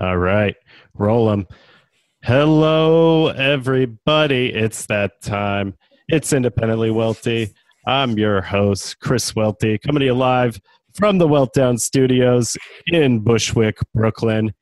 All 0.00 0.16
right, 0.16 0.56
roll 0.94 1.28
them. 1.28 1.46
Hello, 2.22 3.28
everybody. 3.28 4.52
It's 4.52 4.86
that 4.86 5.20
time. 5.20 5.74
It's 6.08 6.32
Independently 6.32 6.90
Welty. 6.90 7.54
I'm 7.86 8.18
your 8.18 8.40
host, 8.40 8.98
Chris 9.00 9.36
Welty, 9.36 9.78
coming 9.78 10.00
to 10.00 10.06
you 10.06 10.14
live 10.14 10.58
from 10.94 11.18
the 11.18 11.28
Weltdown 11.28 11.78
Studios 11.78 12.56
in 12.86 13.20
Bushwick, 13.20 13.78
Brooklyn. 13.94 14.54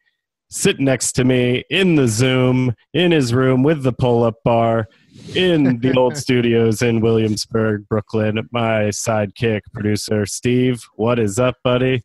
Sitting 0.50 0.84
next 0.84 1.12
to 1.12 1.24
me 1.24 1.64
in 1.70 1.94
the 1.94 2.08
Zoom, 2.08 2.74
in 2.92 3.12
his 3.12 3.32
room 3.32 3.62
with 3.62 3.82
the 3.82 3.92
pull 3.92 4.24
up 4.24 4.34
bar, 4.44 4.88
in 5.34 5.78
the 5.78 5.94
old 5.96 6.16
studios 6.18 6.82
in 6.82 7.00
Williamsburg, 7.00 7.86
Brooklyn, 7.88 8.48
my 8.50 8.88
sidekick 8.88 9.60
producer, 9.72 10.26
Steve. 10.26 10.82
What 10.96 11.18
is 11.18 11.38
up, 11.38 11.56
buddy? 11.62 12.02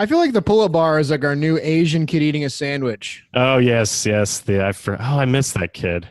I 0.00 0.06
feel 0.06 0.16
like 0.16 0.32
the 0.32 0.40
pull-up 0.40 0.72
bar 0.72 0.98
is 0.98 1.10
like 1.10 1.24
our 1.24 1.36
new 1.36 1.58
Asian 1.60 2.06
kid 2.06 2.22
eating 2.22 2.46
a 2.46 2.48
sandwich. 2.48 3.22
Oh 3.34 3.58
yes, 3.58 4.06
yes. 4.06 4.40
The 4.40 4.64
I 4.64 4.72
for, 4.72 4.94
oh 4.94 5.18
I 5.18 5.26
miss 5.26 5.52
that 5.52 5.74
kid. 5.74 6.08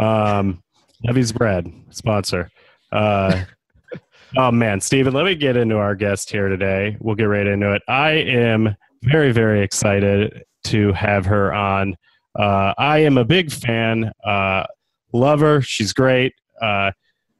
Um, 0.00 0.62
Levy's 1.04 1.32
bread 1.32 1.70
sponsor. 1.90 2.50
Uh, 2.92 3.44
oh 4.38 4.50
man, 4.50 4.80
Stephen, 4.80 5.12
let 5.12 5.26
me 5.26 5.34
get 5.34 5.54
into 5.54 5.76
our 5.76 5.94
guest 5.94 6.30
here 6.30 6.48
today. 6.48 6.96
We'll 6.98 7.14
get 7.14 7.24
right 7.24 7.46
into 7.46 7.74
it. 7.74 7.82
I 7.86 8.12
am 8.12 8.74
very 9.02 9.32
very 9.32 9.60
excited 9.60 10.42
to 10.64 10.94
have 10.94 11.26
her 11.26 11.52
on. 11.52 11.94
Uh, 12.38 12.72
I 12.78 13.00
am 13.00 13.18
a 13.18 13.24
big 13.26 13.52
fan. 13.52 14.12
Uh, 14.24 14.64
love 15.12 15.40
her. 15.40 15.60
She's 15.60 15.92
great. 15.92 16.32
Uh, 16.62 16.92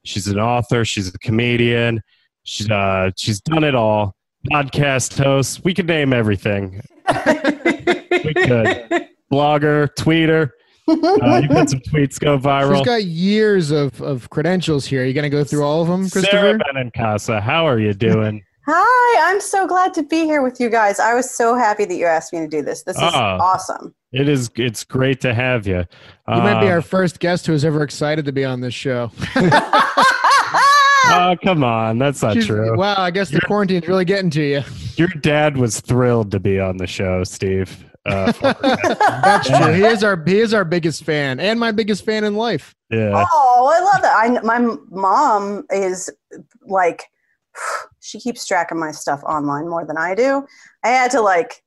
she's 0.04 0.28
an 0.28 0.38
author. 0.38 0.84
She's 0.84 1.08
a 1.08 1.18
comedian. 1.20 2.02
She's 2.42 2.70
uh, 2.70 3.12
she's 3.16 3.40
done 3.40 3.64
it 3.64 3.74
all 3.74 4.15
podcast 4.50 5.22
host. 5.22 5.64
We 5.64 5.74
could 5.74 5.86
name 5.86 6.12
everything. 6.12 6.80
we 7.08 8.34
could. 8.34 9.08
Blogger, 9.32 9.88
tweeter. 9.98 10.50
Uh, 10.88 11.40
you 11.42 11.48
had 11.54 11.68
some 11.68 11.80
tweets 11.80 12.18
go 12.20 12.38
viral. 12.38 12.76
She's 12.76 12.86
got 12.86 13.04
years 13.04 13.70
of, 13.72 14.00
of 14.00 14.30
credentials 14.30 14.86
here. 14.86 15.02
Are 15.02 15.04
you 15.04 15.14
going 15.14 15.24
to 15.24 15.28
go 15.30 15.42
through 15.42 15.64
all 15.64 15.82
of 15.82 15.88
them, 15.88 16.08
Christopher? 16.08 16.30
Sara 16.30 16.58
Benincasa, 16.58 17.40
how 17.42 17.66
are 17.66 17.80
you 17.80 17.92
doing? 17.92 18.44
Hi, 18.68 19.30
I'm 19.32 19.40
so 19.40 19.66
glad 19.66 19.94
to 19.94 20.02
be 20.02 20.24
here 20.24 20.42
with 20.42 20.60
you 20.60 20.68
guys. 20.68 20.98
I 21.00 21.14
was 21.14 21.30
so 21.30 21.54
happy 21.56 21.84
that 21.84 21.94
you 21.94 22.04
asked 22.06 22.32
me 22.32 22.40
to 22.40 22.48
do 22.48 22.62
this. 22.62 22.82
This 22.82 22.96
is 22.96 23.02
Oh. 23.02 23.08
awesome. 23.40 23.94
It 24.12 24.28
is. 24.28 24.50
It's 24.56 24.82
great 24.84 25.20
to 25.22 25.34
have 25.34 25.66
you. 25.66 25.78
You 25.78 25.84
might 26.26 26.60
be 26.60 26.66
Um, 26.66 26.72
our 26.72 26.82
first 26.82 27.20
guest 27.20 27.46
who 27.46 27.52
is 27.52 27.64
ever 27.64 27.82
excited 27.82 28.24
to 28.24 28.32
be 28.32 28.44
on 28.44 28.60
this 28.60 28.74
show. 28.74 29.10
Oh, 31.16 31.36
come 31.42 31.64
on, 31.64 31.98
that's 31.98 32.22
not 32.22 32.34
She's- 32.34 32.46
true. 32.46 32.76
Wow, 32.76 32.94
I 32.98 33.10
guess 33.10 33.30
the 33.30 33.40
quarantine's 33.40 33.88
really 33.88 34.04
getting 34.04 34.30
to 34.30 34.42
you. 34.42 34.62
Your 34.96 35.08
dad 35.08 35.56
was 35.56 35.80
thrilled 35.80 36.30
to 36.32 36.40
be 36.40 36.58
on 36.60 36.76
the 36.76 36.86
show, 36.86 37.24
Steve. 37.24 37.84
Uh, 38.06 38.30
That's 38.40 39.48
true. 39.48 39.72
He 39.72 39.82
is 39.82 40.04
our 40.04 40.22
he 40.24 40.38
is 40.38 40.54
our 40.54 40.64
biggest 40.64 41.02
fan 41.02 41.40
and 41.40 41.58
my 41.58 41.72
biggest 41.72 42.04
fan 42.04 42.22
in 42.22 42.36
life. 42.36 42.72
yeah. 42.88 43.24
oh, 43.32 43.72
I 43.74 43.80
love 43.82 44.02
that. 44.02 44.14
I 44.16 44.40
my 44.42 44.76
mom 44.90 45.64
is 45.70 46.08
like 46.68 47.04
she 48.00 48.20
keeps 48.20 48.46
track 48.46 48.70
of 48.70 48.76
my 48.78 48.92
stuff 48.92 49.22
online 49.24 49.68
more 49.68 49.84
than 49.84 49.96
I 49.98 50.14
do. 50.14 50.46
I 50.84 50.88
had 50.90 51.10
to 51.12 51.20
like 51.20 51.62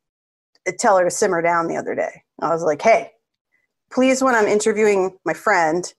tell 0.78 0.97
her 0.97 1.03
to 1.03 1.11
simmer 1.11 1.41
down 1.41 1.67
the 1.67 1.75
other 1.75 1.94
day. 1.94 2.23
I 2.41 2.50
was 2.53 2.63
like, 2.63 2.81
"Hey, 2.81 3.11
please 3.91 4.23
when 4.23 4.34
I'm 4.34 4.47
interviewing 4.47 5.17
my 5.25 5.34
friend 5.34 5.94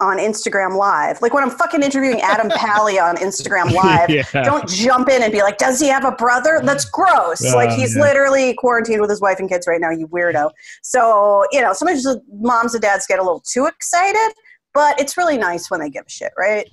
on 0.00 0.18
Instagram 0.18 0.76
Live, 0.76 1.22
like 1.22 1.32
when 1.32 1.42
I'm 1.42 1.50
fucking 1.50 1.82
interviewing 1.82 2.20
Adam 2.20 2.50
Pally 2.54 2.98
on 2.98 3.16
Instagram 3.16 3.72
Live, 3.72 4.10
Yeah. 4.10 4.24
don't 4.44 4.68
jump 4.68 5.08
in 5.08 5.22
and 5.22 5.32
be 5.32 5.40
like, 5.42 5.56
"Does 5.58 5.80
he 5.80 5.88
have 5.88 6.04
a 6.04 6.12
brother?" 6.12 6.60
That's 6.62 6.84
gross. 6.84 7.40
like 7.54 7.70
Oh, 7.70 7.76
he's 7.76 7.96
yeah. 7.96 8.02
literally 8.02 8.54
quarantined 8.54 9.00
with 9.00 9.08
his 9.10 9.20
wife 9.22 9.38
and 9.38 9.48
kids 9.48 9.66
right 9.66 9.80
now. 9.80 9.90
You 9.90 10.06
weirdo. 10.08 10.50
So 10.82 11.44
you 11.52 11.60
know, 11.62 11.72
sometimes 11.72 12.02
the 12.02 12.20
moms 12.30 12.74
and 12.74 12.82
dads 12.82 13.06
get 13.06 13.18
a 13.18 13.22
little 13.22 13.40
too 13.40 13.66
excited, 13.66 14.34
but 14.74 15.00
it's 15.00 15.16
really 15.16 15.38
nice 15.38 15.70
when 15.70 15.80
they 15.80 15.88
give 15.88 16.04
a 16.06 16.10
shit, 16.10 16.32
right? 16.38 16.68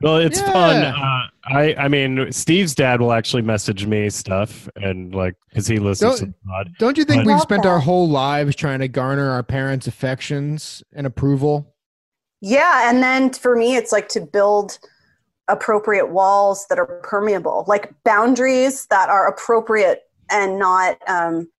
Well, 0.00 0.16
it's 0.16 0.40
Yeah. 0.40 0.52
fun. 0.52 0.76
Uh, 0.84 1.20
I 1.46 1.74
I 1.78 1.88
mean, 1.88 2.32
Steve's 2.32 2.74
dad 2.74 3.00
will 3.00 3.12
actually 3.12 3.42
message 3.42 3.86
me 3.86 4.10
stuff 4.10 4.68
and 4.74 5.14
like 5.14 5.34
because 5.48 5.68
he 5.68 5.78
listens 5.78 6.16
to 6.18 6.24
Don't- 6.26 6.34
the 6.42 6.48
pod. 6.50 6.70
Don't 6.80 6.98
you 6.98 7.04
think 7.04 7.20
But- 7.20 7.26
we've 7.28 7.34
Love 7.36 7.42
spent 7.42 7.66
our 7.66 7.78
whole 7.78 8.08
lives 8.08 8.56
trying 8.56 8.80
to 8.80 8.88
garner 8.88 9.30
our 9.30 9.44
parents' 9.44 9.86
affections 9.86 10.82
and 10.92 11.06
approval? 11.06 11.73
Yeah, 12.46 12.90
and 12.90 13.02
then 13.02 13.32
for 13.32 13.56
me, 13.56 13.74
it's 13.74 13.90
like 13.90 14.08
to 14.10 14.20
build 14.20 14.78
appropriate 15.48 16.10
walls 16.10 16.66
that 16.68 16.78
are 16.78 17.00
permeable, 17.02 17.64
like 17.66 17.94
boundaries 18.04 18.84
that 18.90 19.08
are 19.08 19.26
appropriate 19.26 20.02
and 20.30 20.58
not 20.58 20.98
um, 21.08 21.50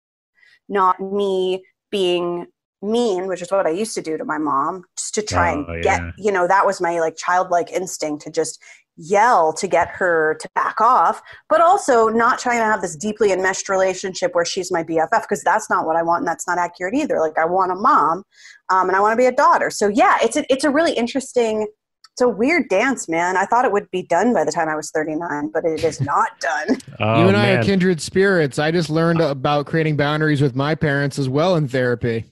not 0.70 1.00
me 1.00 1.64
being 1.90 2.46
mean, 2.84 3.26
which 3.26 3.42
is 3.42 3.52
what 3.52 3.66
I 3.66 3.72
used 3.72 3.96
to 3.96 4.02
do 4.04 4.16
to 4.16 4.26
my 4.26 4.38
mom, 4.38 4.84
just 4.96 5.16
to 5.16 5.24
try 5.24 5.54
Oh, 5.54 5.66
and 5.66 5.84
get 5.84 6.02
yeah. 6.02 6.12
you 6.20 6.32
know 6.32 6.48
that 6.48 6.68
was 6.68 6.80
my 6.80 7.00
like 7.00 7.18
childlike 7.18 7.72
instinct 7.72 8.22
to 8.26 8.30
just 8.30 8.62
yell 8.98 9.54
to 9.54 9.68
get 9.68 9.90
her 9.90 10.38
to 10.40 10.50
back 10.56 10.80
off, 10.80 11.22
but 11.50 11.62
also 11.62 12.08
not 12.08 12.40
trying 12.40 12.60
to 12.60 12.66
have 12.66 12.82
this 12.82 12.96
deeply 12.96 13.32
enmeshed 13.32 13.70
relationship 13.70 14.34
where 14.34 14.46
she's 14.46 14.72
my 14.72 14.84
BFF 14.84 15.22
because 15.22 15.44
that's 15.44 15.70
not 15.70 15.86
what 15.86 15.96
I 15.96 16.04
want 16.04 16.22
and 16.22 16.28
that's 16.28 16.48
not 16.48 16.58
accurate 16.58 16.94
either. 16.94 17.20
Like 17.20 17.38
I 17.38 17.46
want 17.46 17.72
a 17.72 17.76
mom 17.76 18.24
um, 18.70 18.88
and 18.88 18.96
I 18.96 19.00
want 19.00 19.14
to 19.14 19.18
be 19.18 19.26
a 19.26 19.32
daughter. 19.32 19.70
So 19.70 19.88
yeah, 19.88 20.18
it's 20.22 20.38
a, 20.38 20.46
it's 20.52 20.64
a 20.64 20.70
really 20.70 20.94
interesting. 20.94 21.68
It's 22.14 22.22
a 22.22 22.30
weird 22.30 22.70
dance, 22.70 23.10
man. 23.10 23.36
I 23.36 23.46
thought 23.46 23.66
it 23.66 23.74
would 23.74 23.92
be 23.92 24.04
done 24.04 24.34
by 24.34 24.46
the 24.46 24.52
time 24.52 24.70
I 24.70 24.76
was 24.78 24.90
39, 24.92 25.52
but 25.54 25.66
it 25.66 25.84
is 25.84 26.00
not 26.00 26.40
done. 26.40 26.78
Oh, 26.98 27.20
you 27.20 27.28
and 27.28 27.36
I 27.36 27.48
man. 27.48 27.60
are 27.60 27.64
kindred 27.64 28.00
spirits. 28.00 28.58
I 28.58 28.72
just 28.72 28.90
learned 28.90 29.20
about 29.20 29.66
creating 29.66 29.98
boundaries 29.98 30.42
with 30.42 30.56
my 30.56 30.76
parents 30.76 31.20
as 31.20 31.28
well 31.28 31.58
in 31.58 31.68
therapy. 31.68 32.24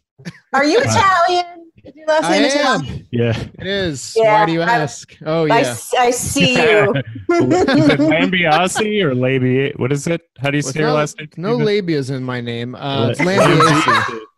Are 0.53 0.63
you 0.63 0.80
Italian? 0.81 1.69
Is 1.85 1.95
your 1.95 2.07
last 2.07 2.23
I 2.25 2.39
name 2.39 2.44
am. 2.51 2.81
Italian? 2.83 3.07
Yeah. 3.11 3.39
It 3.59 3.67
is. 3.67 4.13
Yeah, 4.16 4.39
Why 4.39 4.45
do 4.45 4.51
you 4.53 4.61
I- 4.61 4.69
ask? 4.79 5.17
Oh 5.25 5.44
I, 5.44 5.47
yeah. 5.47 5.55
s- 5.67 5.94
I 5.97 6.11
see 6.11 6.53
you. 6.55 6.94
is 6.94 7.01
it 7.29 7.99
Lambiasi 7.99 9.03
or 9.03 9.13
Labi? 9.13 9.77
What 9.77 9.91
is 9.91 10.07
it? 10.07 10.21
How 10.39 10.49
do 10.49 10.57
you 10.57 10.63
Well, 10.63 10.73
say 10.73 10.79
your 10.79 10.91
last 10.91 11.17
name? 11.19 11.29
no 11.38 11.55
Steven? 11.59 11.67
labias 11.88 12.09
in 12.16 12.23
my 12.23 12.39
name. 12.41 12.75
Uh, 12.75 13.09
it's 13.09 13.19
Lambiasi. 13.19 14.19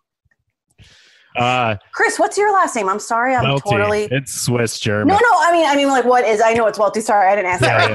Uh, 1.37 1.75
Chris, 1.91 2.17
what's 2.17 2.37
your 2.37 2.53
last 2.53 2.77
name? 2.77 2.87
I'm 2.87 2.97
sorry, 2.97 3.35
I'm 3.35 3.43
Welty. 3.43 3.69
totally. 3.69 4.03
It's 4.09 4.31
Swiss 4.33 4.79
German. 4.79 5.09
No, 5.09 5.15
no. 5.15 5.29
I 5.41 5.51
mean, 5.51 5.65
I 5.67 5.75
mean, 5.75 5.89
like, 5.89 6.05
what 6.05 6.23
is? 6.23 6.39
I 6.41 6.53
know 6.53 6.65
it's 6.67 6.79
Welty. 6.79 7.01
Sorry, 7.01 7.29
I 7.29 7.35
didn't 7.35 7.51
ask 7.51 7.59
that. 7.59 7.89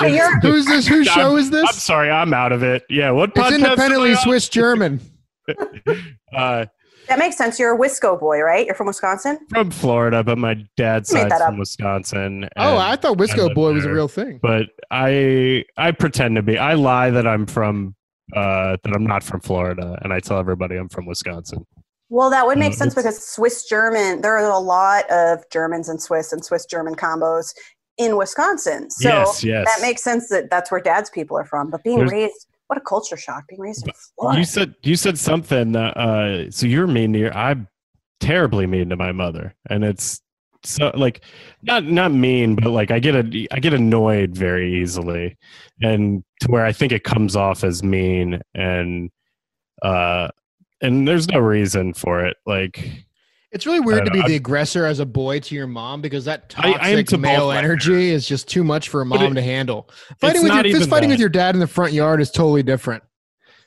Yeah, 0.00 0.06
yeah. 0.06 0.08
You're- 0.28 0.38
Who's 0.42 0.64
this? 0.64 0.86
Whose 0.86 1.08
show 1.08 1.34
is 1.34 1.50
this? 1.50 1.66
I'm 1.68 1.74
sorry, 1.74 2.08
I'm 2.08 2.32
out 2.32 2.52
of 2.52 2.62
it. 2.62 2.84
Yeah, 2.88 3.10
what 3.10 3.32
It's 3.34 3.50
independently 3.52 4.10
am 4.10 4.16
I 4.16 4.18
on? 4.20 4.22
Swiss 4.24 4.48
German. 4.48 5.00
Uh, 6.32 6.66
That 7.08 7.18
makes 7.18 7.36
sense. 7.36 7.58
You're 7.58 7.74
a 7.74 7.78
Wisco 7.78 8.18
boy, 8.20 8.40
right? 8.40 8.66
You're 8.66 8.74
from 8.74 8.86
Wisconsin. 8.86 9.38
from 9.50 9.70
Florida, 9.70 10.22
but 10.22 10.38
my 10.38 10.54
dad's 10.76 11.12
Made 11.12 11.30
side's 11.30 11.42
from 11.42 11.54
up. 11.54 11.58
Wisconsin. 11.58 12.48
Oh, 12.56 12.76
I 12.76 12.96
thought 12.96 13.16
Wisco 13.18 13.46
live 13.46 13.54
Boy 13.54 13.72
was 13.72 13.84
a 13.86 13.90
real 13.92 14.08
thing. 14.08 14.38
but 14.42 14.66
I 14.90 15.64
I 15.76 15.90
pretend 15.92 16.36
to 16.36 16.42
be. 16.42 16.58
I 16.58 16.74
lie 16.74 17.10
that 17.10 17.26
I'm 17.26 17.46
from 17.46 17.94
uh, 18.36 18.76
that 18.82 18.92
I'm 18.94 19.04
not 19.06 19.22
from 19.22 19.40
Florida, 19.40 19.98
and 20.02 20.12
I 20.12 20.20
tell 20.20 20.38
everybody 20.38 20.76
I'm 20.76 20.88
from 20.90 21.06
Wisconsin. 21.06 21.66
Well, 22.10 22.30
that 22.30 22.46
would 22.46 22.58
make 22.58 22.72
Uh, 22.72 22.76
sense 22.76 22.94
because 22.94 23.22
Swiss 23.26 23.64
German. 23.64 24.20
There 24.22 24.36
are 24.36 24.50
a 24.50 24.58
lot 24.58 25.10
of 25.10 25.44
Germans 25.50 25.88
and 25.88 26.00
Swiss 26.00 26.32
and 26.32 26.44
Swiss 26.44 26.66
German 26.66 26.94
combos 26.94 27.54
in 27.98 28.16
Wisconsin. 28.16 28.90
So 28.90 29.08
yes, 29.08 29.42
yes. 29.44 29.66
that 29.66 29.80
makes 29.86 30.02
sense 30.04 30.28
that 30.28 30.50
that's 30.50 30.70
where 30.70 30.80
Dad's 30.80 31.10
people 31.10 31.36
are 31.38 31.44
from. 31.44 31.70
But 31.70 31.82
being 31.84 31.98
There's- 31.98 32.12
raised, 32.12 32.46
what 32.68 32.78
a 32.78 32.82
culture 32.82 33.16
shock! 33.16 33.48
Being 33.48 33.60
raised 33.60 33.86
in 33.86 33.92
Florida. 34.16 34.38
You 34.38 34.44
said 34.44 34.74
you 34.82 34.96
said 34.96 35.18
something. 35.18 35.74
Uh, 35.74 36.50
so 36.50 36.66
you're 36.66 36.86
mean 36.86 37.12
to 37.14 37.18
your. 37.18 37.36
I'm 37.36 37.68
terribly 38.20 38.66
mean 38.66 38.90
to 38.90 38.96
my 38.96 39.12
mother, 39.12 39.54
and 39.68 39.84
it's 39.84 40.20
so 40.64 40.92
like 40.94 41.22
not 41.62 41.84
not 41.84 42.12
mean, 42.12 42.54
but 42.54 42.70
like 42.70 42.90
I 42.90 42.98
get 42.98 43.14
a 43.14 43.48
I 43.50 43.58
get 43.58 43.74
annoyed 43.74 44.36
very 44.36 44.80
easily, 44.80 45.36
and 45.82 46.22
to 46.40 46.48
where 46.48 46.64
I 46.64 46.72
think 46.72 46.92
it 46.92 47.04
comes 47.04 47.36
off 47.36 47.64
as 47.64 47.82
mean, 47.82 48.40
and 48.54 49.10
uh, 49.82 50.28
and 50.80 51.08
there's 51.08 51.28
no 51.28 51.38
reason 51.38 51.94
for 51.94 52.24
it. 52.24 52.36
Like 52.46 53.06
It's 53.50 53.64
really 53.64 53.80
weird 53.80 54.04
to 54.04 54.10
be 54.10 54.20
know. 54.20 54.28
the 54.28 54.36
aggressor 54.36 54.84
as 54.84 54.98
a 55.00 55.06
boy 55.06 55.40
to 55.40 55.54
your 55.54 55.66
mom 55.66 56.02
because 56.02 56.24
that 56.26 56.54
I- 56.58 56.72
toxic 56.72 56.82
I 56.82 56.88
am 56.90 57.04
to 57.04 57.18
male 57.18 57.46
my 57.48 57.56
energy 57.58 58.10
is 58.10 58.26
just 58.28 58.46
too 58.48 58.62
much 58.62 58.90
for 58.90 59.00
a 59.00 59.06
mom 59.06 59.32
it- 59.32 59.34
to 59.36 59.42
handle. 59.42 59.88
Fighting 60.20 60.42
with 60.42 60.52
your 60.52 60.62
fist 60.76 60.90
fighting 60.90 61.08
that. 61.08 61.14
with 61.14 61.20
your 61.20 61.30
dad 61.30 61.54
in 61.54 61.60
the 61.60 61.66
front 61.66 61.92
yard 61.92 62.20
is 62.20 62.30
totally 62.30 62.62
different. 62.62 63.02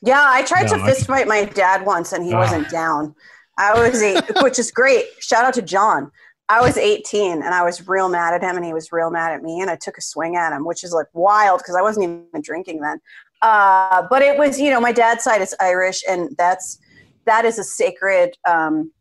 Yeah, 0.03 0.23
I 0.23 0.43
tried 0.43 0.67
No, 0.67 0.77
to 0.77 0.83
I- 0.83 0.85
fist 0.89 1.07
fight 1.07 1.27
my 1.27 1.45
dad 1.45 1.85
once 1.85 2.11
and 2.13 2.23
he 2.23 2.33
Ah. 2.33 2.39
wasn't 2.39 2.69
down. 2.69 3.15
I 3.57 3.73
was 3.73 4.01
eight, 4.01 4.23
which 4.43 4.59
is 4.59 4.71
great. 4.71 5.05
Shout 5.19 5.43
out 5.45 5.53
to 5.55 5.61
John. 5.63 6.11
I 6.47 6.61
was 6.61 6.77
18 6.77 7.41
and 7.41 7.53
I 7.53 7.63
was 7.63 7.87
real 7.87 8.09
mad 8.09 8.33
at 8.33 8.41
him 8.43 8.57
and 8.57 8.65
he 8.65 8.73
was 8.73 8.91
real 8.91 9.09
mad 9.09 9.31
at 9.31 9.41
me 9.41 9.61
and 9.61 9.69
I 9.69 9.77
took 9.77 9.97
a 9.97 10.01
swing 10.01 10.35
at 10.35 10.51
him, 10.53 10.65
which 10.65 10.83
is 10.83 10.91
like 10.93 11.07
wild 11.13 11.59
because 11.59 11.75
I 11.75 11.81
wasn't 11.81 12.03
even 12.03 12.41
drinking 12.43 12.81
then. 12.81 12.99
Uh, 13.41 14.03
but 14.09 14.21
it 14.21 14.37
was, 14.37 14.59
you 14.59 14.69
know, 14.69 14.79
my 14.81 14.91
dad's 14.91 15.23
side 15.23 15.41
is 15.41 15.55
Irish 15.59 16.03
and 16.07 16.29
that's 16.37 16.77
that 17.25 17.45
is 17.45 17.57
a 17.57 17.63
sacred 17.63 18.35
um, 18.47 18.91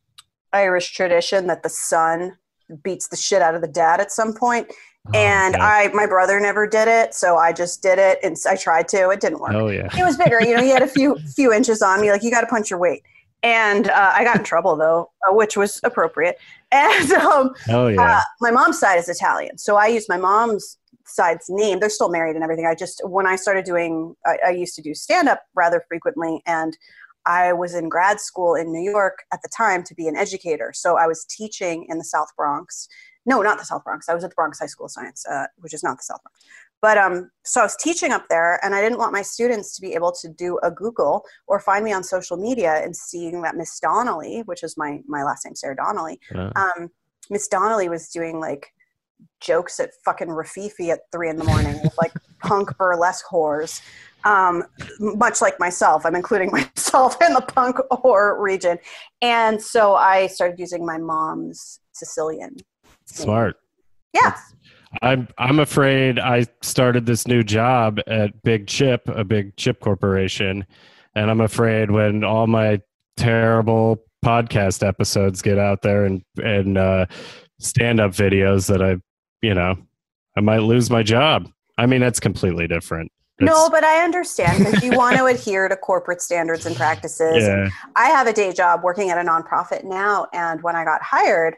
Irish 0.52 0.93
tradition 0.93 1.47
that 1.47 1.62
the 1.62 1.69
son 1.69 2.37
beats 2.82 3.08
the 3.08 3.17
shit 3.17 3.43
out 3.43 3.55
of 3.55 3.61
the 3.61 3.69
dad 3.69 4.00
at 4.00 4.12
some 4.12 4.32
point. 4.35 4.70
and 5.14 5.55
okay. 5.55 5.64
I 5.64 5.88
my 5.94 6.06
brother 6.06 6.38
never 6.41 6.67
did 6.67 6.87
it, 6.87 7.14
so 7.14 7.37
I 7.37 7.52
just 7.52 7.82
did 7.82 7.99
it, 7.99 8.19
and 8.23 8.37
I 8.49 8.55
tried 8.55 8.87
to. 8.88 9.08
It 9.11 9.20
didn't 9.20 9.41
work. 9.41 9.52
Oh 9.55 9.69
yeah. 9.69 9.88
He 9.94 10.02
was 10.02 10.17
bigger, 10.19 10.43
you 10.43 10.55
know. 10.55 10.62
He 10.62 10.69
had 10.69 10.82
a 10.82 10.87
few 10.87 11.17
few 11.37 11.52
inches 11.52 11.81
on 11.81 12.00
me. 12.00 12.11
Like 12.11 12.23
you 12.23 12.31
got 12.31 12.43
to 12.43 12.47
punch 12.47 12.69
your 12.69 12.79
weight, 12.79 13.02
and 13.43 13.88
uh, 13.88 14.12
I 14.14 14.25
got 14.25 14.37
in 14.37 14.44
trouble 14.44 14.76
though, 14.76 15.11
uh, 15.26 15.35
which 15.35 15.56
was 15.56 15.81
appropriate. 15.85 16.37
And 16.73 17.11
um, 17.14 17.52
Hell 17.67 17.91
yeah. 17.91 18.19
uh, 18.19 18.20
my 18.41 18.52
mom's 18.52 18.79
side 18.79 18.97
is 18.97 19.08
Italian, 19.08 19.58
so 19.58 19.75
I 19.75 19.88
use 19.88 20.08
my 20.08 20.17
mom's 20.17 20.79
side's 21.05 21.47
name. 21.49 21.81
They're 21.81 21.91
still 21.91 22.08
married 22.11 22.37
and 22.37 22.44
everything. 22.44 22.64
I 22.64 22.76
just 22.76 23.02
when 23.05 23.26
I 23.26 23.35
started 23.35 23.64
doing, 23.64 24.14
I, 24.25 24.38
I 24.47 24.50
used 24.50 24.76
to 24.76 24.82
do 24.82 24.94
stand 24.94 25.29
up 25.29 25.43
rather 25.56 25.85
frequently, 25.88 26.43
and 26.47 26.76
I 27.26 27.52
was 27.52 27.75
in 27.75 27.88
grad 27.88 28.20
school 28.20 28.55
in 28.55 28.72
New 28.72 28.82
York 28.82 29.25
at 29.32 29.40
the 29.43 29.49
time 29.55 29.82
to 29.84 29.94
be 29.94 30.08
an 30.08 30.17
educator. 30.17 30.72
So 30.75 30.96
I 30.96 31.06
was 31.06 31.25
teaching 31.25 31.87
in 31.88 31.99
the 31.99 32.05
South 32.05 32.28
Bronx. 32.37 32.88
No, 33.26 33.43
not 33.43 33.58
the 33.58 33.64
South 33.64 33.84
Bronx. 33.84 34.08
I 34.08 34.14
was 34.14 34.25
at 34.25 34.31
the 34.31 34.34
Bronx 34.34 34.58
High 34.58 34.67
School 34.67 34.87
of 34.87 34.93
Science, 34.93 35.25
uh, 35.26 35.46
which 35.58 35.75
is 35.75 35.82
not 35.82 35.99
the 35.99 36.02
South 36.02 36.22
Bronx. 36.22 36.40
But 36.82 36.96
um, 36.96 37.31
so 37.44 37.61
I 37.61 37.64
was 37.64 37.76
teaching 37.76 38.11
up 38.11 38.25
there, 38.31 38.58
and 38.64 38.75
I 38.75 38.81
didn't 38.81 38.99
want 38.99 39.12
my 39.12 39.20
students 39.20 39.75
to 39.76 39.82
be 39.82 39.93
able 39.93 40.12
to 40.12 40.28
do 40.28 40.58
a 40.62 40.70
Google 40.70 41.22
or 41.46 41.61
find 41.61 41.84
me 41.84 41.93
on 41.93 42.02
social 42.02 42.38
media 42.38 42.82
and 42.82 42.96
seeing 42.96 43.43
that 43.43 43.55
Miss 43.55 43.78
Donnelly, 43.81 44.40
which 44.46 44.62
is 44.62 44.78
my 44.78 45.00
my 45.06 45.23
last 45.23 45.44
name, 45.44 45.55
Sara 45.55 45.76
Donnelly, 45.76 46.19
um, 46.56 46.90
Miss 47.28 47.49
Donnelly 47.49 47.90
was 47.90 48.08
doing 48.08 48.40
like 48.40 48.73
jokes 49.40 49.78
at 49.81 49.90
fucking 50.05 50.28
Rififi 50.28 50.90
at 50.90 51.00
three 51.12 51.28
in 51.28 51.37
the 51.37 51.44
morning 51.44 51.81
with 51.82 51.96
like 51.99 52.12
punk 52.40 52.76
burlesque 52.78 53.26
whores. 53.26 53.82
Um, 54.25 54.64
much 54.99 55.40
like 55.40 55.58
myself, 55.58 56.05
I'm 56.05 56.14
including 56.14 56.50
myself 56.76 57.20
in 57.22 57.32
the 57.34 57.40
punk 57.40 57.76
or 58.05 58.40
region. 58.40 58.78
And 59.22 59.61
so 59.61 59.94
I 59.94 60.26
started 60.26 60.58
using 60.58 60.84
my 60.84 60.99
mom's 60.99 61.81
Sicilian. 61.93 62.56
smart. 63.06 63.56
Yeah. 64.12 64.37
I'm 65.02 65.28
I'm 65.38 65.61
afraid 65.61 66.19
I 66.19 66.46
started 66.62 67.06
this 67.06 67.28
new 67.28 67.44
job 67.44 68.00
at 68.08 68.43
Big 68.43 68.67
Chip, 68.67 69.02
a 69.06 69.22
big 69.22 69.56
chip 69.56 69.78
corporation, 69.81 70.66
and 71.14 71.31
I'm 71.31 71.40
afraid 71.40 71.93
when 71.93 72.25
all 72.25 72.49
my 72.49 72.81
terrible 73.16 74.02
podcast 74.25 74.87
episodes 74.87 75.43
get 75.43 75.58
out 75.58 75.82
there 75.82 76.05
and 76.06 76.23
and 76.43 76.76
uh, 76.76 77.06
stand 77.61 78.00
up 78.00 78.12
videos 78.12 78.66
that 78.69 78.82
I, 78.82 78.96
you 79.43 79.55
know, 79.55 79.76
I 80.37 80.40
might 80.40 80.62
lose 80.62 80.90
my 80.90 81.02
job. 81.02 81.49
I 81.78 81.87
mean, 81.87 82.00
that's 82.00 82.20
completely 82.20 82.66
different. 82.66 83.12
No, 83.40 83.70
but 83.70 83.84
I 83.84 84.04
understand 84.04 84.64
because 84.64 84.82
you 84.82 84.92
want 84.92 85.16
to 85.16 85.25
adhere 85.26 85.69
to 85.69 85.76
corporate 85.76 86.20
standards 86.20 86.66
and 86.66 86.76
practices. 86.76 87.44
yeah, 87.44 87.69
I 87.96 88.06
have 88.08 88.26
a 88.26 88.32
day 88.32 88.52
job 88.52 88.82
working 88.82 89.10
at 89.10 89.19
a 89.19 89.28
nonprofit 89.28 89.84
now, 89.84 90.26
and 90.32 90.62
when 90.62 90.76
I 90.76 90.84
got 90.84 91.02
hired, 91.02 91.54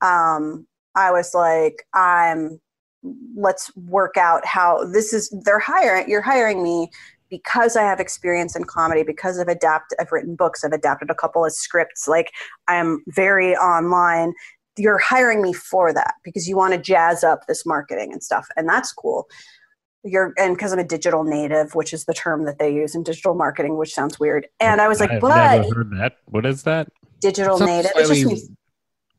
um, 0.00 0.66
I 0.94 1.10
was 1.10 1.34
like, 1.34 1.86
"I'm 1.94 2.60
let's 3.34 3.74
work 3.76 4.16
out 4.16 4.44
how 4.46 4.84
this 4.84 5.12
is." 5.12 5.34
They're 5.44 5.58
hiring. 5.58 6.08
You're 6.08 6.22
hiring 6.22 6.62
me 6.62 6.90
because 7.30 7.76
I 7.76 7.82
have 7.82 7.98
experience 7.98 8.54
in 8.54 8.64
comedy. 8.64 9.02
Because 9.02 9.38
I've 9.38 9.48
adapted. 9.48 9.98
I've 10.00 10.12
written 10.12 10.36
books. 10.36 10.64
I've 10.64 10.72
adapted 10.72 11.10
a 11.10 11.14
couple 11.14 11.44
of 11.44 11.52
scripts. 11.52 12.06
Like 12.06 12.30
I'm 12.68 13.02
very 13.08 13.56
online. 13.56 14.34
You're 14.76 14.98
hiring 14.98 15.42
me 15.42 15.52
for 15.52 15.92
that 15.92 16.14
because 16.24 16.48
you 16.48 16.56
want 16.56 16.74
to 16.74 16.80
jazz 16.80 17.24
up 17.24 17.46
this 17.46 17.64
marketing 17.66 18.12
and 18.12 18.22
stuff, 18.22 18.46
and 18.56 18.68
that's 18.68 18.92
cool. 18.92 19.26
You're 20.04 20.34
and 20.36 20.56
because 20.56 20.72
I'm 20.72 20.80
a 20.80 20.84
digital 20.84 21.22
native, 21.22 21.74
which 21.74 21.92
is 21.92 22.06
the 22.06 22.14
term 22.14 22.44
that 22.46 22.58
they 22.58 22.74
use 22.74 22.94
in 22.94 23.04
digital 23.04 23.34
marketing, 23.34 23.76
which 23.76 23.94
sounds 23.94 24.18
weird. 24.18 24.48
And 24.58 24.80
I 24.80 24.88
was 24.88 24.98
like, 24.98 25.10
I've 25.10 25.20
but 25.20 25.58
never 25.58 25.74
heard 25.74 25.90
that. 25.98 26.18
What 26.26 26.44
is 26.44 26.64
that? 26.64 26.88
digital 27.22 27.56
Sounds 27.56 27.70
native. 27.70 27.92
It 27.94 27.98
just 27.98 28.08
slightly 28.08 28.24
means, 28.26 28.50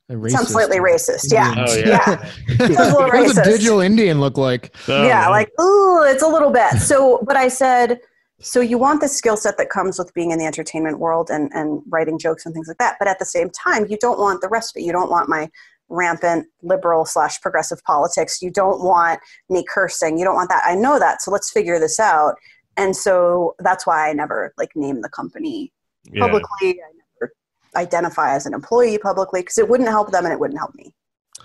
it 0.10 0.32
sounds 0.32 0.50
slightly 0.50 0.78
racist. 0.78 1.32
Yeah. 1.32 1.56
Oh, 1.58 1.76
yeah. 1.76 2.32
yeah. 2.60 2.68
Sounds 2.68 2.94
a 2.94 2.94
What 2.94 3.12
does 3.12 3.38
a 3.38 3.44
digital 3.44 3.80
Indian 3.80 4.20
look 4.20 4.38
like? 4.38 4.76
Oh, 4.88 5.08
yeah, 5.08 5.28
uh, 5.28 5.32
like, 5.32 5.50
ooh, 5.60 6.04
it's 6.04 6.22
a 6.22 6.28
little 6.28 6.52
bit. 6.52 6.74
So, 6.74 7.24
but 7.26 7.38
I 7.38 7.48
said, 7.48 8.00
so 8.40 8.60
you 8.60 8.78
want 8.78 9.00
the 9.00 9.08
skill 9.08 9.38
set 9.38 9.58
that 9.58 9.70
comes 9.70 9.98
with 9.98 10.14
being 10.14 10.32
in 10.32 10.38
the 10.38 10.46
entertainment 10.46 11.00
world 11.00 11.30
and, 11.32 11.50
and 11.54 11.82
writing 11.88 12.20
jokes 12.20 12.46
and 12.46 12.54
things 12.54 12.68
like 12.68 12.78
that. 12.78 12.98
But 13.00 13.08
at 13.08 13.18
the 13.18 13.26
same 13.26 13.50
time, 13.50 13.88
you 13.90 13.98
don't 13.98 14.20
want 14.20 14.42
the 14.42 14.50
rest 14.50 14.76
of 14.76 14.82
it. 14.82 14.86
You 14.86 14.92
don't 14.92 15.10
want 15.10 15.30
my 15.30 15.50
rampant 15.94 16.48
liberal 16.64 17.06
slash 17.06 17.40
progressive 17.42 17.82
politics. 17.84 18.42
You 18.42 18.50
don't 18.52 18.84
want 18.84 19.20
me 19.50 19.64
cursing. 19.70 20.18
You 20.18 20.26
don't 20.26 20.36
want 20.36 20.50
that. 20.50 20.64
I 20.66 20.76
know 20.76 20.98
that. 21.00 21.22
So 21.22 21.32
let's 21.32 21.52
figure 21.52 21.80
this 21.80 22.00
out. 22.00 22.36
And 22.76 22.96
so 22.96 23.56
that's 23.60 23.86
why 23.86 24.10
I 24.10 24.14
never 24.14 24.54
like 24.58 24.72
name 24.76 25.02
the 25.02 25.10
company 25.10 25.72
Yeah. 26.12 26.22
publicly. 26.26 26.72
I 26.82 26.92
never 27.22 27.32
identify 27.76 28.34
as 28.36 28.46
an 28.48 28.54
employee 28.54 28.98
publicly 28.98 29.42
because 29.42 29.58
it 29.60 29.70
wouldn't 29.70 29.90
help 29.90 30.12
them 30.12 30.26
and 30.26 30.34
it 30.34 30.40
wouldn't 30.40 30.60
help 30.60 30.74
me. 30.76 30.94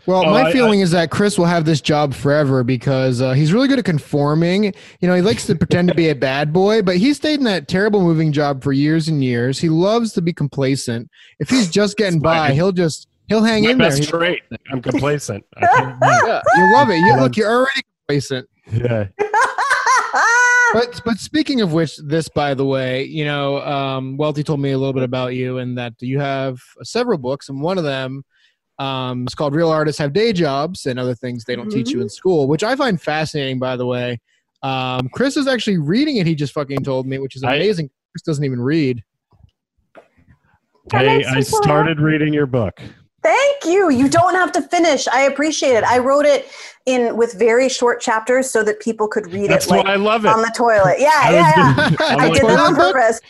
Well, 0.06 0.24
Oh, 0.24 0.30
my 0.30 0.44
I- 0.44 0.52
feeling 0.52 0.80
is 0.80 0.90
that 0.92 1.10
Chris 1.10 1.36
will 1.36 1.44
have 1.44 1.66
this 1.66 1.82
job 1.82 2.14
forever 2.14 2.64
because 2.64 3.20
uh, 3.20 3.32
he's 3.32 3.52
really 3.52 3.68
good 3.68 3.78
at 3.78 3.84
conforming. 3.84 4.64
You 5.00 5.08
know, 5.08 5.14
he 5.14 5.20
likes 5.20 5.44
to 5.46 5.54
pretend 5.54 5.88
to 5.88 5.94
be 5.94 6.08
a 6.08 6.14
bad 6.14 6.50
boy, 6.50 6.80
but 6.80 6.96
he 6.96 7.12
stayed 7.12 7.40
in 7.40 7.44
that 7.44 7.68
terrible 7.68 8.00
moving 8.00 8.32
job 8.32 8.62
for 8.62 8.72
years 8.72 9.08
and 9.08 9.22
years. 9.22 9.58
He 9.58 9.68
loves 9.68 10.14
to 10.14 10.22
be 10.22 10.32
complacent. 10.32 11.10
If 11.38 11.50
he's 11.50 11.68
just 11.70 11.98
getting 11.98 12.20
by, 12.20 12.52
he'll 12.52 12.72
just 12.72 13.06
he'll 13.28 13.42
hang 13.42 13.64
my 13.64 13.70
in 13.70 13.78
there. 13.78 13.88
best 13.88 14.00
He- 14.00 14.06
trait. 14.06 14.42
I'm 14.72 14.82
complacent. 14.82 15.44
I 15.56 15.66
can't, 15.66 15.96
yeah, 16.02 16.40
you 16.56 16.72
love 16.72 16.90
it. 16.90 16.96
You, 16.98 17.16
look, 17.16 17.36
you're 17.36 17.50
already 17.50 17.82
complacent. 18.06 18.48
yeah. 18.72 19.08
But 20.74 21.00
but 21.02 21.16
speaking 21.16 21.62
of 21.62 21.72
which, 21.72 21.96
this 21.96 22.28
by 22.28 22.52
the 22.52 22.64
way, 22.66 23.04
you 23.04 23.24
know, 23.24 23.62
um, 23.62 24.18
Welty 24.18 24.42
told 24.42 24.60
me 24.60 24.72
a 24.72 24.76
little 24.78 24.92
bit 24.92 25.02
about 25.02 25.28
you 25.34 25.56
and 25.58 25.78
that 25.78 25.94
you 26.00 26.18
have 26.20 26.58
several 26.82 27.16
books, 27.16 27.48
and 27.48 27.62
one 27.62 27.78
of 27.78 27.84
them 27.84 28.22
um, 28.78 29.24
is 29.26 29.34
called 29.34 29.54
"Real 29.54 29.70
Artists 29.70 29.98
Have 29.98 30.12
Day 30.12 30.30
Jobs" 30.34 30.84
and 30.84 30.98
other 30.98 31.14
things 31.14 31.44
they 31.44 31.56
don't 31.56 31.70
teach 31.70 31.88
you 31.90 32.02
in 32.02 32.10
school, 32.10 32.46
which 32.48 32.62
I 32.62 32.76
find 32.76 33.00
fascinating. 33.00 33.58
By 33.58 33.76
the 33.76 33.86
way, 33.86 34.20
um, 34.62 35.08
Chris 35.14 35.38
is 35.38 35.46
actually 35.46 35.78
reading 35.78 36.18
it. 36.18 36.26
He 36.26 36.34
just 36.34 36.52
fucking 36.52 36.84
told 36.84 37.06
me, 37.06 37.16
which 37.16 37.34
is 37.34 37.44
I- 37.44 37.54
amazing. 37.54 37.88
Chris 38.12 38.20
doesn't 38.22 38.44
even 38.44 38.60
read. 38.60 39.02
That 40.90 41.00
Hey, 41.06 41.16
makes 41.18 41.28
I 41.28 41.40
started 41.40 41.98
reading 41.98 42.34
your 42.34 42.46
book. 42.46 42.78
Thank 43.22 43.64
you. 43.64 43.90
You 43.90 44.08
don't 44.08 44.34
have 44.34 44.52
to 44.52 44.62
finish. 44.62 45.08
I 45.08 45.22
appreciate 45.22 45.72
it. 45.74 45.84
I 45.84 45.98
wrote 45.98 46.24
it 46.24 46.48
in 46.86 47.16
with 47.16 47.34
very 47.34 47.68
short 47.68 48.00
chapters 48.00 48.48
so 48.50 48.62
that 48.64 48.80
people 48.80 49.08
could 49.08 49.26
read 49.32 49.50
That's 49.50 49.66
it 49.66 49.70
like 49.70 49.84
why 49.84 49.92
I 49.94 49.96
love 49.96 50.24
it. 50.24 50.28
on 50.28 50.40
the 50.40 50.52
toilet. 50.56 50.96
Yeah, 51.00 51.10
I 51.14 51.32
yeah, 51.34 51.52
yeah. 51.56 51.74
gonna- 51.74 51.96
I'm 52.00 52.20
I 52.20 52.28
like, 52.28 52.32
did 52.40 52.48
that 52.48 52.60
on 52.60 52.74
purpose. 52.76 53.20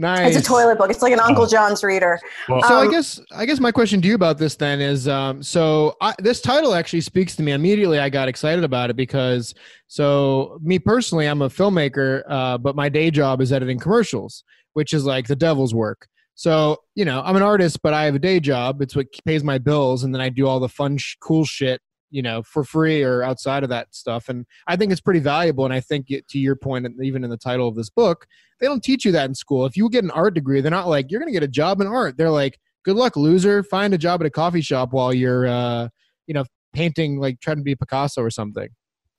Nice. 0.00 0.36
It's 0.36 0.46
a 0.46 0.48
toilet 0.48 0.78
book. 0.78 0.90
It's 0.90 1.02
like 1.02 1.12
an 1.12 1.18
Uncle 1.18 1.42
Oh. 1.42 1.48
John's 1.48 1.82
reader. 1.82 2.20
well, 2.48 2.62
So 2.62 2.76
I 2.78 2.84
Um, 2.84 2.90
guess 2.92 3.20
I 3.32 3.44
guess 3.44 3.58
my 3.58 3.72
question 3.72 4.00
to 4.00 4.06
you 4.06 4.14
about 4.14 4.38
this 4.38 4.54
then 4.54 4.80
is 4.80 5.08
um, 5.08 5.42
so 5.42 5.96
I, 6.00 6.14
this 6.20 6.40
title 6.40 6.72
actually 6.74 7.00
speaks 7.00 7.34
to 7.36 7.42
me 7.42 7.50
immediately. 7.50 7.98
I 7.98 8.08
got 8.08 8.28
excited 8.28 8.62
about 8.62 8.90
it 8.90 8.94
because 8.96 9.52
so 9.88 10.60
me 10.62 10.78
personally, 10.78 11.26
I'm 11.26 11.42
a 11.42 11.48
filmmaker, 11.48 12.22
uh, 12.28 12.58
but 12.58 12.76
my 12.76 12.88
day 12.88 13.10
job 13.10 13.40
is 13.40 13.52
editing 13.52 13.80
commercials, 13.80 14.44
which 14.74 14.94
is 14.94 15.04
like 15.04 15.26
the 15.26 15.34
devil's 15.36 15.74
work. 15.74 16.06
So 16.38 16.76
you 16.94 17.04
know, 17.04 17.20
I'm 17.24 17.34
an 17.34 17.42
artist, 17.42 17.82
but 17.82 17.94
I 17.94 18.04
have 18.04 18.14
a 18.14 18.20
day 18.20 18.38
job. 18.38 18.80
It's 18.80 18.94
what 18.94 19.08
pays 19.24 19.42
my 19.42 19.58
bills, 19.58 20.04
and 20.04 20.14
then 20.14 20.20
I 20.20 20.28
do 20.28 20.46
all 20.46 20.60
the 20.60 20.68
fun, 20.68 20.96
sh- 20.96 21.16
cool 21.20 21.44
shit, 21.44 21.80
you 22.12 22.22
know, 22.22 22.44
for 22.44 22.62
free 22.62 23.02
or 23.02 23.24
outside 23.24 23.64
of 23.64 23.70
that 23.70 23.92
stuff. 23.92 24.28
And 24.28 24.46
I 24.68 24.76
think 24.76 24.92
it's 24.92 25.00
pretty 25.00 25.18
valuable. 25.18 25.64
And 25.64 25.74
I 25.74 25.80
think 25.80 26.06
it, 26.10 26.28
to 26.28 26.38
your 26.38 26.54
point, 26.54 26.86
even 27.02 27.24
in 27.24 27.30
the 27.30 27.36
title 27.36 27.66
of 27.66 27.74
this 27.74 27.90
book, 27.90 28.24
they 28.60 28.68
don't 28.68 28.84
teach 28.84 29.04
you 29.04 29.10
that 29.10 29.28
in 29.28 29.34
school. 29.34 29.66
If 29.66 29.76
you 29.76 29.90
get 29.90 30.04
an 30.04 30.12
art 30.12 30.34
degree, 30.34 30.60
they're 30.60 30.70
not 30.70 30.86
like 30.86 31.10
you're 31.10 31.18
going 31.18 31.32
to 31.32 31.36
get 31.36 31.42
a 31.42 31.48
job 31.48 31.80
in 31.80 31.88
art. 31.88 32.16
They're 32.16 32.30
like, 32.30 32.60
good 32.84 32.94
luck, 32.94 33.16
loser. 33.16 33.64
Find 33.64 33.92
a 33.92 33.98
job 33.98 34.20
at 34.20 34.26
a 34.28 34.30
coffee 34.30 34.60
shop 34.60 34.92
while 34.92 35.12
you're, 35.12 35.48
uh, 35.48 35.88
you 36.28 36.34
know, 36.34 36.44
painting, 36.72 37.18
like 37.18 37.40
trying 37.40 37.56
to 37.56 37.64
be 37.64 37.74
Picasso 37.74 38.22
or 38.22 38.30
something. 38.30 38.68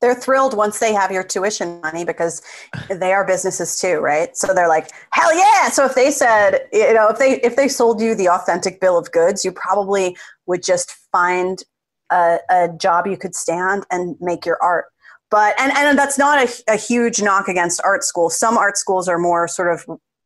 They're 0.01 0.15
thrilled 0.15 0.56
once 0.56 0.79
they 0.79 0.94
have 0.94 1.12
your 1.12 1.24
tuition 1.24 1.82
money 1.82 2.06
because 2.06 2.41
they 2.89 3.12
are 3.12 3.25
businesses 3.25 3.79
too, 3.79 4.00
right? 4.00 4.36
So 4.36 4.53
they're 4.53 4.70
like, 4.70 4.91
hell 5.12 5.36
yeah! 5.36 5.70
So 5.70 5.86
if 5.86 5.96
they 5.96 6.10
said, 6.12 6.68
you 6.72 6.94
know, 6.94 7.10
if 7.10 7.20
they 7.20 7.41
if 7.41 7.56
they 7.56 7.68
sold 7.68 8.01
you 8.01 8.15
the 8.15 8.29
authentic 8.29 8.79
bill 8.79 8.98
of 8.98 9.12
goods, 9.12 9.44
you 9.44 9.51
probably 9.51 10.15
would 10.46 10.63
just 10.63 10.91
find 11.12 11.63
a, 12.12 12.39
a 12.50 12.70
job 12.77 13.08
you 13.08 13.18
could 13.18 13.36
stand 13.36 13.86
and 13.91 14.15
make 14.20 14.46
your 14.46 14.58
art. 14.62 14.86
But 15.29 15.60
and 15.60 15.72
and 15.74 15.98
that's 15.98 16.18
not 16.18 16.44
a, 16.44 16.74
a 16.74 16.75
huge 16.75 17.22
knock 17.22 17.48
against 17.48 17.82
art 17.84 18.03
schools. 18.03 18.38
Some 18.38 18.58
art 18.58 18.77
schools 18.77 19.08
are 19.08 19.20
more 19.20 19.48
sort 19.48 19.72
of 19.72 19.86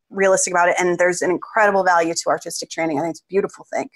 realistic 0.09 0.53
about 0.53 0.69
it, 0.69 0.75
and 0.79 0.97
there's 0.97 1.21
an 1.21 1.31
incredible 1.31 1.83
value 1.83 2.13
to 2.13 2.29
artistic 2.29 2.69
training. 2.69 2.99
I 2.99 3.01
think 3.01 3.11
it's 3.11 3.21
a 3.21 3.29
beautiful 3.29 3.65
thing. 3.73 3.89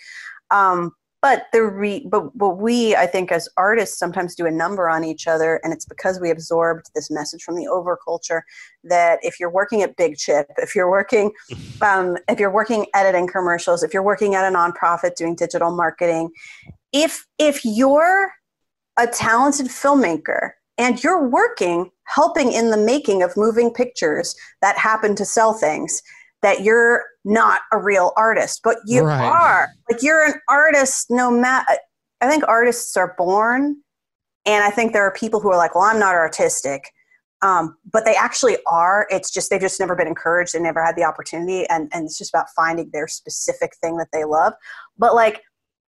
Um, 0.51 0.91
but 1.21 1.47
the 1.51 1.63
re, 1.63 2.05
but 2.09 2.37
but 2.37 2.57
we 2.57 2.95
I 2.95 3.07
think 3.07 3.31
as 3.31 3.49
artists 3.57 3.97
sometimes 3.97 4.35
do 4.35 4.45
a 4.45 4.51
number 4.51 4.87
on 4.87 5.03
each 5.03 5.27
other, 5.27 5.59
and 5.63 5.73
it's 5.73 5.85
because 5.85 6.19
we 6.19 6.29
absorbed 6.29 6.91
this 6.93 7.09
message 7.09 7.43
from 7.43 7.55
the 7.55 7.65
overculture 7.65 8.41
that 8.83 9.19
if 9.23 9.39
you're 9.39 9.49
working 9.49 9.81
at 9.81 9.95
Big 9.95 10.17
Chip, 10.17 10.47
if 10.57 10.75
you're 10.75 10.89
working, 10.89 11.31
um, 11.81 12.17
if 12.29 12.39
you're 12.39 12.51
working 12.51 12.85
editing 12.93 13.27
commercials, 13.27 13.83
if 13.83 13.93
you're 13.93 14.03
working 14.03 14.35
at 14.35 14.51
a 14.51 14.55
nonprofit 14.55 15.15
doing 15.15 15.35
digital 15.35 15.75
marketing, 15.75 16.29
if 16.93 17.25
if 17.39 17.65
you're 17.65 18.31
a 18.97 19.07
talented 19.07 19.67
filmmaker 19.67 20.51
and 20.77 21.03
you're 21.03 21.27
working 21.27 21.89
helping 22.03 22.51
in 22.51 22.69
the 22.69 22.77
making 22.77 23.23
of 23.23 23.35
moving 23.35 23.71
pictures 23.71 24.35
that 24.61 24.77
happen 24.77 25.15
to 25.15 25.25
sell 25.25 25.53
things 25.53 26.01
that 26.41 26.61
you're 26.61 27.03
not 27.25 27.61
a 27.71 27.77
real 27.77 28.13
artist 28.17 28.61
but 28.63 28.77
you 28.85 29.03
Right. 29.03 29.21
are 29.25 29.69
like 29.89 30.01
you're 30.01 30.25
an 30.25 30.35
artist 30.49 31.07
no 31.09 31.29
matter 31.31 31.65
i 32.21 32.27
think 32.29 32.43
artists 32.47 32.95
are 32.97 33.15
born 33.17 33.77
And 34.45 34.63
I 34.63 34.69
think 34.71 34.93
there 34.93 35.03
are 35.03 35.11
people 35.11 35.41
who 35.41 35.49
are 35.51 35.57
like, 35.57 35.75
well, 35.75 35.83
I'm 35.83 35.99
not 35.99 36.15
artistic. 36.15 36.81
Um, 37.41 37.75
but 37.91 38.05
they 38.05 38.15
actually 38.15 38.55
are. 38.65 39.05
It's 39.09 39.29
just 39.29 39.49
they've 39.49 39.59
just 39.59 39.77
never 39.77 39.93
been 39.93 40.07
encouraged 40.07 40.55
and 40.55 40.63
never 40.63 40.81
had 40.81 40.95
the 40.95 41.03
opportunity. 41.03 41.67
And, 41.67 41.89
and 41.93 42.05
it's 42.05 42.17
just 42.17 42.31
about 42.33 42.47
finding 42.55 42.89
their 42.93 43.09
specific 43.09 43.71
thing 43.81 43.97
that 43.97 44.07
they 44.13 44.23
love. 44.23 44.53
But 44.97 45.15
like, 45.15 45.41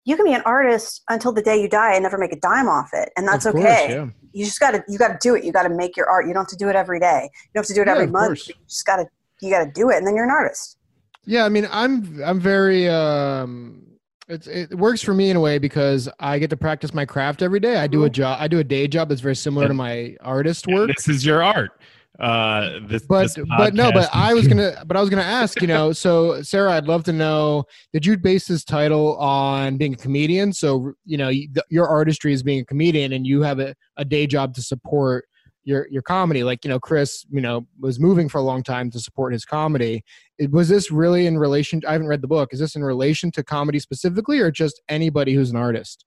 you 0.06 0.16
can 0.16 0.26
be 0.26 0.34
an 0.34 0.42
artist 0.44 1.04
until 1.08 1.32
the 1.34 1.44
day 1.44 1.62
you 1.62 1.70
die 1.70 1.94
and 1.94 2.02
never 2.02 2.18
make 2.18 2.34
a 2.34 2.40
dime 2.40 2.68
off 2.68 2.90
it. 2.94 3.10
And 3.16 3.28
that's 3.28 3.46
course, 3.46 3.64
okay. 3.64 3.94
yeah. 3.94 4.08
You 4.34 4.44
just 4.44 4.60
gotta 4.60 4.84
you 4.90 4.98
gotta 4.98 5.20
do 5.22 5.36
it. 5.36 5.44
You 5.44 5.52
gotta 5.52 5.70
make 5.70 5.96
your 5.96 6.10
art. 6.10 6.26
You 6.26 6.34
don't 6.34 6.46
have 6.46 6.50
to 6.58 6.64
do 6.66 6.68
it 6.68 6.76
every 6.76 7.00
day. 7.00 7.30
You 7.32 7.50
don't 7.54 7.62
have 7.64 7.68
to 7.68 7.76
do 7.76 7.82
it 7.84 7.88
Yeah, 7.88 7.94
every 7.94 8.08
month. 8.08 8.48
You 8.48 8.56
just 8.68 8.86
gotta 8.88 9.06
you 9.42 9.50
gotta 9.52 9.72
do 9.72 9.90
it 9.90 9.98
and 9.98 10.08
then 10.08 10.16
you're 10.16 10.26
an 10.26 10.32
artist. 10.32 10.78
Yeah, 11.26 11.46
I 11.46 11.50
mean, 11.50 11.68
I'm 11.72 12.22
I'm 12.24 12.40
very 12.40 12.88
um 12.90 13.84
it's 14.30 14.48
it 14.48 14.74
works 14.76 15.02
for 15.02 15.14
me 15.14 15.30
in 15.30 15.38
a 15.38 15.42
way 15.42 15.58
because 15.58 16.10
I 16.20 16.40
get 16.40 16.50
to 16.50 16.58
practice 16.58 16.94
my 16.94 17.06
craft 17.06 17.42
every 17.42 17.60
day. 17.60 17.78
I 17.78 17.88
do 17.88 18.04
a 18.06 18.10
Mhm. 18.10 18.14
job 18.14 18.38
I 18.42 18.48
do 18.48 18.60
a 18.60 18.64
day 18.64 18.88
job 18.88 19.10
that's 19.10 19.22
very 19.22 19.36
similar 19.36 19.68
to 19.68 19.74
my 19.74 20.16
artist 20.22 20.68
work. 20.68 20.88
This 20.96 21.08
is 21.08 21.26
your 21.26 21.44
art. 21.44 21.72
Uh, 22.20 22.80
this, 22.88 23.04
But 23.04 23.36
this 23.36 23.46
but 23.58 23.74
no, 23.76 23.92
but 23.92 24.10
I 24.12 24.34
was 24.34 24.48
gonna 24.48 24.82
but 24.88 24.98
I 24.98 25.02
was 25.02 25.10
gonna 25.10 25.22
ask, 25.22 25.62
you 25.62 25.68
know, 25.68 25.92
so 25.92 26.42
Sara, 26.42 26.74
I'd 26.74 26.86
love 26.88 27.04
to 27.04 27.14
know, 27.14 27.66
did 27.94 28.06
you 28.06 28.18
base 28.18 28.48
this 28.48 28.64
title 28.64 29.16
on 29.18 29.78
being 29.78 29.94
a 29.94 29.98
comedian? 29.98 30.52
So 30.52 30.94
you 31.06 31.18
know, 31.18 31.30
you, 31.30 31.48
your 31.70 31.88
artistry 31.88 32.34
is 32.34 32.42
being 32.42 32.62
a 32.62 32.66
comedian, 32.66 33.14
and 33.14 33.28
you 33.28 33.44
have 33.44 33.60
a, 33.60 33.76
a 33.98 34.06
day 34.06 34.26
job 34.26 34.56
to 34.56 34.62
support 34.64 35.26
your 35.68 35.88
your 35.92 36.02
comedy. 36.02 36.44
Like 36.44 36.64
you 36.64 36.70
know, 36.70 36.80
Chris, 36.80 37.26
you 37.30 37.42
know, 37.42 37.68
was 37.80 38.00
moving 38.00 38.30
for 38.30 38.38
a 38.38 38.42
long 38.42 38.64
time 38.64 38.90
to 38.92 39.00
support 39.00 39.34
his 39.34 39.44
comedy. 39.44 40.04
It, 40.40 40.52
was 40.52 40.70
this 40.70 40.90
really 40.90 41.28
in 41.28 41.38
relation? 41.38 41.82
I 41.88 41.92
haven't 41.92 42.08
read 42.08 42.22
the 42.22 42.28
book. 42.28 42.54
Is 42.54 42.60
this 42.60 42.76
in 42.76 42.84
relation 42.84 43.32
to 43.32 43.44
comedy 43.44 43.80
specifically, 43.80 44.40
or 44.40 44.50
just 44.50 44.82
anybody 44.88 45.34
who's 45.34 45.52
an 45.52 45.58
artist? 45.58 46.06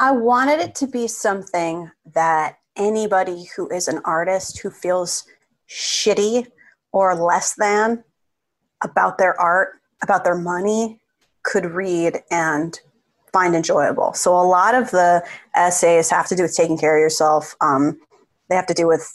I 0.00 0.12
wanted 0.12 0.58
it 0.58 0.74
to 0.76 0.86
be 0.86 1.06
something 1.06 1.90
that 2.14 2.58
anybody 2.74 3.44
who 3.56 3.70
is 3.70 3.88
an 3.88 4.00
artist 4.04 4.58
who 4.58 4.70
feels 4.70 5.24
shitty 5.70 6.48
or 6.92 7.14
less 7.14 7.54
than 7.54 8.02
about 8.82 9.18
their 9.18 9.40
art, 9.40 9.80
about 10.02 10.24
their 10.24 10.36
money, 10.36 11.00
could 11.44 11.64
read 11.64 12.18
and 12.30 12.78
find 13.32 13.54
enjoyable. 13.54 14.12
So 14.14 14.32
a 14.34 14.42
lot 14.42 14.74
of 14.74 14.90
the 14.90 15.24
essays 15.54 16.10
have 16.10 16.26
to 16.28 16.34
do 16.34 16.42
with 16.42 16.56
taking 16.56 16.76
care 16.76 16.96
of 16.96 17.00
yourself. 17.00 17.54
Um, 17.60 18.00
they 18.48 18.56
have 18.56 18.66
to 18.66 18.74
do 18.74 18.86
with, 18.86 19.06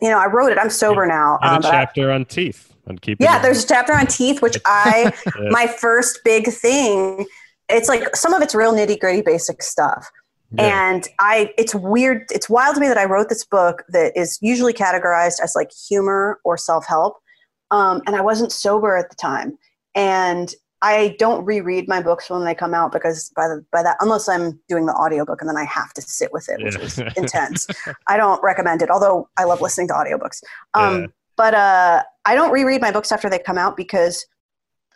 you 0.00 0.08
know, 0.10 0.18
I 0.18 0.26
wrote 0.26 0.52
it. 0.52 0.58
I'm 0.58 0.70
sober 0.70 1.06
now. 1.06 1.38
Um, 1.42 1.56
a 1.56 1.60
but 1.60 1.64
I- 1.66 1.70
chapter 1.70 2.10
on 2.10 2.24
teeth. 2.24 2.72
On 2.88 2.96
keeping. 2.98 3.24
yeah, 3.24 3.40
there's 3.40 3.64
a 3.64 3.66
chapter 3.66 3.92
on 3.94 4.06
teeth, 4.06 4.40
which 4.42 4.56
I 4.64 5.12
Yeah. 5.26 5.48
my 5.50 5.66
first 5.66 6.20
big 6.24 6.46
thing. 6.48 7.26
It's 7.68 7.88
like 7.88 8.14
some 8.14 8.32
of 8.32 8.42
it's 8.42 8.54
real 8.54 8.72
nitty 8.72 9.00
gritty 9.00 9.22
basic 9.22 9.60
stuff. 9.60 10.08
Yeah. 10.52 10.90
And 10.92 11.08
I, 11.18 11.52
it's 11.58 11.74
weird. 11.74 12.26
It's 12.30 12.48
wild 12.48 12.76
to 12.76 12.80
me 12.80 12.86
that 12.86 12.96
I 12.96 13.04
wrote 13.04 13.28
this 13.28 13.44
book 13.44 13.82
that 13.88 14.12
is 14.16 14.38
usually 14.40 14.72
categorized 14.72 15.40
as 15.42 15.54
like 15.56 15.70
humor 15.88 16.38
or 16.44 16.56
self 16.56 16.86
help. 16.86 17.16
Um, 17.72 18.02
and 18.06 18.14
I 18.14 18.20
wasn't 18.20 18.52
sober 18.52 18.96
at 18.96 19.10
the 19.10 19.16
time. 19.16 19.58
And 19.96 20.54
I 20.82 21.16
don't 21.18 21.44
reread 21.44 21.88
my 21.88 22.02
books 22.02 22.28
when 22.28 22.44
they 22.44 22.54
come 22.54 22.74
out 22.74 22.92
because 22.92 23.30
by 23.34 23.48
the 23.48 23.64
by 23.72 23.82
that 23.82 23.96
unless 24.00 24.28
I'm 24.28 24.60
doing 24.68 24.86
the 24.86 24.94
audiobook 24.94 25.40
and 25.40 25.48
then 25.48 25.56
I 25.56 25.64
have 25.64 25.92
to 25.94 26.02
sit 26.02 26.32
with 26.32 26.48
it, 26.48 26.62
which 26.62 26.76
Yeah. 26.76 26.82
is 26.84 26.98
intense. 27.16 27.66
I 28.08 28.16
don't 28.16 28.42
recommend 28.42 28.82
it, 28.82 28.90
although 28.90 29.28
I 29.38 29.44
love 29.44 29.60
listening 29.62 29.88
to 29.88 29.94
audiobooks. 29.94 30.42
Um, 30.74 31.00
Yeah. 31.02 31.06
But 31.36 31.54
uh, 31.54 32.02
I 32.24 32.34
don't 32.34 32.50
reread 32.50 32.80
my 32.80 32.90
books 32.90 33.12
after 33.12 33.28
they 33.28 33.38
come 33.38 33.58
out 33.58 33.76
because 33.76 34.24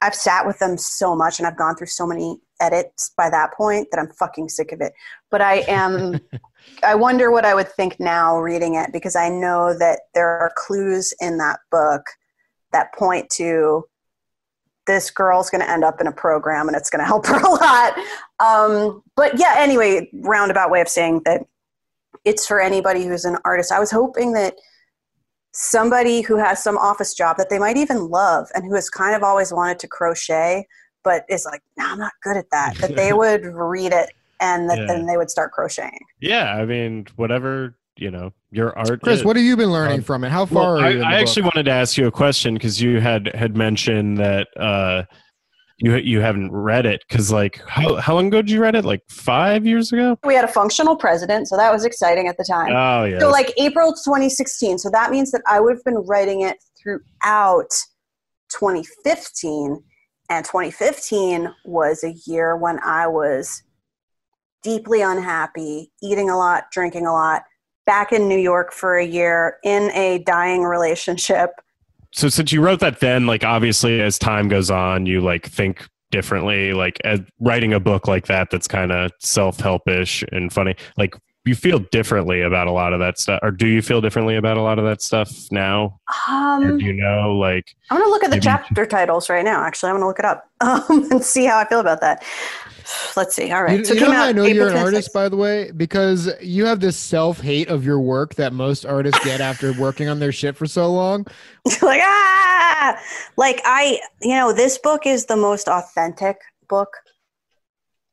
I've 0.03 0.15
sat 0.15 0.47
with 0.47 0.59
them 0.59 0.79
so 0.79 1.15
much 1.15 1.39
and 1.39 1.47
I've 1.47 1.59
gone 1.59 1.77
through 1.77 1.89
so 1.89 2.07
many 2.07 2.41
edits 2.61 3.13
by 3.17 3.29
that 3.29 3.53
point 3.53 3.89
that 3.91 4.01
I'm 4.01 4.09
fucking 4.13 4.49
sick 4.49 4.73
of 4.73 4.81
it. 4.81 4.95
But 5.31 5.43
I 5.43 5.65
am, 5.69 6.19
I 6.83 6.95
wonder 6.95 7.31
what 7.31 7.45
I 7.45 7.55
would 7.55 7.69
think 7.69 8.01
now 8.01 8.39
reading 8.39 8.75
it 8.75 8.91
because 8.93 9.17
I 9.17 9.29
know 9.29 9.77
that 9.79 10.01
there 10.15 10.29
are 10.29 10.51
clues 10.57 11.13
in 11.21 11.37
that 11.39 11.61
book 11.71 12.03
that 12.73 12.95
point 12.95 13.29
to 13.31 13.85
this 14.91 15.11
girl's 15.11 15.49
going 15.51 15.63
to 15.63 15.71
end 15.71 15.85
up 15.85 16.01
in 16.01 16.07
a 16.07 16.13
program 16.13 16.67
and 16.69 16.77
it's 16.77 16.91
going 16.91 16.99
to 17.01 17.07
help 17.07 17.27
her 17.31 17.39
a 17.41 17.49
lot. 17.49 17.95
Um, 18.41 19.03
but 19.17 19.39
yeah, 19.39 19.55
anyway, 19.57 20.11
roundabout 20.13 20.71
way 20.71 20.81
of 20.81 20.89
saying 20.89 21.23
that 21.25 21.43
it's 22.25 22.47
for 22.47 22.61
anybody 22.61 23.05
who's 23.05 23.25
an 23.25 23.39
artist. 23.45 23.73
I 23.73 23.79
was 23.79 23.91
hoping 23.91 24.33
that 24.33 24.55
somebody 25.53 26.21
who 26.23 26.37
has 26.37 26.63
some 26.63 26.77
office 26.77 27.15
job 27.15 27.37
that 27.39 27.51
they 27.51 27.59
might 27.59 27.77
even 27.77 28.09
love 28.09 28.49
and 28.55 28.65
who 28.65 28.75
has 28.75 28.89
kind 28.91 29.17
of 29.17 29.23
always 29.23 29.53
wanted 29.53 29.81
to 29.81 29.89
crochet 29.89 30.65
but 31.03 31.25
is 31.29 31.45
like 31.45 31.61
no 31.77 31.85
i'm 31.87 31.99
not 31.99 32.13
good 32.23 32.37
at 32.37 32.49
that 32.53 32.73
that 32.79 32.95
they 32.95 33.13
would 33.23 33.45
read 33.45 33.93
it 33.93 34.11
and 34.41 34.71
that 34.71 34.79
Yeah. 34.79 34.87
then 34.87 35.07
they 35.07 35.17
would 35.17 35.29
start 35.29 35.51
crocheting 35.51 35.99
yeah, 36.21 36.55
I 36.55 36.67
mean, 36.67 37.07
whatever 37.17 37.75
you 37.97 38.11
know, 38.11 38.33
your 38.51 38.77
art. 38.77 39.01
Chris, 39.03 39.21
is. 39.21 39.25
what 39.25 39.37
have 39.37 39.45
you 39.45 39.57
been 39.57 39.71
learning 39.73 39.99
Um, 39.99 40.05
from 40.05 40.25
it? 40.25 40.31
How 40.31 40.45
Well, 40.45 40.65
far 40.65 40.79
are 40.79 40.85
I, 40.85 40.89
you? 40.89 40.95
In 40.95 40.99
the 41.01 41.07
I 41.07 41.11
book? 41.13 41.21
actually 41.29 41.43
wanted 41.43 41.63
to 41.65 41.71
ask 41.73 41.97
you 41.97 42.07
a 42.07 42.11
question 42.11 42.55
because 42.55 42.81
you 42.81 43.01
had 43.01 43.31
had 43.35 43.57
mentioned 43.57 44.19
that 44.19 44.49
uh, 44.59 45.05
you 45.79 45.97
you 45.97 46.21
haven't 46.21 46.51
read 46.53 46.85
it 46.87 47.03
because 47.09 47.31
like 47.33 47.63
how 47.67 47.97
how 47.97 48.15
long 48.15 48.27
ago 48.27 48.43
did 48.43 48.51
you 48.51 48.61
read 48.61 48.75
it? 48.75 48.85
Like 48.85 49.03
five 49.09 49.65
years 49.67 49.93
ago? 49.93 50.19
we 50.25 50.35
had 50.35 50.45
a 50.45 50.49
functional 50.49 50.97
president 50.97 51.49
so 51.49 51.57
that 51.57 51.73
was 51.73 51.85
exciting 51.85 52.29
at 52.29 52.37
the 52.37 52.45
time 52.45 52.71
Oh 52.73 53.05
yeah. 53.05 53.19
so 53.19 53.31
like 53.31 53.53
april 53.57 53.93
2016 53.93 54.77
so 54.79 54.91
that 54.91 55.11
means 55.11 55.31
that 55.31 55.41
i 55.47 55.59
would 55.59 55.73
have 55.75 55.85
been 55.85 56.03
writing 56.07 56.43
it 56.43 56.59
throughout 56.79 57.71
2015 58.51 59.83
and 60.29 60.45
2015 60.45 61.49
was 61.65 62.05
a 62.05 62.13
year 62.27 62.57
when 62.57 62.79
i 62.85 63.07
was 63.07 63.63
deeply 64.63 65.01
unhappy 65.01 65.91
eating 66.03 66.29
a 66.31 66.37
lot 66.37 66.65
drinking 66.73 67.07
a 67.07 67.13
lot 67.13 67.43
back 67.91 68.13
in 68.13 68.29
new 68.29 68.39
york 68.39 68.73
for 68.73 68.97
a 68.97 69.05
year 69.05 69.59
in 69.65 69.91
a 69.97 70.19
dying 70.19 70.63
relationship. 70.63 71.51
So 72.13 72.29
since 72.29 72.53
you 72.53 72.63
wrote 72.63 72.79
that 72.79 73.01
then 73.01 73.27
like 73.27 73.43
obviously 73.43 74.01
as 74.01 74.17
time 74.17 74.47
goes 74.47 74.71
on 74.71 75.07
you 75.07 75.21
like 75.21 75.49
think 75.49 75.89
differently 76.13 76.73
like 76.73 77.01
as 77.03 77.19
writing 77.41 77.73
a 77.73 77.81
book 77.81 78.07
like 78.07 78.29
that 78.29 78.51
that's 78.51 78.69
kind 78.69 78.93
of 78.93 79.11
self-helpish 79.19 80.23
and 80.31 80.53
funny 80.53 80.77
like 80.97 81.17
you 81.45 81.57
feel 81.57 81.81
differently 81.91 82.43
about 82.43 82.69
a 82.69 82.71
lot 82.71 82.93
of 82.93 83.01
that 83.01 83.19
stuff 83.19 83.41
or 83.43 83.51
do 83.51 83.67
you 83.67 83.83
feel 83.83 84.01
differently 84.01 84.37
about 84.37 84.57
a 84.57 84.63
lot 84.63 84.79
of 84.79 84.85
that 84.85 85.03
stuff 85.03 85.33
now? 85.51 85.99
Or 86.29 86.35
um, 86.35 86.79
do 86.79 86.85
you 86.85 86.93
know 86.93 87.37
like 87.37 87.75
i'm 87.91 88.01
to 88.01 88.09
look 88.09 88.23
at 88.23 88.31
the 88.31 88.39
chapter 88.39 88.87
titles 88.87 89.29
right 89.29 89.45
now 89.45 89.65
actually. 89.65 89.91
I'm 89.91 89.99
to 89.99 90.07
look 90.07 90.21
it 90.21 90.25
up 90.25 90.49
um, 90.61 91.09
and 91.11 91.25
see 91.25 91.45
how 91.45 91.59
i 91.59 91.65
feel 91.65 91.81
about 91.81 92.01
that 92.03 92.23
let's 93.17 93.35
see. 93.35 93.51
All 93.51 93.63
right. 93.63 93.79
You, 93.79 93.85
so 93.85 93.95
it 93.95 94.01
you 94.01 94.07
know 94.07 94.13
how 94.13 94.25
I 94.25 94.33
know 94.33 94.45
April 94.45 94.55
you're 94.55 94.69
an 94.69 94.75
26th. 94.75 94.85
artist, 94.85 95.13
by 95.13 95.29
the 95.29 95.37
way, 95.37 95.71
because 95.73 96.31
you 96.41 96.67
have 96.67 96.81
this 96.81 96.97
self 96.97 97.41
hate 97.41 97.69
of 97.69 97.85
your 97.85 98.01
work 98.01 98.35
that 98.37 98.53
most 98.53 98.85
artists 98.85 99.23
get 99.25 99.41
after 99.41 99.73
working 99.79 100.09
on 100.09 100.19
their 100.19 100.33
shit 100.33 100.57
for 100.57 100.67
so 100.67 100.93
long. 100.93 101.27
like 101.83 102.01
ah! 102.03 103.01
Like 103.37 103.61
i 103.65 104.01
you 104.21 104.35
know 104.35 104.53
this 104.53 104.79
book 104.79 105.07
is 105.07 105.27
the 105.27 105.37
most 105.37 105.69
authentic 105.69 106.39
book 106.69 106.89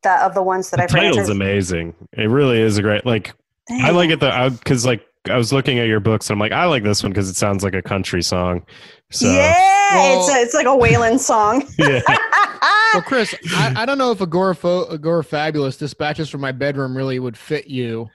that 0.04 0.22
of 0.22 0.34
the 0.34 0.44
ones 0.44 0.70
that 0.70 0.78
the 0.78 0.84
i've 0.84 0.90
title's 0.90 1.18
written 1.18 1.32
amazing. 1.32 1.96
It 2.14 2.30
really 2.30 2.60
is 2.60 2.78
a 2.78 2.82
great 2.82 3.06
like 3.06 3.34
I 3.70 3.92
like 3.92 4.10
it 4.10 4.20
though, 4.20 4.50
because 4.50 4.86
like 4.86 5.06
I 5.30 5.38
was 5.38 5.52
looking 5.54 5.80
at 5.80 5.88
your 5.88 6.00
books, 6.00 6.30
and 6.30 6.36
I'm 6.36 6.40
like, 6.40 6.52
I 6.52 6.66
like 6.66 6.84
this 6.84 7.04
one 7.04 7.12
because 7.12 7.30
it 7.30 7.36
sounds 7.36 7.64
like 7.64 7.74
a 7.74 7.82
country 7.82 8.22
song. 8.24 8.66
So 9.12 9.28
yeah 9.32 9.96
Well- 9.96 10.20
it's 10.20 10.36
a, 10.36 10.42
it's 10.42 10.54
like 10.54 10.66
a 10.66 10.70
Waylon 10.70 11.18
song 11.20 11.66
yeah, 11.80 12.02
Well, 12.94 13.02
Chris, 13.04 13.34
I, 13.52 13.74
I 13.78 13.86
don't 13.86 13.98
know 13.98 14.12
if 14.12 14.20
Agorapho- 14.20 14.92
Agorafabulous 14.92 15.78
dispatches 15.80 16.30
from 16.30 16.42
my 16.42 16.52
bedroom 16.52 16.96
really 16.96 17.18
would 17.20 17.38
fit 17.38 17.68
you. 17.68 18.08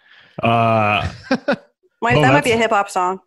uh, 0.43 1.11
might, 1.31 1.47
Well, 2.03 2.21
that 2.23 2.33
might 2.33 2.45
be 2.45 2.51
a 2.53 2.57
hip 2.59 2.71
hop 2.71 2.91
song 2.91 3.21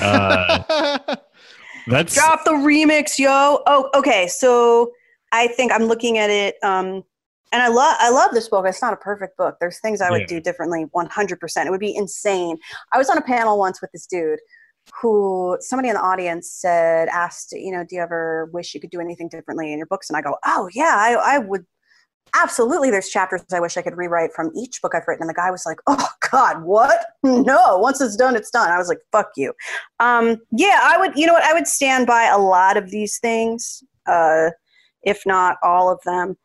uh, 0.00 0.98
that's 1.86 2.14
drop 2.14 2.44
the 2.44 2.50
remix 2.52 3.18
yo 3.18 3.62
oh 3.66 3.90
okay 3.94 4.26
so 4.28 4.90
i 5.32 5.46
think 5.48 5.70
i'm 5.72 5.84
looking 5.84 6.18
at 6.18 6.30
it 6.30 6.56
um 6.62 7.02
and 7.52 7.62
i 7.62 7.68
love 7.68 7.96
i 8.00 8.10
love 8.10 8.30
this 8.32 8.48
book 8.48 8.64
it's 8.66 8.82
not 8.82 8.92
a 8.92 8.96
perfect 8.96 9.36
book. 9.36 9.56
There's 9.60 9.80
things 9.80 10.00
i 10.00 10.10
would 10.10 10.22
Yeah. 10.22 10.26
do 10.26 10.40
differently 10.40 10.86
100% 10.94 11.66
it 11.66 11.70
would 11.70 11.80
be 11.80 11.94
insane. 11.94 12.56
I 12.92 12.98
was 12.98 13.08
on 13.10 13.18
a 13.18 13.22
panel 13.22 13.58
once 13.58 13.80
with 13.80 13.90
this 13.92 14.06
dude 14.06 14.38
who 15.02 15.56
somebody 15.60 15.88
in 15.88 15.94
the 15.94 16.00
audience 16.00 16.50
said 16.50 17.08
asked 17.08 17.52
you 17.52 17.70
know 17.72 17.84
do 17.84 17.96
you 17.96 18.02
ever 18.02 18.48
wish 18.52 18.74
you 18.74 18.80
could 18.80 18.90
do 18.90 19.00
anything 19.00 19.28
differently 19.28 19.72
in 19.72 19.78
your 19.78 19.86
books? 19.86 20.08
And 20.10 20.16
i 20.16 20.20
go 20.22 20.36
oh 20.46 20.68
yeah 20.72 20.94
i, 20.98 21.34
I 21.36 21.38
would 21.38 21.64
absolutely. 22.34 22.90
There's 22.90 23.08
chapters 23.08 23.42
i 23.52 23.60
wish 23.60 23.76
i 23.78 23.82
could 23.82 23.96
rewrite 23.96 24.32
from 24.34 24.50
each 24.54 24.80
book 24.82 24.94
i've 24.94 25.06
written 25.08 25.22
and 25.22 25.30
the 25.30 25.34
guy 25.34 25.50
was 25.50 25.64
like 25.64 25.78
oh 25.86 26.08
god 26.30 26.62
what? 26.62 27.06
No 27.22 27.78
once 27.78 28.00
it's 28.02 28.16
done 28.16 28.36
it's 28.36 28.50
done. 28.50 28.70
I 28.70 28.76
was 28.78 28.88
like 28.88 29.00
fuck 29.12 29.30
you. 29.36 29.52
Um 29.98 30.36
yeah 30.52 30.80
i 30.82 30.98
would 30.98 31.16
you 31.16 31.26
know 31.26 31.32
what? 31.32 31.42
I 31.44 31.54
would 31.54 31.66
stand 31.66 32.06
by 32.06 32.24
a 32.24 32.38
lot 32.38 32.76
of 32.76 32.90
these 32.90 33.18
things 33.18 33.82
uh 34.06 34.50
if 35.02 35.24
not 35.24 35.56
all 35.62 35.90
of 35.90 36.00
them 36.04 36.36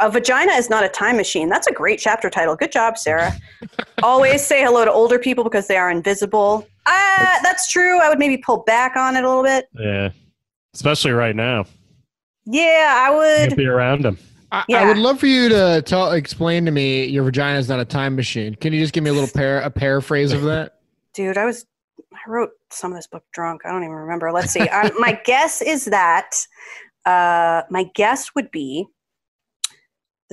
a 0.00 0.10
vagina 0.10 0.52
is 0.52 0.70
not 0.70 0.84
a 0.84 0.88
time 0.88 1.16
machine. 1.16 1.48
That's 1.48 1.66
a 1.66 1.72
great 1.72 1.98
chapter 1.98 2.30
title. 2.30 2.56
Good 2.56 2.72
job 2.72 2.98
sara. 2.98 3.32
Always 4.02 4.44
say 4.46 4.62
hello 4.62 4.84
to 4.84 4.92
older 4.92 5.18
people 5.18 5.44
because 5.44 5.66
they 5.66 5.76
are 5.76 5.90
invisible. 5.90 6.66
Uh 6.86 7.38
that's 7.42 7.70
true. 7.70 8.00
I 8.00 8.08
would 8.08 8.18
maybe 8.18 8.36
pull 8.36 8.58
back 8.58 8.96
on 8.96 9.16
it 9.16 9.24
a 9.24 9.28
little 9.28 9.42
bit. 9.42 9.68
Yeah, 9.78 10.10
especially 10.74 11.12
right 11.12 11.36
now. 11.36 11.64
yeah 12.44 13.06
i 13.08 13.36
Can't 13.36 13.50
would 13.50 13.56
be 13.56 13.66
around 13.66 14.04
them. 14.04 14.18
I, 14.50 14.64
I 14.74 14.84
would 14.84 14.98
love 14.98 15.18
for 15.18 15.26
you 15.26 15.48
to 15.48 15.80
tell, 15.86 16.12
explain 16.12 16.66
to 16.66 16.70
me 16.70 17.06
your 17.06 17.24
vagina 17.24 17.58
is 17.58 17.70
not 17.70 17.80
a 17.80 17.86
time 17.86 18.14
machine. 18.14 18.54
Can 18.54 18.74
you 18.74 18.80
just 18.80 18.92
give 18.92 19.02
me 19.02 19.08
a 19.08 19.12
little 19.14 19.30
par- 19.30 19.62
a 19.62 19.70
paraphrase 19.70 20.32
of 20.32 20.42
that? 20.42 20.78
dude 21.14 21.36
i 21.36 21.44
was 21.44 21.66
i 22.14 22.30
wrote 22.30 22.50
some 22.70 22.92
of 22.92 22.98
this 22.98 23.06
book 23.06 23.24
drunk. 23.32 23.62
I 23.64 23.70
don't 23.70 23.82
even 23.82 23.94
remember. 23.94 24.32
Let's 24.32 24.52
see. 24.52 24.68
Um, 24.68 24.90
my 24.98 25.12
guess 25.24 25.62
is 25.62 25.84
that 25.86 26.36
uh, 27.04 27.62
my 27.70 27.84
guess 27.94 28.34
would 28.34 28.50
be 28.50 28.86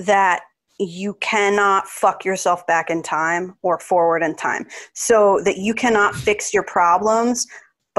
that 0.05 0.41
you 0.79 1.15
cannot 1.15 1.87
fuck 1.87 2.23
yourself 2.23 2.65
back 2.65 2.89
in 2.89 3.03
time 3.03 3.55
or 3.61 3.79
forward 3.79 4.23
in 4.23 4.35
time. 4.35 4.65
So 4.93 5.41
that 5.43 5.57
you 5.57 5.73
cannot 5.73 6.15
fix 6.15 6.53
your 6.53 6.63
problems 6.63 7.45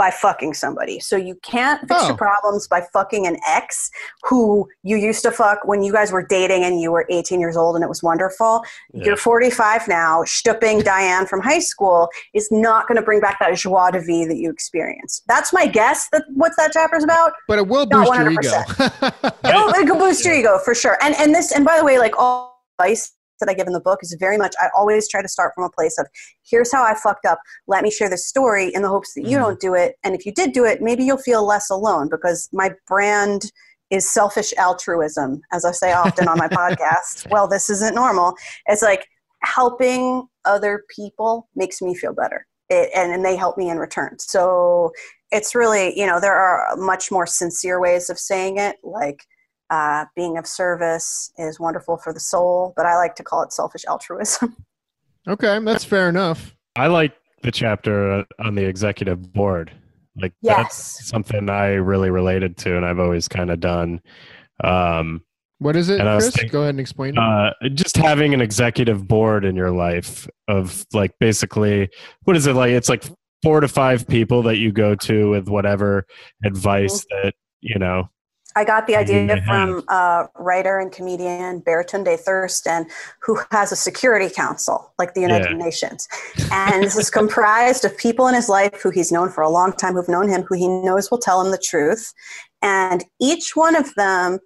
by 0.05 0.11
fucking 0.11 0.55
somebody 0.55 0.97
so 0.99 1.15
you 1.29 1.35
can't 1.53 1.81
fix 1.89 2.01
Oh. 2.05 2.09
your 2.09 2.17
problems 2.17 2.67
by 2.75 2.81
fucking 2.97 3.27
an 3.27 3.37
ex 3.47 3.91
who 4.29 4.67
you 4.83 4.97
used 4.97 5.23
to 5.27 5.31
fuck 5.31 5.59
when 5.71 5.83
you 5.83 5.93
guys 5.93 6.11
were 6.11 6.27
dating 6.39 6.65
and 6.65 6.81
you 6.81 6.91
were 6.91 7.05
18 7.11 7.39
years 7.39 7.57
old 7.63 7.73
and 7.77 7.85
it 7.85 7.89
was 7.95 8.03
wonderful 8.03 8.63
Yeah. 8.95 9.05
you're 9.05 9.17
45 9.17 9.89
now 9.89 10.23
stooping 10.25 10.81
diane 10.93 11.27
from 11.27 11.41
high 11.43 11.59
school 11.73 12.09
is 12.33 12.49
not 12.51 12.89
going 12.89 12.97
to 12.97 13.03
bring 13.03 13.21
back 13.21 13.37
that 13.41 13.55
joie 13.57 13.91
de 13.91 14.01
vie 14.01 14.25
that 14.31 14.39
you 14.43 14.49
experienced 14.51 15.23
that's 15.29 15.53
my 15.53 15.67
guess 15.67 16.09
that 16.13 16.25
what 16.43 16.53
that 16.57 16.73
chapter's 16.73 17.05
about 17.05 17.33
But 17.47 17.59
it 17.59 17.69
will 17.69 17.87
Not 17.87 18.07
boost 18.07 18.21
your 18.21 18.31
ego. 18.33 18.51
100%. 18.51 19.37
It 19.81 19.87
can 19.87 19.99
boost 19.99 20.25
your 20.25 20.35
ego 20.35 20.59
for 20.65 20.75
sure. 20.75 20.97
And 21.03 21.15
and 21.17 21.35
this 21.35 21.53
and 21.53 21.65
by 21.65 21.77
the 21.79 21.85
way, 21.85 21.99
like 21.99 22.15
all 22.19 22.63
advice 22.79 23.13
that 23.41 23.49
I 23.49 23.55
give 23.55 23.67
in 23.67 23.73
the 23.73 23.81
book 23.81 23.99
is 24.03 24.17
very 24.21 24.39
much 24.39 24.55
I 24.61 24.69
always 24.77 25.09
try 25.09 25.21
to 25.23 25.29
start 25.29 25.53
from 25.55 25.65
a 25.65 25.71
place 25.71 25.99
of 25.99 26.07
here's 26.49 26.71
how 26.73 26.83
I 26.85 26.95
fucked 26.95 27.27
up. 27.27 27.41
Let 27.67 27.83
me 27.83 27.91
share 27.91 28.09
this 28.09 28.27
story 28.27 28.73
in 28.75 28.83
the 28.83 28.89
hopes 28.89 29.15
that 29.15 29.25
you 29.27 29.37
Mhm. 29.37 29.41
don't 29.41 29.61
do 29.61 29.75
it. 29.75 29.97
And 30.05 30.15
if 30.15 30.25
you 30.25 30.33
did 30.33 30.53
do 30.53 30.65
it, 30.65 30.81
maybe 30.81 31.05
you'll 31.05 31.19
feel 31.19 31.45
less 31.45 31.71
alone 31.71 32.09
because 32.09 32.49
my 32.53 32.73
brand 32.87 33.51
is 33.91 34.09
selfish 34.09 34.55
altruism, 34.57 35.41
as 35.53 35.65
I 35.65 35.73
say 35.73 35.93
often 35.93 36.29
on 36.29 36.39
my 36.39 36.49
podcast. 36.63 37.27
Well, 37.29 37.49
this 37.49 37.69
isn't 37.69 37.95
normal. 37.95 38.35
It's 38.67 38.83
like 38.83 39.07
helping 39.43 40.29
other 40.45 40.85
people 40.95 41.49
makes 41.57 41.83
me 41.83 41.95
feel 41.95 42.13
better. 42.13 42.47
It, 42.69 42.91
and, 42.95 43.11
and 43.13 43.25
they 43.25 43.35
help 43.35 43.59
me 43.59 43.69
in 43.69 43.79
return. 43.79 44.17
So 44.21 44.93
it's 45.33 45.57
really, 45.57 45.99
you 45.99 46.07
know, 46.07 46.21
there 46.21 46.37
are 46.37 46.77
much 46.77 47.11
more 47.11 47.27
sincere 47.27 47.81
ways 47.81 48.11
of 48.11 48.19
saying 48.19 48.59
it, 48.59 48.77
like 48.85 49.25
uh, 49.71 50.05
being 50.17 50.37
of 50.37 50.47
service 50.47 51.33
is 51.39 51.59
wonderful 51.61 51.97
for 51.97 52.13
the 52.13 52.21
soul, 52.21 52.73
but 52.77 52.87
I 52.87 52.97
like 52.97 53.15
to 53.17 53.23
call 53.23 53.43
it 53.43 53.53
selfish 53.53 53.85
altruism. 53.89 54.57
okay, 55.29 55.59
that's 55.65 55.85
fair 55.85 56.09
enough. 56.09 56.55
I 56.77 56.89
like 56.89 57.15
the 57.43 57.51
chapter 57.51 58.25
on 58.39 58.55
the 58.55 58.65
executive 58.65 59.33
board. 59.33 59.73
Like 60.21 60.33
Yes. 60.43 60.57
that's 60.57 61.09
something 61.09 61.49
I 61.49 61.75
really 61.75 62.11
related 62.11 62.57
to, 62.59 62.77
and 62.77 62.85
I've 62.85 62.99
always 62.99 63.29
kind 63.29 63.51
of 63.51 63.61
done. 63.61 64.01
Um, 64.63 65.23
What 65.59 65.77
is 65.77 65.89
it, 65.89 66.01
And 66.01 66.09
I 66.09 66.15
was 66.17 66.25
Chris? 66.25 66.35
thinking- 66.37 66.53
Go 66.53 66.61
ahead 66.63 66.71
and 66.71 66.81
explain. 66.81 67.17
uh, 67.19 67.53
just 67.75 67.97
having 67.97 68.35
an 68.35 68.41
executive 68.41 69.07
board 69.07 69.45
in 69.45 69.55
your 69.57 69.71
life 69.71 70.29
of 70.49 70.85
like 70.93 71.13
basically 71.21 71.89
what 72.25 72.37
is 72.37 72.47
it 72.47 72.55
like? 72.55 72.71
It's 72.73 72.89
like 72.89 73.05
four 73.43 73.61
to 73.61 73.69
five 73.69 74.07
people 74.09 74.43
that 74.43 74.57
you 74.57 74.73
go 74.73 74.95
to 74.95 75.31
with 75.31 75.49
whatever 75.49 76.07
advice 76.45 77.07
that 77.11 77.35
you 77.61 77.79
know. 77.79 78.09
I 78.57 78.65
got 78.65 78.87
the 78.87 78.97
idea 78.97 79.41
from 79.43 79.85
uh, 79.89 80.27
writer 80.39 80.79
and 80.79 80.91
comedian 80.91 81.63
Baratunde 81.63 82.19
Thurston, 82.19 82.87
who 83.21 83.39
has 83.51 83.73
a 83.73 83.77
security 83.77 84.29
council 84.29 84.93
like 84.99 85.15
the 85.15 85.21
United 85.21 85.51
Yeah. 85.51 85.57
Nations. 85.57 86.09
And 86.51 86.83
this 86.83 86.97
is 86.97 87.11
comprised 87.11 87.85
of 87.85 87.97
people 87.97 88.27
in 88.29 88.35
his 88.35 88.49
life 88.49 88.81
who 88.83 88.91
he's 88.91 89.13
known 89.13 89.31
for 89.31 89.43
a 89.43 89.49
long 89.49 89.73
time, 89.73 89.95
who've 89.95 90.09
known 90.09 90.29
him, 90.29 90.43
who 90.43 90.57
he 90.57 90.69
knows 90.69 91.11
will 91.11 91.19
tell 91.19 91.41
him 91.41 91.51
the 91.51 91.59
truth. 91.59 92.13
And 92.63 93.05
each 93.21 93.55
one 93.55 93.77
of 93.77 93.95
them, 93.95 94.39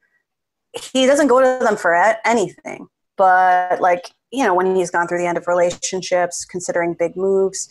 he 0.92 1.06
doesn't 1.06 1.28
go 1.28 1.40
to 1.40 1.64
them 1.64 1.76
for 1.76 1.94
anything, 2.25 2.88
but 3.16 3.80
like, 3.80 4.11
you 4.30 4.44
know, 4.44 4.54
when 4.54 4.75
he's 4.75 4.90
gone 4.90 5.06
through 5.06 5.18
the 5.18 5.26
end 5.26 5.38
of 5.38 5.46
relationships, 5.46 6.44
considering 6.44 6.94
big 6.94 7.16
moves, 7.16 7.68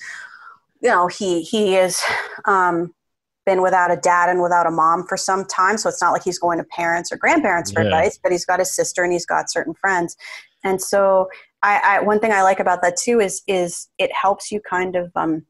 you 0.81 0.89
know, 0.89 1.07
he, 1.07 1.41
he 1.41 1.75
is, 1.75 2.01
um, 2.45 2.93
been 3.45 3.61
without 3.61 3.91
a 3.91 3.97
dad 3.97 4.29
and 4.29 4.41
without 4.41 4.65
a 4.65 4.71
mom 4.71 5.05
for 5.07 5.17
some 5.17 5.45
time. 5.45 5.77
So 5.77 5.89
it's 5.89 6.01
not 6.01 6.11
like 6.11 6.23
he's 6.23 6.39
going 6.39 6.57
to 6.59 6.63
parents 6.65 7.11
or 7.11 7.17
grandparents 7.17 7.71
for 7.71 7.81
Yeah. 7.81 7.87
advice, 7.87 8.19
but 8.21 8.31
he's 8.31 8.45
got 8.45 8.59
his 8.59 8.73
sister 8.73 9.03
and 9.03 9.11
he's 9.11 9.25
got 9.25 9.51
certain 9.51 9.73
friends. 9.73 10.15
And 10.63 10.81
so 10.81 11.27
I, 11.61 11.81
I 11.83 11.99
one 12.01 12.19
thing 12.19 12.31
I 12.31 12.41
like 12.43 12.59
about 12.59 12.81
that 12.81 12.97
too 12.97 13.19
is 13.19 13.41
is 13.47 13.89
it 13.97 14.11
helps 14.13 14.51
you 14.51 14.61
kind 14.61 14.95
of 14.95 15.11
um 15.15 15.45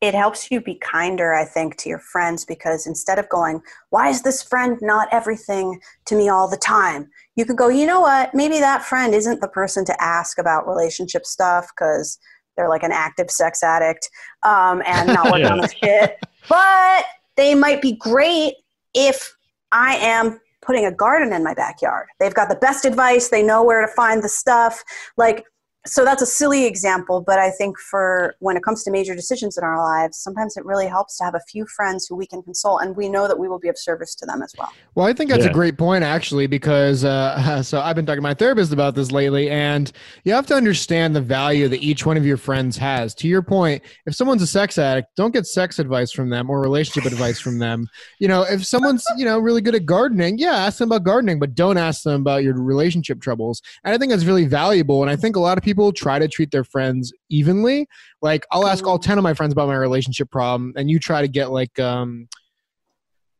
it 0.00 0.14
helps 0.14 0.50
you 0.50 0.60
be 0.60 0.76
kinder, 0.76 1.34
I 1.34 1.44
think, 1.44 1.76
to 1.78 1.88
your 1.88 1.98
friends 1.98 2.44
because 2.44 2.86
instead 2.86 3.18
of 3.18 3.28
going, 3.28 3.60
why 3.90 4.08
is 4.08 4.22
this 4.22 4.44
friend 4.44 4.78
not 4.80 5.08
everything 5.10 5.80
to 6.06 6.14
me 6.14 6.28
all 6.28 6.48
the 6.48 6.56
time? 6.56 7.10
You 7.34 7.44
could 7.44 7.56
go, 7.56 7.68
you 7.68 7.84
know 7.84 8.00
what? 8.00 8.32
Maybe 8.32 8.60
that 8.60 8.84
friend 8.84 9.12
isn't 9.12 9.40
the 9.40 9.48
person 9.48 9.84
to 9.86 10.02
ask 10.02 10.38
about 10.38 10.68
relationship 10.68 11.26
stuff 11.26 11.66
because 11.76 12.16
they're 12.56 12.68
like 12.68 12.84
an 12.84 12.92
active 12.92 13.28
sex 13.28 13.62
addict 13.64 14.08
um, 14.44 14.82
and 14.86 15.08
not 15.08 15.30
working 15.30 15.46
on 15.46 15.58
the 15.58 15.74
shit. 15.82 16.16
But 16.48 17.04
they 17.36 17.54
might 17.54 17.82
be 17.82 17.92
great 17.92 18.54
if 18.94 19.36
I 19.72 19.96
am 19.96 20.40
putting 20.62 20.86
a 20.86 20.92
garden 20.92 21.32
in 21.32 21.44
my 21.44 21.54
backyard. 21.54 22.08
They've 22.20 22.34
got 22.34 22.48
the 22.48 22.56
best 22.56 22.84
advice. 22.84 23.28
They 23.28 23.42
know 23.42 23.62
where 23.62 23.80
to 23.86 23.92
find 23.92 24.22
the 24.22 24.28
stuff. 24.28 24.82
Like, 25.16 25.44
so 25.88 26.04
that's 26.04 26.22
a 26.22 26.26
silly 26.26 26.66
example, 26.66 27.20
but 27.20 27.38
I 27.38 27.50
think 27.50 27.78
for 27.78 28.36
when 28.40 28.56
it 28.56 28.62
comes 28.62 28.84
to 28.84 28.90
major 28.90 29.14
decisions 29.14 29.56
in 29.56 29.64
our 29.64 29.78
lives, 29.78 30.18
sometimes 30.18 30.56
it 30.56 30.64
really 30.64 30.86
helps 30.86 31.16
to 31.18 31.24
have 31.24 31.34
a 31.34 31.40
few 31.40 31.66
friends 31.66 32.06
who 32.06 32.16
we 32.16 32.26
can 32.26 32.42
consult, 32.42 32.82
and 32.82 32.96
we 32.96 33.08
know 33.08 33.26
that 33.26 33.38
we 33.38 33.48
will 33.48 33.58
be 33.58 33.68
of 33.68 33.78
service 33.78 34.14
to 34.16 34.26
them 34.26 34.42
as 34.42 34.52
well. 34.58 34.70
Well, 34.94 35.06
I 35.06 35.12
think 35.12 35.30
that's 35.30 35.44
a 35.44 35.52
great 35.52 35.78
point, 35.78 36.04
actually, 36.04 36.46
because 36.46 37.04
uh, 37.04 37.62
so 37.62 37.80
I've 37.80 37.96
been 37.96 38.06
talking 38.06 38.18
to 38.18 38.22
my 38.22 38.34
therapist 38.34 38.72
about 38.72 38.94
this 38.94 39.10
lately, 39.10 39.50
and 39.50 39.90
you 40.24 40.32
have 40.32 40.46
to 40.48 40.54
understand 40.54 41.16
the 41.16 41.20
value 41.20 41.68
that 41.68 41.82
each 41.82 42.04
one 42.04 42.16
of 42.16 42.26
your 42.26 42.36
friends 42.36 42.76
has. 42.76 43.14
To 43.16 43.28
your 43.28 43.42
point, 43.42 43.82
if 44.06 44.14
someone's 44.14 44.42
a 44.42 44.46
sex 44.46 44.78
addict, 44.78 45.08
don't 45.16 45.32
get 45.32 45.46
sex 45.46 45.78
advice 45.78 46.12
from 46.12 46.28
them 46.28 46.50
or 46.50 46.60
relationship 46.60 47.10
advice 47.10 47.40
from 47.40 47.58
them. 47.58 47.86
You 48.18 48.28
know, 48.28 48.42
if 48.42 48.64
someone's 48.64 49.04
you 49.16 49.24
know 49.24 49.38
really 49.38 49.62
good 49.62 49.74
at 49.74 49.86
gardening, 49.86 50.38
yeah, 50.38 50.56
ask 50.56 50.78
them 50.78 50.90
about 50.90 51.04
gardening, 51.04 51.38
but 51.38 51.54
don't 51.54 51.78
ask 51.78 52.02
them 52.02 52.20
about 52.20 52.42
your 52.42 52.60
relationship 52.60 53.20
troubles. 53.20 53.62
And 53.84 53.94
I 53.94 53.98
think 53.98 54.10
that's 54.10 54.24
really 54.24 54.46
valuable. 54.46 55.02
And 55.02 55.10
I 55.10 55.16
think 55.16 55.36
a 55.36 55.40
lot 55.40 55.56
of 55.58 55.64
people 55.64 55.77
try 55.92 56.18
to 56.18 56.28
treat 56.28 56.50
their 56.50 56.64
friends 56.64 57.12
evenly. 57.28 57.86
Like 58.22 58.46
I'll 58.50 58.66
ask 58.66 58.86
all 58.86 58.98
ten 58.98 59.18
of 59.18 59.24
my 59.24 59.34
friends 59.34 59.52
about 59.52 59.68
my 59.68 59.76
relationship 59.76 60.30
problem, 60.30 60.72
and 60.76 60.90
you 60.90 60.98
try 60.98 61.22
to 61.22 61.28
get 61.28 61.50
like 61.50 61.78
um 61.78 62.28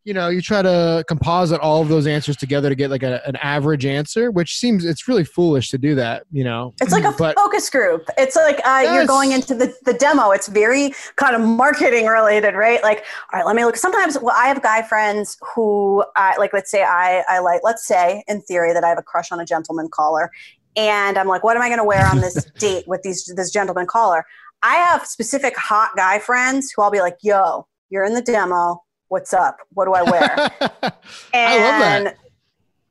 you 0.04 0.14
know 0.14 0.28
you 0.28 0.40
try 0.40 0.62
to 0.62 1.04
composite 1.06 1.60
all 1.60 1.82
of 1.82 1.88
those 1.88 2.06
answers 2.06 2.36
together 2.36 2.70
to 2.70 2.74
get 2.74 2.90
like 2.90 3.02
a, 3.02 3.20
an 3.26 3.36
average 3.36 3.84
answer 3.84 4.30
which 4.30 4.56
seems 4.56 4.86
it's 4.86 5.06
really 5.06 5.24
foolish 5.24 5.68
to 5.68 5.76
do 5.76 5.94
that 5.94 6.22
you 6.32 6.42
know 6.42 6.72
It's 6.80 6.92
like 6.92 7.04
a 7.04 7.12
but 7.12 7.36
focus 7.36 7.68
group. 7.68 8.08
It's 8.16 8.36
like 8.36 8.60
uh, 8.64 8.90
you're 8.92 9.06
going 9.06 9.32
into 9.32 9.54
the, 9.54 9.74
the 9.84 9.92
demo. 9.92 10.30
It's 10.30 10.48
very 10.48 10.92
kind 11.16 11.34
of 11.34 11.42
marketing 11.42 12.06
related, 12.06 12.54
right? 12.54 12.82
Like, 12.82 13.04
all 13.32 13.38
right, 13.38 13.46
let 13.46 13.56
me 13.56 13.64
look. 13.64 13.76
Sometimes, 13.76 14.18
well, 14.20 14.34
I 14.36 14.46
have 14.46 14.62
guy 14.62 14.82
friends 14.82 15.36
who, 15.54 16.04
I 16.16 16.36
like, 16.36 16.52
let's 16.52 16.70
say 16.70 16.82
I, 16.82 17.24
I 17.28 17.40
like, 17.40 17.60
let's 17.64 17.86
say 17.86 18.22
in 18.28 18.40
theory 18.42 18.72
that 18.72 18.84
I 18.84 18.88
have 18.88 18.98
a 18.98 19.02
crush 19.02 19.32
on 19.32 19.40
a 19.40 19.44
gentleman 19.44 19.88
caller. 19.90 20.30
And 20.78 21.18
I'm 21.18 21.26
like, 21.26 21.42
what 21.42 21.56
am 21.56 21.62
I 21.62 21.68
going 21.68 21.80
to 21.80 21.84
wear 21.84 22.06
on 22.06 22.20
this 22.20 22.44
date 22.58 22.86
with 22.86 23.02
these 23.02 23.24
this 23.36 23.50
gentleman 23.50 23.86
caller? 23.86 24.24
I 24.62 24.76
have 24.76 25.06
specific 25.06 25.56
hot 25.56 25.90
guy 25.96 26.20
friends 26.20 26.72
who 26.74 26.82
I'll 26.82 26.90
be 26.90 27.00
like, 27.00 27.18
yo, 27.20 27.66
you're 27.90 28.04
in 28.04 28.14
the 28.14 28.22
demo. 28.22 28.82
What's 29.08 29.32
up? 29.32 29.56
What 29.72 29.86
do 29.86 29.94
I 29.94 30.02
wear? 30.02 30.50
I 31.34 31.58
love 31.58 31.80
that. 31.80 32.16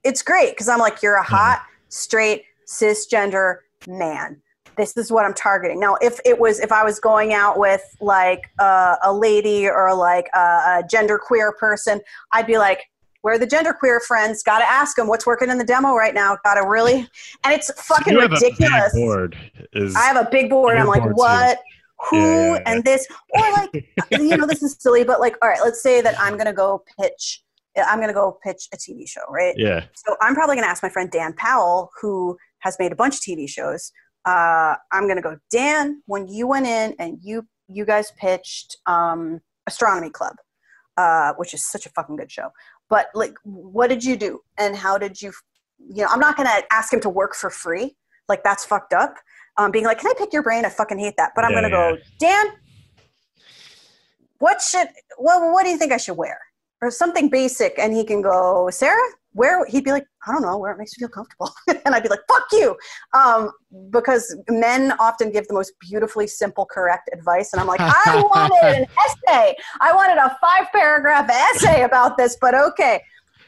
It's 0.03 0.21
great 0.21 0.51
because 0.51 0.67
I'm 0.67 0.79
like, 0.79 1.01
you're 1.01 1.15
a 1.15 1.23
hot, 1.23 1.63
straight, 1.87 2.43
cisgender 2.67 3.59
man. 3.87 4.41
This 4.75 4.95
is 4.97 5.11
what 5.11 5.25
I'm 5.25 5.33
targeting. 5.33 5.79
Now, 5.79 5.95
if 6.01 6.19
it 6.25 6.37
was, 6.37 6.59
if 6.59 6.71
I 6.71 6.83
was 6.83 6.99
going 6.99 7.33
out 7.33 7.57
with 7.57 7.83
like 8.01 8.49
uh, 8.59 8.97
a 9.03 9.13
lady 9.13 9.67
or 9.67 9.93
like 9.95 10.27
a, 10.35 10.39
a 10.39 10.83
gender 10.89 11.17
queer 11.17 11.53
person, 11.53 12.01
I'd 12.33 12.47
be 12.47 12.57
like, 12.57 12.83
where 13.21 13.37
the 13.37 13.47
gender 13.47 13.73
queer 13.73 13.99
friends? 13.99 14.43
Got 14.43 14.59
to 14.59 14.69
ask 14.69 14.95
them 14.95 15.07
what's 15.07 15.25
working 15.25 15.49
in 15.49 15.57
the 15.57 15.63
demo 15.63 15.93
right 15.93 16.13
now. 16.13 16.37
Got 16.43 16.55
to 16.55 16.67
really, 16.67 17.07
and 17.43 17.53
it's 17.53 17.71
fucking 17.81 18.13
you 18.13 18.19
have 18.19 18.31
a 18.31 18.39
big 18.39 18.53
ridiculous. 18.53 18.93
board. 18.93 19.37
Is 19.73 19.95
I 19.95 20.03
have 20.03 20.17
a 20.17 20.29
big 20.29 20.49
board. 20.49 20.77
I'm 20.77 20.87
like, 20.87 21.03
too. 21.03 21.09
what? 21.09 21.59
Who 22.09 22.17
Yeah, 22.17 22.53
yeah, 22.53 22.63
and 22.67 22.83
this? 22.83 23.07
Or 23.31 23.51
like, 23.53 23.69
you 24.11 24.37
know, 24.37 24.45
this 24.45 24.61
is 24.61 24.75
silly, 24.79 25.03
but 25.03 25.19
like, 25.19 25.35
all 25.41 25.49
right, 25.49 25.61
let's 25.63 25.81
say 25.81 26.01
that 26.01 26.19
I'm 26.19 26.37
gonna 26.37 26.53
go 26.53 26.83
pitch. 26.99 27.43
I'm 27.75 27.99
gonna 27.99 28.13
go 28.13 28.39
pitch 28.43 28.67
a 28.73 28.77
TV 28.77 29.07
show, 29.07 29.21
right? 29.29 29.53
yeah, 29.57 29.85
So 29.93 30.15
I'm 30.21 30.33
probably 30.33 30.55
gonna 30.55 30.67
ask 30.67 30.81
my 30.81 30.89
friend 30.89 31.11
Dan 31.11 31.33
Powell, 31.33 31.91
who 31.99 32.37
has 32.59 32.75
made 32.79 32.91
a 32.91 32.95
bunch 32.95 33.15
of 33.15 33.21
TV 33.21 33.47
shows. 33.47 33.91
Uh, 34.25 34.75
I'm 34.91 35.07
gonna 35.07 35.21
go, 35.21 35.37
Dan. 35.51 36.01
When 36.05 36.27
you 36.27 36.47
went 36.47 36.67
in 36.67 36.95
and 36.99 37.17
you 37.21 37.47
you 37.67 37.85
guys 37.85 38.11
pitched 38.11 38.77
um, 38.85 39.41
Astronomy 39.67 40.09
Club, 40.09 40.35
uh, 40.97 41.33
which 41.37 41.53
is 41.53 41.65
such 41.65 41.85
a 41.85 41.89
fucking 41.89 42.15
good 42.15 42.31
show. 42.31 42.49
But 42.89 43.07
like, 43.13 43.33
what 43.43 43.87
did 43.87 44.03
you 44.03 44.15
do, 44.15 44.41
and 44.57 44.75
how 44.75 44.97
did 44.97 45.21
you? 45.21 45.31
You 45.79 46.03
know, 46.03 46.09
I'm 46.09 46.19
not 46.19 46.37
gonna 46.37 46.61
ask 46.71 46.91
him 46.91 46.99
to 47.01 47.09
work 47.09 47.35
for 47.35 47.49
free. 47.49 47.95
Like 48.29 48.43
that's 48.43 48.65
fucked 48.65 48.93
up. 48.93 49.15
Um, 49.57 49.71
being 49.71 49.85
like, 49.85 49.99
can 49.99 50.09
I 50.09 50.13
pick 50.17 50.31
your 50.33 50.43
brain? 50.43 50.65
I 50.65 50.69
fucking 50.69 50.99
hate 50.99 51.15
that. 51.17 51.31
But 51.35 51.45
I'm 51.45 51.51
Yeah, 51.51 51.61
gonna 51.61 51.69
go, 51.69 51.97
Dan. 52.19 52.45
What 54.39 54.61
should? 54.61 54.87
What 55.17 55.51
What 55.51 55.63
do 55.63 55.69
you 55.69 55.77
think 55.77 55.91
I 55.91 55.97
should 55.97 56.17
wear? 56.17 56.39
Or 56.81 56.91
something 56.91 57.29
basic, 57.29 57.77
and 57.79 57.93
he 57.93 58.03
can 58.03 58.21
go, 58.21 58.69
Sara. 58.71 59.01
Where 59.37 59.63
he'd 59.67 59.83
be 59.83 59.91
like, 59.91 60.03
I 60.27 60.31
don't 60.31 60.41
know, 60.41 60.57
where 60.57 60.71
it 60.71 60.79
makes 60.79 60.97
you 60.97 61.01
feel 61.07 61.13
comfortable. 61.13 61.51
and 61.85 61.93
I'd 61.93 62.01
be 62.01 62.09
like, 62.09 62.21
fuck 62.27 62.45
you. 62.51 62.75
Um, 63.13 63.51
because 63.91 64.35
men 64.49 64.93
often 64.99 65.31
give 65.31 65.47
the 65.47 65.53
most 65.53 65.73
beautifully 65.79 66.25
simple, 66.25 66.65
correct 66.65 67.09
advice. 67.13 67.53
And 67.53 67.61
I'm 67.61 67.67
like, 67.67 67.79
I 67.79 68.15
wanted 68.35 68.81
an 68.81 68.87
essay. 69.05 69.55
I 69.79 69.93
wanted 69.93 70.17
a 70.17 70.35
five 70.41 70.67
paragraph 70.73 71.29
essay 71.29 71.83
about 71.83 72.17
this, 72.17 72.35
but 72.41 72.55
okay. 72.55 72.99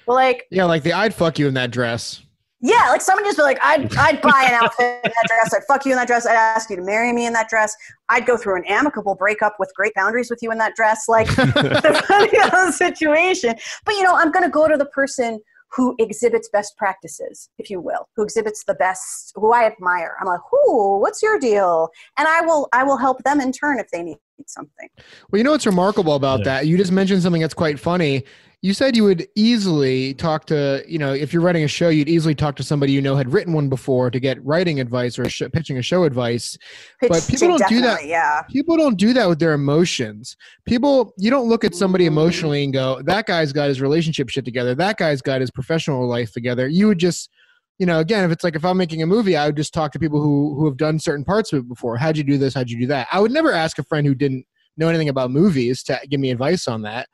Well, 0.06 0.16
like, 0.16 0.46
Yeah, 0.52 0.66
like 0.66 0.84
the 0.84 0.94
I'd 0.94 1.14
fuck 1.14 1.40
you 1.40 1.48
in 1.48 1.56
that 1.56 1.72
dress. 1.72 2.22
yeah, 2.62 2.90
like 2.90 3.02
someone 3.02 3.24
just 3.26 3.38
be 3.38 3.44
like, 3.44 3.58
I'd, 3.64 3.96
I'd 3.98 4.22
buy 4.22 4.46
an 4.48 4.64
outfit 4.64 5.02
in 5.04 5.12
that 5.12 5.26
dress. 5.28 5.54
I'd 5.56 5.64
fuck 5.68 5.86
you 5.86 5.92
in 5.94 5.98
that 5.98 6.08
dress. 6.08 6.28
I'd 6.28 6.36
ask 6.36 6.70
you 6.70 6.76
to 6.76 6.84
marry 6.84 7.12
me 7.14 7.26
in 7.26 7.34
that 7.34 7.50
dress. 7.50 7.76
I'd 8.10 8.28
go 8.28 8.38
through 8.38 8.58
an 8.58 8.66
amicable 8.68 9.16
breakup 9.16 9.56
with 9.60 9.72
great 9.76 9.94
boundaries 9.96 10.30
with 10.30 10.40
you 10.44 10.52
in 10.52 10.60
that 10.60 10.76
dress. 10.76 11.06
Like, 11.08 11.28
the 11.36 12.72
situation. 12.76 13.56
But, 13.86 13.96
you 13.96 14.04
know, 14.04 14.16
I'm 14.16 14.32
going 14.32 14.44
to 14.44 14.52
go 14.52 14.68
to 14.68 14.78
the 14.78 14.86
person 14.86 15.40
who 15.72 15.96
exhibits 16.00 16.50
best 16.50 16.76
practices, 16.78 17.50
if 17.58 17.70
you 17.70 17.80
will, 17.80 18.08
who 18.16 18.24
exhibits 18.24 18.64
the 18.64 18.74
best, 18.76 19.34
who 19.36 19.54
I 19.54 19.66
admire. 19.66 20.16
I'm 20.20 20.28
like, 20.28 20.42
who, 20.50 21.00
what's 21.00 21.22
your 21.22 21.40
deal? 21.40 21.90
And 22.18 22.28
I 22.28 22.42
will, 22.42 22.68
I 22.74 22.84
will 22.84 22.98
help 22.98 23.24
them 23.24 23.40
in 23.40 23.52
turn 23.52 23.80
if 23.80 23.90
they 23.92 24.04
need 24.04 24.18
something. 24.48 24.90
Well, 25.30 25.38
you 25.38 25.44
know 25.44 25.52
what's 25.52 25.66
remarkable 25.66 26.16
about 26.16 26.40
Yeah. 26.40 26.46
that? 26.46 26.68
You 26.68 26.78
just 26.78 26.92
mentioned 26.92 27.22
something 27.22 27.42
that's 27.42 27.54
quite 27.54 27.80
funny. 27.80 28.24
You 28.62 28.74
said 28.74 28.94
you 28.94 29.06
would 29.06 29.26
easily 29.36 30.14
talk 30.16 30.44
to, 30.48 30.84
you 30.86 31.00
know, 31.00 31.14
if 31.14 31.32
you're 31.32 31.42
writing 31.42 31.64
a 31.64 31.68
show, 31.68 31.88
you'd 31.88 32.10
easily 32.10 32.36
talk 32.36 32.58
to 32.58 32.64
somebody 32.64 32.92
you 32.92 33.02
know 33.02 33.16
had 33.16 33.32
written 33.32 33.54
one 33.54 33.70
before 33.70 34.12
to 34.12 34.20
get 34.20 34.44
writing 34.44 34.82
advice 34.82 35.18
or 35.18 35.30
sh- 35.30 35.44
pitching 35.54 35.78
a 35.78 35.82
show 35.82 36.04
advice. 36.04 36.58
But 37.00 37.26
people 37.30 37.58
don't 37.58 37.70
do 37.70 37.82
that. 37.82 38.06
Yeah. 38.06 38.42
People 38.50 38.76
don't 38.76 38.98
do 38.98 39.14
that 39.14 39.30
with 39.30 39.40
their 39.40 39.54
emotions. 39.54 40.36
People, 40.66 41.14
you 41.18 41.30
don't 41.30 41.48
look 41.48 41.64
at 41.64 41.74
somebody 41.74 42.06
emotionally 42.06 42.66
and 42.66 42.74
go, 42.74 43.02
that 43.06 43.28
guy's 43.28 43.54
got 43.54 43.70
his 43.70 43.80
relationship 43.80 44.28
shit 44.30 44.44
together. 44.44 44.76
That 44.76 44.98
guy's 44.98 45.22
got 45.22 45.40
his 45.40 45.52
professional 45.52 46.06
life 46.06 46.34
together. 46.34 46.68
You 46.68 46.88
would 46.88 47.00
just, 47.00 47.30
you 47.78 47.86
know, 47.86 48.00
again, 48.00 48.26
if 48.26 48.32
it's 48.32 48.44
like 48.44 48.58
if 48.58 48.66
I'm 48.66 48.76
making 48.76 49.02
a 49.02 49.08
movie, 49.08 49.38
I 49.38 49.46
would 49.46 49.56
just 49.56 49.74
talk 49.74 49.94
to 49.94 50.00
people 50.00 50.22
who 50.22 50.54
who 50.56 50.66
have 50.66 50.76
done 50.76 51.00
certain 51.00 51.24
parts 51.24 51.54
of 51.54 51.60
it 51.60 51.70
before. 51.70 51.96
How'd 51.96 52.18
you 52.18 52.26
do 52.26 52.38
this? 52.38 52.56
How'd 52.56 52.70
you 52.70 52.78
do 52.78 52.88
that? 52.88 53.08
I 53.10 53.22
would 53.22 53.32
never 53.32 53.54
ask 53.54 53.80
a 53.80 53.84
friend 53.84 54.06
who 54.06 54.14
didn't 54.14 54.46
know 54.76 54.90
anything 54.90 55.10
about 55.10 55.32
movies 55.32 55.82
to 55.84 55.98
give 56.10 56.20
me 56.20 56.30
advice 56.30 56.68
on 56.68 56.82
that. 56.82 57.08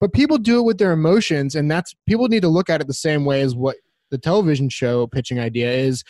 But 0.00 0.12
people 0.12 0.38
do 0.38 0.58
it 0.58 0.62
with 0.62 0.78
their 0.78 0.92
emotions, 0.92 1.54
and 1.54 1.70
that's 1.70 1.94
people 2.06 2.28
need 2.28 2.40
to 2.42 2.48
look 2.48 2.70
at 2.70 2.80
it 2.80 2.86
the 2.86 2.94
same 2.94 3.24
way 3.24 3.42
as 3.42 3.54
what 3.54 3.76
the 4.10 4.18
television 4.18 4.68
show 4.68 5.06
pitching 5.06 5.38
idea 5.38 5.70
is. 5.70 6.02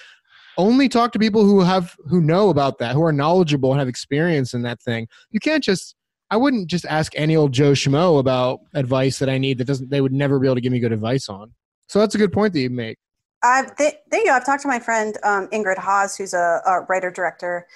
Only 0.56 0.88
talk 0.88 1.12
to 1.12 1.18
people 1.18 1.44
who 1.44 1.60
have 1.60 1.96
who 2.08 2.20
know 2.20 2.50
about 2.50 2.78
that, 2.78 2.94
who 2.94 3.02
are 3.02 3.12
knowledgeable 3.12 3.72
and 3.72 3.78
have 3.78 3.88
experience 3.88 4.54
in 4.54 4.62
that 4.62 4.80
thing. 4.80 5.08
You 5.30 5.40
can't 5.40 5.64
just 5.64 5.96
I 6.30 6.36
wouldn't 6.36 6.68
just 6.68 6.86
ask 6.86 7.12
any 7.16 7.34
old 7.34 7.52
Joe 7.52 7.72
Schmo 7.72 8.20
about 8.20 8.60
advice 8.74 9.18
that 9.18 9.28
I 9.28 9.38
need 9.38 9.58
that 9.58 9.64
doesn't 9.64 9.90
they 9.90 10.00
would 10.00 10.12
never 10.12 10.38
be 10.38 10.46
able 10.46 10.54
to 10.56 10.60
give 10.60 10.72
me 10.72 10.78
good 10.78 10.92
advice 10.92 11.28
on. 11.28 11.52
So 11.88 11.98
that's 11.98 12.14
a 12.14 12.18
good 12.18 12.32
point 12.32 12.52
that 12.52 12.60
you 12.60 12.70
make. 12.70 12.98
I've 13.42 13.74
th- 13.76 13.94
thank 14.10 14.26
you. 14.26 14.32
I've 14.32 14.46
talked 14.46 14.62
to 14.62 14.68
my 14.68 14.78
friend 14.78 15.16
um, 15.24 15.48
Ingrid 15.48 15.78
Haas, 15.78 16.16
who's 16.16 16.34
a, 16.34 16.60
a 16.66 16.80
writer 16.88 17.10
director, 17.10 17.66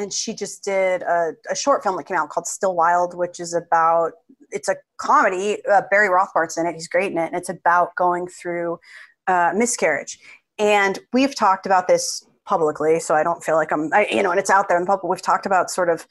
and 0.00 0.12
she 0.12 0.34
just 0.34 0.64
did 0.64 1.02
a, 1.02 1.32
a 1.50 1.54
short 1.54 1.82
film 1.82 1.96
that 1.96 2.04
came 2.04 2.16
out 2.16 2.30
called 2.30 2.46
Still 2.46 2.74
Wild, 2.74 3.14
which 3.14 3.38
is 3.38 3.52
about 3.54 4.12
it's 4.50 4.68
a 4.68 4.76
comedy. 4.96 5.58
Uh, 5.70 5.82
Barry 5.90 6.08
Rothbart's 6.08 6.56
in 6.56 6.66
it; 6.66 6.74
he's 6.74 6.88
great 6.88 7.12
in 7.12 7.18
it, 7.18 7.26
and 7.26 7.36
it's 7.36 7.50
about 7.50 7.94
going 7.96 8.26
through 8.26 8.80
uh, 9.26 9.52
miscarriage. 9.54 10.18
And 10.58 10.98
we've 11.12 11.34
talked 11.34 11.66
about 11.66 11.86
this 11.86 12.24
publicly, 12.46 12.98
so 12.98 13.14
I 13.14 13.22
don't 13.22 13.44
feel 13.44 13.56
like 13.56 13.72
I'm, 13.72 13.92
I, 13.92 14.06
you 14.10 14.22
know, 14.22 14.30
and 14.30 14.40
it's 14.40 14.50
out 14.50 14.68
there 14.68 14.78
in 14.78 14.86
public. 14.86 15.08
We've 15.08 15.22
talked 15.22 15.46
about 15.46 15.70
sort 15.70 15.88
of 15.88 16.06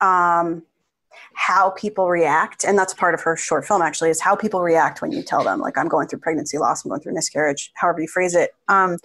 um, 0.00 0.62
how 1.34 1.70
people 1.70 2.08
react, 2.08 2.64
and 2.64 2.78
that's 2.78 2.94
part 2.94 3.14
of 3.14 3.20
her 3.20 3.36
short 3.36 3.66
film. 3.66 3.82
Actually, 3.82 4.10
is 4.10 4.20
how 4.20 4.34
people 4.34 4.62
react 4.62 5.02
when 5.02 5.12
you 5.12 5.22
tell 5.22 5.44
them, 5.44 5.60
like, 5.60 5.76
I'm 5.76 5.88
going 5.88 6.08
through 6.08 6.20
pregnancy 6.20 6.56
loss, 6.56 6.84
I'm 6.84 6.88
going 6.88 7.02
through 7.02 7.14
miscarriage, 7.14 7.70
however 7.74 8.00
you 8.00 8.08
phrase 8.08 8.34
it. 8.34 8.54
Um, 8.68 8.96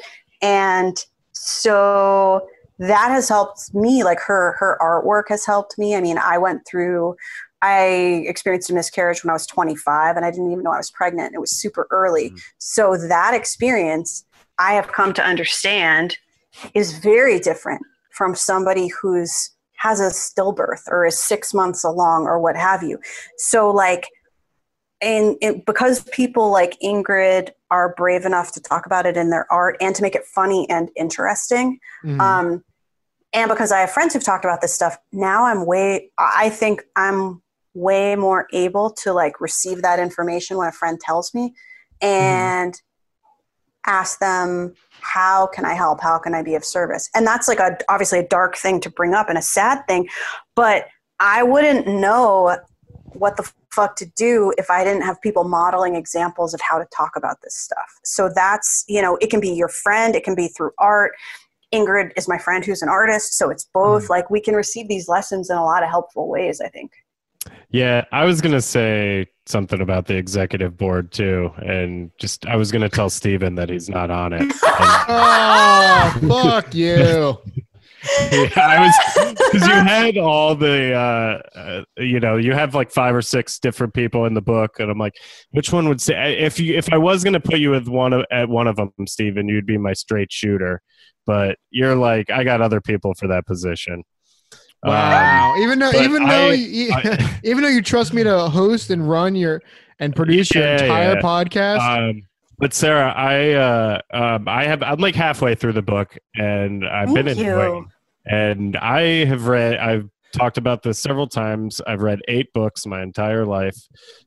and 0.42 0.98
so 1.34 2.48
that 2.80 3.10
has 3.10 3.30
helped 3.30 3.74
me. 3.74 4.04
Like 4.04 4.20
her, 4.20 4.56
her 4.60 4.78
artwork 4.82 5.30
has 5.30 5.46
helped 5.46 5.78
me. 5.78 5.96
I 5.96 6.02
mean, 6.02 6.18
I 6.18 6.38
went 6.38 6.66
through. 6.68 7.16
I 7.62 8.26
experienced 8.28 8.70
a 8.70 8.74
miscarriage 8.74 9.24
when 9.24 9.30
I 9.30 9.34
was 9.34 9.48
25 9.48 10.18
and 10.18 10.26
I 10.26 10.32
didn't 10.32 10.52
even 10.52 10.64
know 10.64 10.72
I 10.72 10.78
was 10.78 10.92
pregnant. 10.92 11.34
It 11.34 11.40
was 11.40 11.52
super 11.52 11.88
early. 11.92 12.32
Mhm. 12.32 12.42
So 12.58 12.98
that 12.98 13.34
experience 13.34 14.26
I 14.60 14.74
have 14.74 14.92
come 14.92 15.14
to 15.14 15.24
understand 15.24 16.18
is 16.74 16.98
very 16.98 17.40
different 17.40 17.82
from 18.12 18.36
somebody 18.36 18.88
who's 18.90 19.52
has 19.78 20.00
a 20.00 20.10
stillbirth 20.10 20.84
or 20.88 21.06
is 21.06 21.18
six 21.18 21.54
months 21.54 21.84
along 21.84 22.26
or 22.26 22.40
what 22.40 22.56
have 22.56 22.84
you. 22.84 23.00
So 23.38 23.70
like 23.70 24.08
and 25.04 25.36
it, 25.42 25.66
because 25.66 26.04
people 26.06 26.52
like 26.52 26.78
Ingrid 26.82 27.50
are 27.70 27.94
brave 27.96 28.26
enough 28.26 28.52
to 28.54 28.62
talk 28.62 28.86
about 28.86 29.06
it 29.06 29.18
in 29.18 29.30
their 29.30 29.52
art 29.52 29.76
and 29.82 29.94
to 29.96 30.02
make 30.02 30.16
it 30.16 30.24
funny 30.26 30.70
and 30.70 30.90
interesting, 30.96 31.80
Mhm. 32.06 32.20
um, 32.22 32.64
and 33.34 33.50
because 33.50 33.72
I 33.72 33.80
have 33.80 33.92
friends 33.92 34.14
who've 34.14 34.24
talked 34.24 34.46
about 34.46 34.62
this 34.62 34.74
stuff, 34.74 34.98
now 35.12 35.46
I'm 35.46 35.66
way. 35.66 36.12
I 36.18 36.50
think 36.50 36.84
I'm 36.96 37.42
way 37.74 38.16
more 38.16 38.48
able 38.54 38.92
to 38.92 39.12
like 39.14 39.42
receive 39.42 39.82
that 39.82 40.00
information 40.00 40.58
when 40.58 40.68
a 40.68 40.72
friend 40.72 41.00
tells 41.00 41.34
me, 41.34 41.54
and 42.02 42.80
ask 43.86 44.20
them 44.20 44.74
how 45.02 45.48
can 45.48 45.66
I 45.66 45.74
help? 45.74 46.00
How 46.00 46.18
can 46.18 46.34
I 46.34 46.42
be 46.44 46.56
of 46.56 46.64
service? 46.64 47.10
And 47.14 47.28
that's 47.28 47.48
like 47.48 47.60
a 47.60 47.78
obviously 47.90 48.20
a 48.20 48.28
dark 48.28 48.56
thing 48.56 48.80
to 48.82 48.90
bring 48.90 49.14
up 49.14 49.28
and 49.30 49.38
a 49.38 49.42
sad 49.42 49.86
thing, 49.88 50.08
but 50.56 50.88
I 51.20 51.44
wouldn't 51.44 51.88
know 51.88 52.58
what 53.16 53.38
the 53.38 53.50
fuck 53.72 53.96
to 53.98 54.06
do 54.06 54.54
if 54.58 54.70
I 54.70 54.84
didn't 54.84 55.04
have 55.04 55.22
people 55.22 55.44
modeling 55.44 55.96
examples 55.96 56.54
of 56.54 56.62
how 56.62 56.78
to 56.78 56.86
talk 56.96 57.16
about 57.16 57.42
this 57.42 57.56
stuff. 57.56 58.00
So 58.04 58.30
that's, 58.34 58.84
you 58.88 59.02
know, 59.02 59.18
it 59.18 59.30
can 59.30 59.40
be 59.40 59.50
your 59.50 59.68
friend, 59.68 60.16
it 60.16 60.24
can 60.24 60.36
be 60.36 60.48
through 60.48 60.72
art. 60.78 61.14
Ingrid 61.74 62.12
is 62.16 62.28
my 62.28 62.38
friend 62.38 62.64
who's 62.64 62.84
an 62.84 62.90
artist, 62.90 63.36
so 63.36 63.50
it's 63.50 63.68
both. 63.74 64.06
Hmm. 64.06 64.12
Like 64.12 64.30
we 64.30 64.40
can 64.40 64.56
receive 64.56 64.88
these 64.88 65.08
lessons 65.08 65.50
in 65.50 65.58
a 65.58 65.66
lot 65.66 65.84
of 65.84 65.90
helpful 65.90 66.30
ways, 66.30 66.62
I 66.62 66.70
think. 66.70 66.92
Yeah, 67.72 68.06
I 68.12 68.26
was 68.26 68.40
gonna 68.42 68.62
say 68.62 69.28
something 69.48 69.82
about 69.82 70.06
the 70.06 70.16
executive 70.16 70.78
board 70.78 71.12
too, 71.12 71.52
and 71.58 72.12
just 72.20 72.46
I 72.46 72.56
was 72.56 72.72
gonna 72.72 72.90
tell 72.90 73.10
Steven 73.10 73.56
that 73.56 73.70
he's 73.70 73.90
not 73.90 74.12
on 74.12 74.34
it. 74.34 74.42
And- 74.42 74.54
oh, 74.64 75.06
ah, 75.10 76.20
fuck 76.22 76.74
you. 76.76 77.38
yeah, 78.32 78.50
I 78.58 78.80
was 78.80 79.38
because 79.52 79.68
you 79.68 79.74
had 79.74 80.18
all 80.18 80.56
the 80.56 80.94
uh, 80.94 81.58
uh, 81.58 81.84
you 81.98 82.20
know 82.20 82.38
you 82.38 82.52
have 82.54 82.76
like 82.76 82.92
five 82.92 83.16
or 83.16 83.22
six 83.22 83.60
different 83.60 83.94
people 83.94 84.26
in 84.26 84.34
the 84.34 84.42
book, 84.42 84.80
and 84.80 84.92
I'm 84.92 84.98
like, 84.98 85.14
which 85.52 85.72
one 85.72 85.88
would 85.88 86.02
say 86.02 86.38
if 86.38 86.60
you 86.60 86.76
if 86.76 86.92
I 86.92 86.98
was 86.98 87.24
gonna 87.24 87.40
put 87.40 87.60
you 87.60 87.72
with 87.72 87.88
one 87.88 88.12
of 88.14 88.26
at 88.32 88.50
one 88.50 88.68
of 88.68 88.76
them, 88.76 88.92
Steven, 89.08 89.48
you'd 89.48 89.66
be 89.66 89.78
my 89.78 89.94
straight 89.94 90.32
shooter, 90.32 90.82
but 91.26 91.58
you're 91.70 91.96
like 91.96 92.30
I 92.30 92.44
got 92.44 92.62
other 92.62 92.82
people 92.82 93.14
for 93.14 93.28
that 93.30 93.46
position. 93.46 94.04
Um, 94.86 94.92
Wow. 94.92 95.56
even 95.60 95.80
though 95.80 95.92
but 95.94 96.02
even 96.04 96.26
though 96.28 96.50
I- 96.50 96.54
you, 96.54 96.92
I- 96.94 97.40
even 97.46 97.64
though 97.64 97.70
you 97.70 97.82
trust 97.82 98.14
me 98.14 98.24
to 98.24 98.50
host 98.50 98.90
and 98.90 99.08
run 99.10 99.34
your 99.36 99.62
and 100.00 100.14
produce 100.14 100.54
your 100.54 100.66
entire 100.66 101.14
yeah. 101.16 101.22
podcast, 101.22 102.10
Um, 102.10 102.22
but 102.60 102.74
Sara, 102.74 103.12
I 103.14 103.52
uh, 103.52 104.02
um, 104.14 104.48
I 104.48 104.66
have 104.66 104.84
I'm 104.84 105.00
like 105.00 105.16
halfway 105.16 105.56
through 105.56 105.74
the 105.74 105.82
book, 105.82 106.18
and 106.36 106.86
I've 106.86 107.14
been 107.14 107.26
Thank 107.28 107.40
you. 107.40 107.86
Enjoying. 108.26 108.60
And 108.66 108.78
I 108.78 109.26
have 109.26 109.48
read. 109.48 109.78
I've 109.78 110.10
talked 110.34 110.58
about 110.58 110.84
this 110.84 111.00
several 111.00 111.28
times. 111.28 111.82
I've 111.86 112.02
read 112.02 112.20
eight 112.28 112.52
books 112.54 112.86
my 112.86 113.02
entire 113.04 113.46
life, 113.46 113.78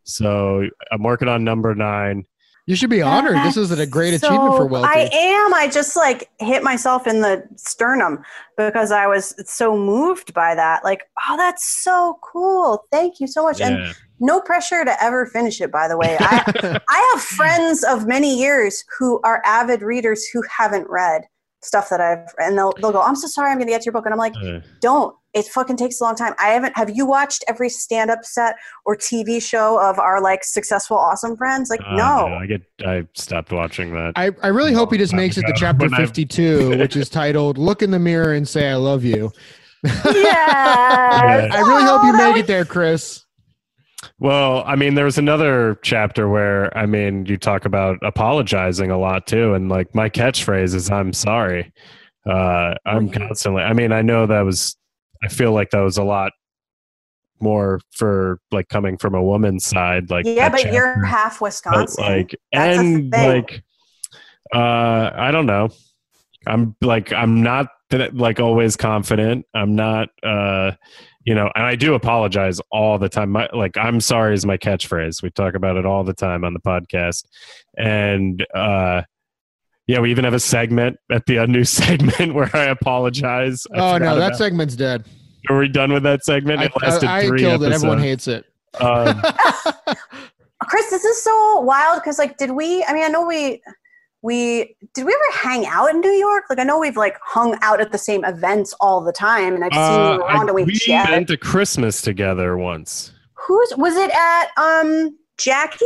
so 0.05 0.65
I'm 0.93 1.03
working 1.03 1.29
on 1.29 1.45
number 1.45 1.75
nine. 1.75 2.25
you 2.67 2.77
should 2.77 2.91
be 2.91 3.03
honored. 3.03 3.37
This 3.45 3.57
is 3.57 3.71
a 3.71 3.87
great 3.87 4.15
achievement 4.15 4.55
for 4.57 4.63
So, 4.63 4.67
Welty. 4.67 4.89
I 4.89 5.09
am. 5.13 5.55
I 5.55 5.69
just 5.69 5.97
like 5.97 6.29
hit 6.39 6.63
myself 6.63 7.07
in 7.07 7.21
the 7.21 7.45
sternum 7.57 8.23
because 8.57 8.91
I 8.93 9.07
was 9.07 9.35
so 9.51 9.77
moved 9.77 10.35
by 10.35 10.55
that. 10.55 10.85
Like, 10.85 11.03
oh, 11.29 11.37
that's 11.37 11.65
so 11.65 12.19
cool. 12.23 12.85
Thank 12.91 13.21
you 13.21 13.27
so 13.27 13.45
much. 13.45 13.61
And 13.61 13.95
no 14.19 14.41
pressure 14.41 14.85
to 14.85 15.03
ever 15.03 15.27
finish 15.27 15.61
it, 15.61 15.71
by 15.71 15.89
the 15.89 15.97
way. 15.97 16.17
I, 16.19 16.81
I 16.89 17.11
have 17.15 17.23
friends 17.23 17.85
of 17.85 18.07
many 18.07 18.37
years 18.39 18.85
who 18.99 19.21
are 19.23 19.43
avid 19.45 19.83
readers 19.83 20.27
who 20.27 20.43
haven't 20.51 20.89
read 20.89 21.23
stuff 21.67 21.91
that 21.91 22.01
I've, 22.01 22.33
and 22.39 22.57
they'll, 22.57 22.73
they'll 22.81 22.93
go, 22.93 23.03
I'm 23.03 23.17
so 23.17 23.27
sorry, 23.27 23.51
I'm 23.51 23.59
going 23.59 23.67
to 23.67 23.73
get 23.73 23.83
to 23.83 23.87
your 23.87 23.93
book. 23.93 24.07
And 24.07 24.13
I'm 24.15 24.19
like, 24.19 24.35
Uh, 24.37 24.61
don't. 24.81 25.15
It 25.35 25.45
fucking 25.47 25.77
takes 25.77 26.01
a 26.01 26.05
long 26.05 26.15
time. 26.15 26.33
I 26.39 26.49
haven't, 26.49 26.75
have 26.79 26.89
you 26.97 27.05
watched 27.05 27.45
every 27.47 27.69
stand 27.69 28.11
up 28.11 28.25
set 28.25 28.57
or 28.87 28.97
TV 28.97 29.43
show 29.43 29.79
of 29.79 29.99
our 29.99 30.23
like 30.23 30.43
successful, 30.45 30.97
awesome 30.97 31.37
friends? 31.37 31.69
Like, 31.69 31.83
uh, 31.87 31.95
no. 31.95 32.27
I 32.29 32.47
get. 32.47 32.63
I 32.87 33.07
stopped 33.13 33.53
watching 33.53 33.93
that. 33.93 34.13
I, 34.17 34.31
I 34.43 34.49
really 34.49 34.73
hope 34.73 34.93
he 34.93 34.97
just 34.97 35.13
Long 35.13 35.21
makes 35.21 35.37
it 35.37 35.43
to 35.43 35.53
chapter 35.55 35.89
when 35.91 35.95
52, 35.95 36.79
which 36.79 36.97
is 36.97 37.11
titled 37.11 37.59
Look 37.59 37.83
in 37.83 37.91
the 37.91 37.99
Mirror 37.99 38.33
and 38.33 38.49
Say 38.49 38.71
I 38.71 38.77
Love 38.77 39.05
You. 39.05 39.31
Yeah. 39.85 39.93
I 41.53 41.61
really 41.67 41.85
hope 41.85 42.03
you 42.05 42.17
make 42.17 42.37
it 42.39 42.47
there, 42.47 42.65
Chris. 42.65 43.26
Well, 44.19 44.63
I 44.67 44.77
mean, 44.77 44.95
there 44.95 45.05
was 45.05 45.19
another 45.19 45.79
chapter 45.83 46.29
where 46.29 46.77
I 46.77 46.87
mean, 46.87 47.27
you 47.27 47.37
talk 47.37 47.65
about 47.67 47.99
apologizing 48.03 48.91
a 48.91 48.99
lot 48.99 49.27
too, 49.27 49.53
and 49.55 49.69
like 49.69 49.95
my 49.95 50.09
catchphrase 50.09 50.75
is 50.75 50.91
"I'm 50.91 51.13
sorry." 51.13 51.71
Uh, 52.27 52.75
I'm 52.87 53.09
Mhm. 53.11 53.29
constantly. 53.29 53.63
I 53.63 53.73
mean, 53.75 53.93
I 53.93 54.03
know 54.03 54.27
that 54.27 54.41
was. 54.41 54.77
I 55.23 55.29
feel 55.29 55.53
like 55.53 55.71
that 55.71 55.81
was 55.81 55.99
a 55.99 56.05
lot 56.05 56.33
more 57.41 57.81
for 57.93 58.39
like 58.51 58.69
coming 58.69 58.97
from 58.97 59.15
a 59.15 59.23
woman's 59.23 59.67
side. 59.67 60.11
Like 60.11 60.25
yeah, 60.27 60.49
but 60.49 60.73
you're 60.73 60.95
chapter. 60.95 61.05
half 61.05 61.39
But, 61.39 61.45
Wisconsin. 61.47 62.05
like 62.05 62.35
That's 62.53 62.79
and 62.79 63.13
like 63.13 63.63
Uh, 64.55 65.11
I 65.15 65.31
don't 65.31 65.47
know. 65.47 65.69
I'm 66.47 66.75
like 66.81 67.13
I'm 67.13 67.43
not 67.43 67.69
like 68.13 68.41
always 68.41 68.77
confident. 68.77 69.45
I'm 69.55 69.75
not. 69.75 70.09
Uh, 70.23 70.73
you 71.27 71.35
know, 71.35 71.51
and 71.57 71.65
I 71.65 71.75
do 71.75 71.95
apologize 71.95 72.61
all 72.71 72.99
the 72.99 73.09
time. 73.09 73.31
My, 73.31 73.49
like 73.53 73.77
I'm 73.77 74.01
sorry 74.01 74.33
is 74.33 74.47
my 74.47 74.57
catchphrase. 74.57 75.23
We 75.23 75.31
talk 75.31 75.55
about 75.55 75.77
it 75.77 75.85
all 75.85 76.05
the 76.05 76.15
time 76.15 76.45
on 76.45 76.55
the 76.55 76.61
podcast, 76.61 77.27
and 77.77 78.47
uh, 78.55 79.03
yeah, 79.89 79.99
we 80.01 80.11
even 80.13 80.25
have 80.25 80.35
a 80.35 80.41
segment 80.41 80.97
at 81.11 81.27
the 81.27 81.41
uh, 81.41 81.47
new 81.47 81.65
segment 81.81 82.33
where 82.33 82.49
I 82.57 82.67
apologize. 82.67 83.67
I 83.75 83.79
oh 83.79 83.99
no, 83.99 84.15
that 84.17 84.29
about- 84.29 84.39
segment's 84.39 84.77
dead. 84.77 85.05
Are 85.51 85.59
we 85.59 85.69
done 85.69 85.93
with 85.93 86.03
that 86.05 86.25
segment? 86.25 86.61
I, 86.61 86.65
It 86.65 86.73
lasted 86.81 87.09
I- 87.09 87.19
I 87.19 87.27
three 87.27 87.41
killed 87.41 87.63
it. 87.65 87.73
Everyone 87.73 87.99
hates 88.01 88.27
it. 88.29 88.45
Um, 88.81 89.21
Chris, 90.63 90.91
this 90.91 91.05
is 91.05 91.23
so 91.23 91.61
wild 91.61 92.01
because 92.03 92.19
like, 92.19 92.37
did 92.37 92.51
we? 92.51 92.85
I 92.85 92.93
mean, 92.93 93.05
I 93.05 93.09
know 93.09 93.27
we 93.27 93.63
we 94.27 94.77
did 94.95 95.05
we 95.07 95.13
ever 95.13 95.39
hang 95.39 95.67
out 95.67 95.89
in 95.91 96.01
New 96.01 96.11
York? 96.11 96.45
Like, 96.51 96.59
I 96.59 96.65
know 96.65 96.79
we've 96.79 96.97
like 96.97 97.17
hung 97.25 97.57
out 97.63 97.81
at 97.81 97.93
the 97.93 97.99
same 97.99 98.25
events 98.25 98.75
all 98.81 99.01
the 99.03 99.13
time, 99.13 99.55
and 99.55 99.65
I've 99.65 99.73
seen 99.73 99.83
uh, 99.83 100.15
you 100.15 100.21
around 100.23 100.37
I- 100.37 100.43
and 100.43 100.55
we've 100.55 100.67
we 100.67 100.75
chatted. 100.75 101.13
went 101.13 101.29
to 101.29 101.37
Christmas 101.37 102.03
together 102.03 102.57
once. 102.57 103.13
Who's 103.35 103.73
was 103.77 103.97
it 103.97 104.11
at? 104.11 104.47
Um, 104.57 105.17
Jackie 105.39 105.85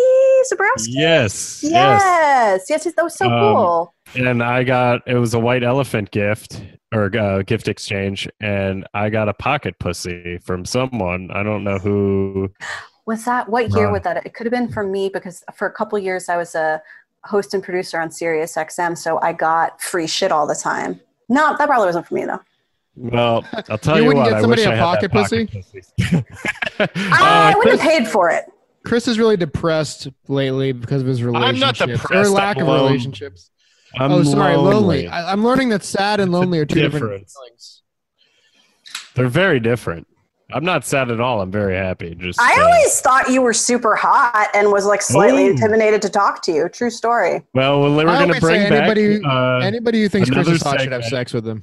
Zebrowski. 0.50 0.86
Yes, 0.88 1.60
yes. 1.62 2.64
Yes, 2.68 2.84
yes, 2.86 2.94
that 2.94 3.02
was 3.04 3.14
so 3.16 3.26
Um, 3.26 3.54
cool. 3.54 3.94
And 4.14 4.42
I 4.42 4.62
got 4.64 5.02
it 5.06 5.16
was 5.16 5.34
a 5.34 5.40
white 5.40 5.62
elephant 5.64 6.10
gift 6.12 6.62
or 6.94 7.14
uh, 7.16 7.42
gift 7.42 7.68
exchange, 7.68 8.28
and 8.40 8.86
I 8.94 9.10
got 9.10 9.28
a 9.28 9.34
pocket 9.34 9.78
pussy 9.78 10.38
from 10.38 10.64
someone. 10.64 11.30
I 11.32 11.42
don't 11.42 11.64
know 11.64 11.78
who. 11.78 12.50
Was 13.06 13.24
that 13.24 13.48
what 13.48 13.70
year 13.74 13.88
uh, 13.88 13.92
was 13.92 14.02
that? 14.02 14.24
It 14.24 14.34
could 14.34 14.46
have 14.46 14.52
been 14.52 14.70
for 14.70 14.84
me 14.84 15.08
because 15.12 15.42
for 15.54 15.66
a 15.66 15.72
couple 15.72 15.98
years 15.98 16.28
I 16.28 16.36
was 16.36 16.54
a 16.54 16.80
host 17.24 17.54
and 17.54 17.62
producer 17.62 18.00
on 18.00 18.10
Sirius 18.10 18.56
XM, 18.56 18.96
so 18.96 19.18
I 19.20 19.32
got 19.32 19.80
free 19.80 20.06
shit 20.06 20.32
all 20.32 20.46
the 20.46 20.54
time. 20.54 21.00
No, 21.28 21.54
that 21.56 21.66
probably 21.66 21.86
wasn't 21.86 22.06
for 22.06 22.14
me 22.14 22.24
though. 22.24 22.40
Well, 22.96 23.44
I'll 23.68 23.78
tell 23.78 23.96
You 23.96 24.02
you, 24.02 24.08
wouldn't 24.08 24.24
what. 24.24 24.30
get 24.30 24.38
I 24.38 24.40
somebody 24.40 24.62
wish 24.62 24.68
a 24.68 24.72
I 24.72 24.74
had 24.76 24.82
pocket 24.82 25.12
that 25.12 25.22
pussy? 25.22 25.46
pussy. 25.46 26.24
I 26.98 27.52
Uh, 27.52 27.58
wouldn't 27.58 27.80
have 27.80 27.88
paid 27.90 28.08
for 28.08 28.30
it. 28.30 28.44
Chris 28.84 29.06
is 29.08 29.18
really 29.18 29.36
depressed 29.36 30.08
lately 30.28 30.72
because 30.72 31.02
of 31.02 31.08
his 31.08 31.20
I'm 31.20 31.26
relationships 31.32 32.02
not 32.10 32.12
or 32.12 32.28
lack 32.28 32.56
I'm 32.56 32.62
of 32.62 32.68
alone. 32.68 32.86
relationships. 32.86 33.50
I'm 33.98 34.10
oh, 34.12 34.22
sorry, 34.22 34.56
lonely. 34.56 34.72
lonely. 34.74 35.08
I, 35.08 35.32
I'm 35.32 35.44
learning 35.44 35.68
that 35.70 35.82
sad 35.84 36.20
and 36.20 36.28
It's 36.30 36.32
lonely 36.32 36.58
are 36.60 36.64
two 36.66 36.80
different 36.80 37.04
difference. 37.04 37.34
feelings. 37.34 37.82
They're 39.14 39.28
very 39.28 39.60
different. 39.60 40.06
I'm 40.52 40.64
not 40.64 40.84
sad 40.84 41.10
at 41.10 41.20
all. 41.20 41.40
I'm 41.40 41.50
very 41.50 41.74
happy. 41.76 42.14
Just 42.14 42.40
I 42.40 42.60
uh, 42.60 42.64
always 42.64 43.00
thought 43.00 43.28
you 43.30 43.42
were 43.42 43.52
super 43.52 43.94
hot 43.96 44.48
and 44.54 44.70
was 44.72 44.86
like 44.86 45.02
slightly 45.02 45.46
Ooh. 45.46 45.50
intimidated 45.50 46.02
to 46.02 46.08
talk 46.08 46.42
to 46.42 46.52
you. 46.52 46.68
True 46.68 46.90
story. 46.90 47.42
well, 47.54 47.80
we're 47.82 48.08
I 48.08 48.16
going 48.16 48.18
to 48.18 48.22
always 48.24 48.40
bring 48.40 48.68
back. 48.68 48.96
anybody- 48.96 49.24
uh, 49.24 49.58
Anybody 49.60 50.02
who 50.02 50.08
thinks 50.08 50.28
Chris 50.28 50.46
another 50.46 50.56
is 50.56 50.62
hot 50.62 50.80
should 50.80 50.92
have 50.92 51.04
sex 51.04 51.32
with 51.32 51.46
him. 51.46 51.62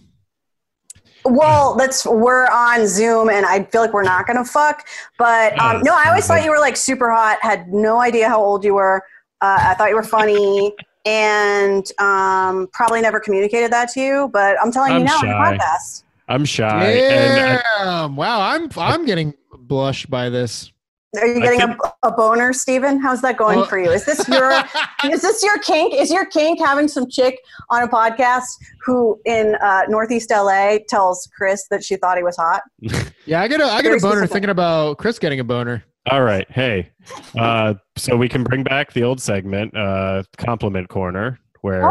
Well, 1.25 1.75
that's 1.75 2.05
we're 2.05 2.47
on 2.47 2.87
Zoom, 2.87 3.29
and 3.29 3.45
I 3.45 3.63
feel 3.65 3.81
like 3.81 3.91
we're 3.93 4.03
not 4.03 4.25
gonna 4.27 4.45
fuck. 4.45 4.87
But 5.17 5.59
um, 5.59 5.77
Oh, 5.77 5.81
no, 5.83 5.93
I 5.93 6.05
always 6.07 6.25
thought 6.25 6.43
you 6.45 6.51
were 6.51 6.59
like 6.59 6.77
super 6.77 7.11
hot. 7.11 7.37
Had 7.41 7.73
no 7.73 7.99
idea 7.99 8.29
how 8.29 8.41
old 8.41 8.63
you 8.63 8.75
were. 8.75 9.03
Uh, 9.41 9.57
I 9.61 9.73
thought 9.73 9.89
you 9.89 9.95
were 9.95 10.03
funny, 10.03 10.73
and 11.05 11.85
um, 11.99 12.69
probably 12.71 13.01
never 13.01 13.19
communicated 13.19 13.71
that 13.73 13.89
to 13.89 13.99
you. 13.99 14.29
But 14.31 14.55
I'm 14.63 14.71
telling 14.71 14.93
you 14.93 14.99
I'm 14.99 15.03
now 15.05 15.17
on 15.17 15.27
the 15.27 15.33
podcast. 15.59 16.03
I'm 16.27 16.45
shy. 16.45 16.91
And 16.91 17.39
I- 17.39 17.83
Yeah. 17.83 18.05
wow. 18.07 18.41
I'm 18.41 18.69
I'm 18.77 19.05
getting 19.05 19.33
blushed 19.59 20.09
by 20.09 20.29
this. 20.29 20.71
Are 21.19 21.25
you 21.25 21.39
getting 21.41 21.59
think- 21.59 21.77
a, 22.03 22.09
a 22.09 22.11
boner, 22.11 22.51
Steven? 22.53 22.99
How's 22.99 23.21
that 23.21 23.37
going 23.37 23.59
Well- 23.59 23.65
for 23.67 23.79
you? 23.79 23.89
Is 23.91 24.05
this 24.05 24.27
your 24.27 24.51
is 25.11 25.21
this 25.21 25.41
your 25.43 25.57
kink? 25.59 25.93
Is 25.93 26.11
your 26.11 26.25
kink 26.25 26.59
having 26.59 26.87
some 26.87 27.09
chick 27.09 27.39
on 27.69 27.81
a 27.83 27.87
podcast 27.87 28.45
who 28.85 29.19
in 29.25 29.55
uh, 29.63 29.83
Northeast 29.87 30.29
LA 30.31 30.77
tells 30.89 31.27
Chris 31.35 31.65
that 31.71 31.83
she 31.83 31.95
thought 31.95 32.17
he 32.17 32.23
was 32.23 32.35
hot? 32.37 32.61
Yeah, 33.25 33.41
I 33.41 33.49
get 33.49 33.59
a 33.59 33.65
I 33.65 33.81
get 33.81 33.89
Very 33.89 33.97
a 33.97 33.99
boner 33.99 34.11
specific. 34.19 34.31
thinking 34.31 34.49
about 34.51 34.99
Chris 34.99 35.19
getting 35.19 35.41
a 35.41 35.43
boner. 35.43 35.83
All 36.09 36.21
right. 36.21 36.49
Hey, 36.49 36.91
uh, 37.37 37.73
so 37.97 38.15
we 38.15 38.29
can 38.29 38.41
bring 38.45 38.63
back 38.63 38.93
the 38.93 39.03
old 39.03 39.19
segment, 39.19 39.75
uh, 39.75 40.23
compliment 40.37 40.87
corner, 40.87 41.37
where 41.59 41.81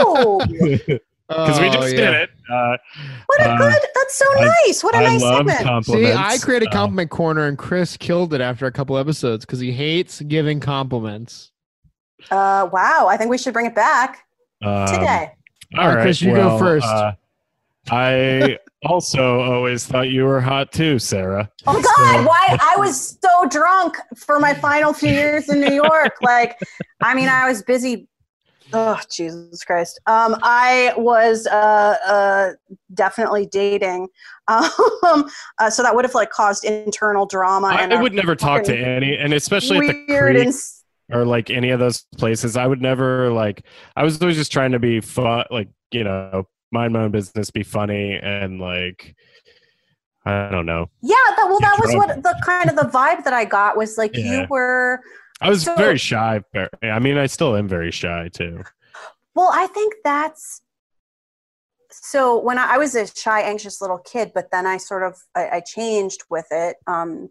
Oh, 0.00 0.44
because 1.30 1.60
we 1.60 1.68
Oh, 1.68 1.72
just 1.72 1.94
yeah. 1.94 2.10
did 2.10 2.14
it. 2.22 2.30
Uh, 2.52 2.76
what 3.26 3.40
a 3.40 3.50
Uh, 3.50 3.58
good! 3.58 3.82
That's 3.94 4.14
so 4.16 4.24
I- 4.38 4.52
nice. 4.66 4.82
What 4.84 4.94
a 4.94 4.98
I 4.98 5.02
nice 5.04 5.20
love 5.22 5.48
segment. 5.48 5.84
See. 5.86 6.12
I 6.12 6.36
created 6.38 6.68
Uh, 6.68 6.72
compliment 6.72 7.10
corner 7.10 7.46
and 7.46 7.56
Chris 7.56 7.96
killed 7.96 8.34
it 8.34 8.40
after 8.40 8.66
a 8.66 8.72
couple 8.72 8.98
episodes 8.98 9.44
because 9.46 9.60
he 9.60 9.70
hates 9.72 10.20
giving 10.22 10.58
compliments. 10.60 11.52
Uh, 12.30 12.68
wow, 12.72 13.06
I 13.08 13.16
think 13.16 13.30
we 13.30 13.38
should 13.38 13.52
bring 13.54 13.66
it 13.66 13.74
back 13.74 14.26
um, 14.62 14.86
today. 14.88 15.32
All 15.76 15.82
All 15.82 15.88
right, 15.88 15.94
right, 15.96 16.02
Chris, 16.02 16.20
you 16.20 16.34
go 16.34 16.58
first. 16.58 16.86
uh, 16.86 17.12
I 17.90 18.58
also 18.84 19.40
always 19.40 19.86
thought 19.86 20.08
you 20.10 20.24
were 20.24 20.40
hot 20.40 20.72
too, 20.72 20.98
Sara. 20.98 21.48
Oh 21.66 21.74
God, 21.80 22.26
why? 22.26 22.58
I 22.60 22.74
was 22.76 23.18
so 23.22 23.46
drunk 23.48 23.96
for 24.16 24.38
my 24.40 24.52
final 24.54 24.92
few 24.92 25.10
years 25.10 25.48
in 25.48 25.60
New 25.60 25.72
York. 25.72 26.14
Like, 26.20 26.58
I 27.00 27.14
mean, 27.14 27.28
I 27.28 27.48
was 27.48 27.62
busy. 27.62 28.08
Oh 28.72 29.00
Jesus 29.10 29.64
Christ! 29.64 30.00
Um, 30.06 30.36
I 30.42 30.92
was 30.96 31.46
uh, 31.46 31.96
uh, 32.06 32.50
definitely 32.94 33.46
dating, 33.46 34.08
um, 34.48 35.30
uh, 35.58 35.70
so 35.70 35.82
that 35.82 35.94
would 35.94 36.04
have 36.04 36.14
like 36.14 36.30
caused 36.30 36.64
internal 36.64 37.26
drama. 37.26 37.68
I, 37.68 37.82
and 37.82 37.92
I 37.92 38.00
would 38.00 38.14
never 38.14 38.36
talk 38.36 38.64
to 38.64 38.76
any, 38.76 39.16
and 39.16 39.32
especially 39.32 39.78
at 39.78 39.86
the 39.86 40.16
creek 40.18 40.54
or 41.12 41.24
like 41.24 41.50
any 41.50 41.70
of 41.70 41.80
those 41.80 42.04
places. 42.16 42.56
I 42.56 42.66
would 42.66 42.80
never 42.80 43.32
like. 43.32 43.64
I 43.96 44.04
was 44.04 44.20
always 44.20 44.36
just 44.36 44.52
trying 44.52 44.72
to 44.72 44.78
be 44.78 45.00
fun, 45.00 45.44
like 45.50 45.68
you 45.90 46.04
know, 46.04 46.46
mind 46.72 46.92
my 46.92 47.02
own 47.02 47.10
business, 47.10 47.50
be 47.50 47.62
funny, 47.62 48.14
and 48.14 48.60
like 48.60 49.14
I 50.24 50.50
don't 50.50 50.66
know. 50.66 50.90
yeah. 51.02 51.14
That, 51.36 51.46
well, 51.48 51.60
that 51.60 51.78
was 51.80 51.94
what 51.94 52.22
the 52.22 52.40
kind 52.44 52.68
of 52.68 52.76
the 52.76 52.82
vibe 52.82 53.24
that 53.24 53.32
I 53.32 53.44
got 53.44 53.76
was 53.76 53.98
like 53.98 54.16
you 54.16 54.46
were. 54.48 55.00
I 55.40 55.48
was 55.48 55.64
So- 55.64 55.74
very 55.76 55.98
shy. 55.98 56.42
I 56.82 56.98
mean, 56.98 57.16
I 57.18 57.26
still 57.26 57.56
am 57.56 57.68
very 57.68 57.90
shy 57.90 58.28
too. 58.32 58.62
Well, 59.34 59.50
I 59.52 59.66
think 59.68 59.94
that's 60.04 60.62
so 61.92 62.38
when 62.38 62.58
I, 62.58 62.74
I 62.74 62.78
was 62.78 62.94
a 62.94 63.06
shy, 63.06 63.40
anxious 63.40 63.80
little 63.80 63.98
kid, 63.98 64.32
but 64.34 64.50
then 64.50 64.66
I 64.66 64.76
sort 64.76 65.02
of 65.02 65.16
I, 65.34 65.48
I 65.48 65.60
changed 65.60 66.22
with 66.30 66.46
it. 66.50 66.76
Um, 66.86 67.30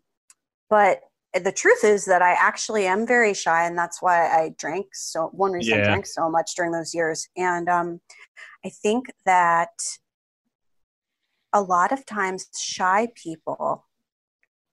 but 0.69 1.01
the 1.33 1.51
truth 1.51 1.83
is 1.83 2.05
that 2.05 2.21
I 2.21 2.31
actually 2.31 2.87
am 2.87 3.05
very 3.05 3.33
shy, 3.33 3.65
and 3.65 3.77
that's 3.77 4.01
why 4.01 4.27
I 4.27 4.53
drank 4.57 4.87
so. 4.93 5.27
One 5.27 5.51
reason 5.51 5.79
I 5.79 5.83
drank 5.83 6.05
so 6.07 6.29
much 6.29 6.55
during 6.55 6.71
those 6.71 6.93
years, 6.93 7.27
and 7.37 7.69
um, 7.69 8.01
I 8.65 8.69
think 8.69 9.11
that 9.25 9.69
a 11.53 11.61
lot 11.61 11.91
of 11.91 12.05
times 12.05 12.47
shy 12.57 13.09
people 13.15 13.85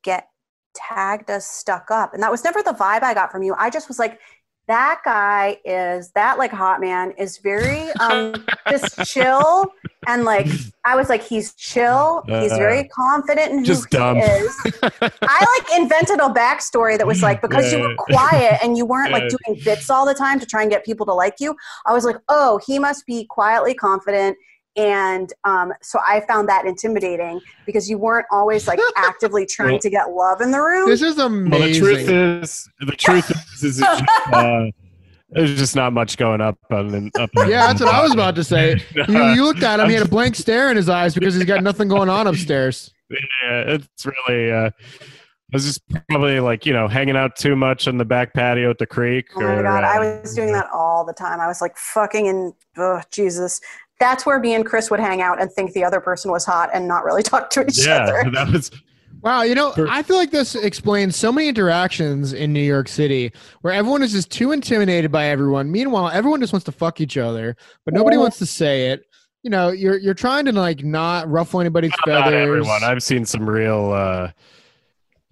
get 0.02 0.28
tagged 0.76 1.30
as 1.30 1.46
stuck 1.46 1.90
up, 1.90 2.14
and 2.14 2.22
that 2.22 2.30
was 2.30 2.44
never 2.44 2.62
the 2.62 2.72
vibe 2.72 3.02
I 3.02 3.14
got 3.14 3.32
from 3.32 3.42
you. 3.42 3.54
I 3.58 3.70
just 3.70 3.88
was 3.88 3.98
like, 3.98 4.20
that 4.68 5.00
guy 5.04 5.58
is 5.64 6.10
that 6.12 6.38
like 6.38 6.50
hot 6.50 6.80
man 6.80 7.12
is 7.16 7.38
very 7.38 7.88
um 8.00 8.34
just 8.68 9.04
chill. 9.04 9.66
And 10.08 10.24
like 10.24 10.48
I 10.84 10.96
was 10.96 11.08
like 11.08 11.22
he's 11.22 11.54
chill. 11.54 12.24
He's 12.26 12.50
Uh, 12.52 12.56
very 12.56 12.84
confident 12.88 13.52
in 13.52 13.58
who 13.60 13.64
just 13.64 13.86
he 13.92 13.96
dumb. 13.96 14.16
is. 14.18 14.56
I 15.22 15.58
like 15.58 15.80
invented 15.80 16.18
a 16.18 16.28
backstory 16.30 16.98
that 16.98 17.06
was 17.06 17.22
like 17.22 17.42
because 17.42 17.72
you 17.72 17.78
were 17.80 17.94
quiet 17.96 18.58
and 18.62 18.76
you 18.76 18.86
weren't 18.86 19.12
like 19.12 19.28
doing 19.28 19.60
bits 19.64 19.88
all 19.88 20.04
the 20.04 20.14
time 20.14 20.40
to 20.40 20.46
try 20.46 20.62
and 20.62 20.70
get 20.70 20.84
people 20.84 21.06
to 21.06 21.12
like 21.14 21.36
you 21.38 21.54
I 21.86 21.92
was 21.92 22.04
like 22.04 22.16
oh 22.28 22.58
he 22.66 22.78
must 22.80 23.06
be 23.06 23.24
quietly 23.26 23.74
confident 23.74 24.36
and 24.76 25.32
um, 25.44 25.72
so 25.82 25.98
I 26.06 26.20
found 26.20 26.48
that 26.48 26.66
intimidating 26.66 27.40
because 27.64 27.88
you 27.88 27.98
weren't 27.98 28.26
always 28.30 28.68
like 28.68 28.78
actively 28.96 29.46
trying 29.46 29.72
Well- 29.72 29.78
to 29.80 29.90
get 29.90 30.10
love 30.10 30.40
in 30.40 30.50
the 30.50 30.60
room 30.60 30.88
This 30.88 31.02
is 31.02 31.16
Well, 31.16 31.28
the 31.30 31.36
amazing. 31.36 31.82
truth 31.82 32.08
is, 32.08 32.68
the 32.80 32.92
truth 32.92 33.30
is, 33.30 33.62
is 33.62 33.78
it's 33.80 33.88
just, 33.88 34.04
uh, 34.32 34.66
there's 35.30 35.58
just 35.58 35.74
not 35.74 35.92
much 35.92 36.16
going 36.16 36.40
up 36.40 36.58
on 36.70 37.10
up. 37.18 37.30
on 37.36 37.50
yeah, 37.50 37.66
that's 37.66 37.80
what 37.80 37.92
I 37.92 38.02
was 38.02 38.12
about 38.12 38.36
to 38.36 38.44
say. 38.44 38.80
You, 39.08 39.24
you 39.32 39.44
looked 39.44 39.62
at 39.62 39.80
him; 39.80 39.88
he 39.88 39.94
had 39.94 40.06
a 40.06 40.08
blank 40.08 40.36
stare 40.36 40.70
in 40.70 40.76
his 40.76 40.88
eyes 40.88 41.14
because 41.14 41.34
he's 41.34 41.44
got 41.44 41.62
nothing 41.62 41.88
going 41.88 42.08
on 42.08 42.26
upstairs. 42.26 42.92
Yeah, 43.10 43.62
it's 43.66 44.06
really. 44.06 44.52
Uh, 44.52 44.70
I 45.52 45.56
was 45.56 45.64
just 45.64 45.82
probably 46.08 46.40
like 46.40 46.64
you 46.66 46.72
know 46.72 46.88
hanging 46.88 47.16
out 47.16 47.36
too 47.36 47.54
much 47.56 47.86
on 47.86 47.98
the 47.98 48.04
back 48.04 48.34
patio 48.34 48.70
at 48.70 48.78
the 48.78 48.86
creek. 48.86 49.26
Oh 49.36 49.40
my 49.40 49.56
or, 49.56 49.62
god, 49.62 49.84
I 49.84 49.98
uh, 49.98 50.20
was 50.20 50.34
doing 50.34 50.52
that 50.52 50.68
all 50.72 51.04
the 51.04 51.12
time. 51.12 51.40
I 51.40 51.46
was 51.46 51.60
like 51.60 51.76
fucking 51.76 52.28
and 52.28 52.52
oh 52.76 53.00
Jesus. 53.10 53.60
That's 53.98 54.26
where 54.26 54.38
me 54.38 54.54
and 54.54 54.64
Chris 54.66 54.90
would 54.90 55.00
hang 55.00 55.22
out 55.22 55.40
and 55.40 55.50
think 55.50 55.72
the 55.72 55.82
other 55.84 56.00
person 56.00 56.30
was 56.30 56.44
hot 56.44 56.70
and 56.74 56.86
not 56.86 57.04
really 57.04 57.22
talk 57.24 57.50
to 57.50 57.62
each 57.66 57.86
Yeah, 57.86 58.02
other. 58.02 58.30
that 58.32 58.48
was. 58.52 58.70
Wow, 59.22 59.42
you 59.42 59.54
know, 59.54 59.72
I 59.90 60.02
feel 60.02 60.16
like 60.16 60.30
this 60.30 60.54
explains 60.54 61.16
so 61.16 61.32
many 61.32 61.48
interactions 61.48 62.32
in 62.32 62.52
New 62.52 62.60
York 62.60 62.86
City 62.86 63.32
where 63.62 63.72
everyone 63.72 64.02
is 64.02 64.12
just 64.12 64.30
too 64.30 64.52
intimidated 64.52 65.10
by 65.10 65.24
everyone. 65.26 65.72
Meanwhile, 65.72 66.10
everyone 66.10 66.40
just 66.40 66.52
wants 66.52 66.64
to 66.66 66.72
fuck 66.72 67.00
each 67.00 67.16
other, 67.16 67.56
but 67.84 67.94
nobody 67.94 68.16
Yeah. 68.16 68.22
wants 68.22 68.38
to 68.38 68.46
say 68.46 68.90
it. 68.90 69.04
You 69.42 69.50
know, 69.50 69.70
you're 69.70 69.96
you're 69.98 70.14
trying 70.14 70.44
to 70.44 70.52
like 70.52 70.84
not 70.84 71.28
ruffle 71.30 71.60
anybody's 71.60 71.92
Not 72.06 72.24
feathers. 72.24 72.34
everyone. 72.34 72.84
I've 72.84 73.02
seen 73.02 73.24
some 73.24 73.48
real. 73.48 73.92
Uh, 73.92 74.30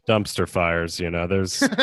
dumpster 0.09 0.49
fires. 0.49 0.99
You 1.01 1.11
know, 1.11 1.27
there's 1.27 1.62
I 1.62 1.67
mean, 1.69 1.79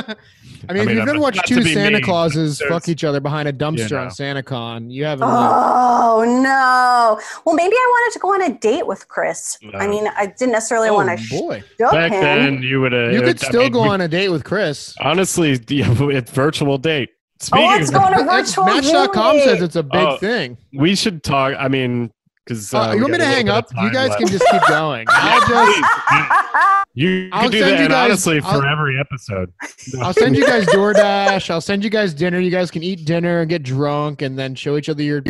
I 0.70 0.74
if 0.74 0.90
you've 0.90 1.00
I'm- 1.00 1.10
ever 1.10 1.20
watched 1.20 1.38
not 1.38 1.46
to 1.48 1.56
two 1.56 1.64
be 1.64 1.74
Santa 1.74 1.98
mean, 1.98 2.04
Clauses 2.04 2.62
fuck 2.70 2.88
each 2.90 3.04
other 3.04 3.20
behind 3.20 3.48
a 3.48 3.54
dumpster 3.54 3.92
know. 3.92 4.02
on 4.02 4.08
SantaCon, 4.10 4.92
you 4.92 5.06
haven't. 5.06 5.28
Oh 5.30 6.24
no! 6.26 7.20
Well, 7.46 7.56
maybe 7.56 7.76
I 7.76 7.88
wanted 7.90 8.14
to 8.14 8.20
go 8.20 8.34
on 8.34 8.42
a 8.44 8.54
date 8.58 8.86
with 8.88 9.08
Chris. 9.08 9.58
I 9.74 9.88
mean, 9.88 10.08
I 10.16 10.28
didn't 10.28 10.52
necessarily 10.52 10.90
oh 10.90 10.96
want 10.96 11.20
to 11.20 11.30
boy, 11.30 11.64
show 11.80 11.92
back 11.92 12.12
him. 12.12 12.22
then 12.22 12.64
you 12.64 12.82
would 12.82 12.92
have. 12.92 13.14
you 13.14 13.22
could 13.22 13.40
still 13.40 13.70
go 13.70 13.82
on 13.82 14.02
a 14.02 14.08
date 14.08 14.30
with 14.30 14.44
Chris. 14.44 14.96
Honestly, 15.00 15.52
yeah, 15.70 15.88
it's 16.10 16.32
virtual 16.32 16.78
date. 16.78 17.10
Oh, 17.14 17.46
Speaking 17.46 17.68
let's 17.70 17.88
of, 17.90 17.94
go 17.96 18.00
on 18.02 18.14
a 18.14 18.24
virtual 18.24 18.66
Match.com 18.66 19.40
says 19.40 19.62
it's 19.64 19.76
a 19.76 19.82
big 19.82 19.96
Oh, 20.00 20.18
thing. 20.18 20.58
we 20.74 20.94
should 20.96 21.24
talk. 21.24 21.56
I 21.58 21.68
mean, 21.70 22.12
because 22.60 22.74
Uh, 22.74 22.94
you 22.96 23.02
want 23.02 23.14
me 23.14 23.18
to 23.20 23.26
hang 23.26 23.50
up? 23.50 23.66
You 23.82 23.92
guys 23.92 24.16
can 24.16 24.28
just 24.28 24.46
keep 24.52 24.62
going. 24.68 25.06
I'll 25.10 25.40
just. 25.48 26.88
You 26.94 27.30
I'll 27.32 27.50
do 27.50 27.60
send 27.60 27.78
that 27.78 27.82
you 27.84 27.88
guys- 27.88 28.06
honestly 28.10 28.40
for 28.42 28.48
I'll- 28.48 28.66
every 28.66 29.00
episode. 29.00 29.54
I'll 30.02 30.14
send 30.14 30.36
you 30.36 30.46
guys 30.46 30.66
DoorDash. 30.68 31.50
I'll 31.50 31.62
send 31.62 31.84
you 31.84 31.90
guys 31.90 32.14
dinner. 32.14 32.40
You 32.40 32.52
guys 32.52 32.70
can 32.70 32.84
eat 32.84 33.06
dinner 33.06 33.40
and 33.42 33.50
get 33.50 33.64
drunk, 33.64 34.22
and 34.22 34.38
then 34.38 34.56
show 34.56 34.76
each 34.78 34.90
other 34.90 35.02
your 35.02 35.24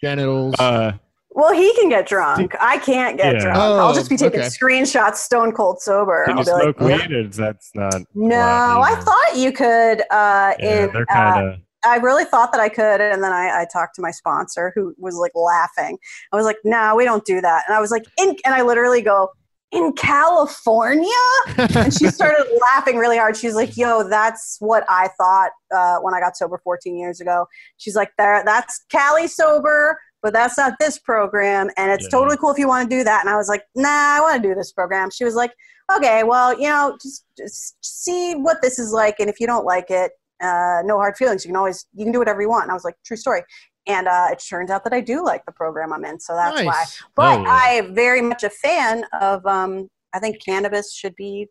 genitals. 0.00 0.54
Uh, 0.60 0.92
well, 1.30 1.52
he 1.52 1.72
can 1.74 1.88
get 1.88 2.06
drunk. 2.06 2.54
I 2.60 2.78
can't 2.78 3.16
get 3.16 3.34
Yeah. 3.34 3.40
drunk. 3.40 3.58
Oh, 3.58 3.78
I'll 3.78 3.94
just 3.94 4.08
be 4.10 4.16
taking 4.16 4.40
okay. 4.40 4.48
screenshots, 4.48 5.16
stone 5.16 5.52
cold 5.52 5.80
sober. 5.80 6.24
can 6.26 6.38
I'll 6.38 6.44
you 6.44 6.44
be 6.44 6.50
like, 6.52 6.62
smoke 6.62 6.76
"Yep." 6.88 7.08
weed? 7.10 7.16
Or 7.16 7.28
that's 7.28 7.70
not. 7.74 7.94
No, 8.14 8.36
I 8.36 8.94
thought 8.96 9.36
you 9.36 9.52
could. 9.52 10.02
Uh, 10.10 10.54
Yeah, 10.58 10.84
in, 10.86 10.92
they're 10.92 11.02
uh, 11.02 11.14
kind 11.14 11.48
of. 11.48 11.54
I 11.84 11.96
really 11.96 12.24
thought 12.24 12.50
that 12.52 12.60
I 12.60 12.68
could, 12.68 13.00
and 13.00 13.22
then 13.22 13.32
I, 13.32 13.60
I 13.62 13.66
talked 13.72 13.94
to 13.96 14.02
my 14.02 14.10
sponsor, 14.10 14.72
who 14.74 14.94
was 14.98 15.14
like 15.16 15.32
laughing. 15.34 15.98
I 16.32 16.36
was 16.36 16.44
like, 16.44 16.58
"No, 16.64 16.94
we 16.96 17.04
don't 17.04 17.24
do 17.24 17.40
that." 17.40 17.64
And 17.68 17.76
I 17.76 17.80
was 17.80 17.90
like, 17.90 18.04
"In," 18.18 18.36
and 18.44 18.54
I 18.54 18.62
literally 18.62 19.00
go, 19.02 19.28
"In 19.72 19.92
California?" 19.92 21.08
And 21.56 21.92
she 21.92 22.08
started 22.08 22.46
laughing 22.74 22.96
really 22.96 23.16
hard. 23.18 23.36
She's 23.36 23.54
like, 23.54 23.76
"Yo, 23.76 24.08
that's 24.08 24.56
what 24.60 24.84
I 24.88 25.08
thought 25.18 25.50
uh, 25.74 25.98
when 26.00 26.14
I 26.14 26.20
got 26.20 26.36
sober 26.36 26.60
14 26.64 26.98
years 26.98 27.20
ago." 27.20 27.46
She's 27.76 27.94
like, 27.96 28.10
"There, 28.18 28.42
that's 28.44 28.84
Cali 28.90 29.26
sober." 29.28 29.98
But 30.20 30.32
that's 30.32 30.58
not 30.58 30.74
this 30.80 30.98
program, 30.98 31.70
and 31.76 31.92
it's 31.92 32.06
Yeah. 32.06 32.18
totally 32.18 32.36
cool 32.38 32.50
if 32.50 32.58
you 32.58 32.66
want 32.66 32.90
to 32.90 32.96
do 32.96 33.04
that. 33.04 33.20
And 33.24 33.30
I 33.32 33.36
was 33.36 33.48
like, 33.48 33.62
"Nah, 33.76 34.16
I 34.16 34.20
want 34.20 34.42
to 34.42 34.48
do 34.48 34.52
this 34.52 34.72
program." 34.72 35.10
She 35.12 35.24
was 35.24 35.36
like, 35.36 35.52
"Okay, 35.96 36.24
well, 36.24 36.58
you 36.58 36.66
know, 36.68 36.98
just, 37.00 37.24
just 37.38 37.76
see 37.82 38.34
what 38.34 38.60
this 38.60 38.80
is 38.80 38.90
like, 38.92 39.20
and 39.20 39.30
if 39.30 39.38
you 39.38 39.46
don't 39.46 39.64
like 39.64 39.92
it, 39.92 40.10
uh, 40.42 40.82
no 40.84 40.96
hard 40.98 41.16
feelings. 41.16 41.44
You 41.44 41.48
can 41.50 41.56
always 41.56 41.86
you 41.94 42.04
can 42.04 42.12
do 42.12 42.18
whatever 42.18 42.40
you 42.42 42.48
want. 42.48 42.64
And 42.64 42.70
I 42.70 42.74
was 42.74 42.84
like, 42.84 42.96
true 43.04 43.16
story. 43.16 43.42
And 43.86 44.06
uh, 44.06 44.28
it 44.30 44.42
turns 44.46 44.70
out 44.70 44.84
that 44.84 44.92
I 44.92 45.00
do 45.00 45.24
like 45.24 45.44
the 45.46 45.52
program 45.52 45.92
I'm 45.92 46.04
in, 46.04 46.20
so 46.20 46.34
that's 46.34 46.62
why. 46.62 46.84
But 47.14 47.38
Oh. 47.40 47.44
I'm 47.46 47.94
very 47.94 48.20
much 48.20 48.44
a 48.44 48.50
fan 48.50 49.04
of. 49.20 49.44
Um, 49.46 49.88
I 50.14 50.18
think 50.18 50.42
cannabis 50.44 50.92
should 50.94 51.14
be 51.16 51.48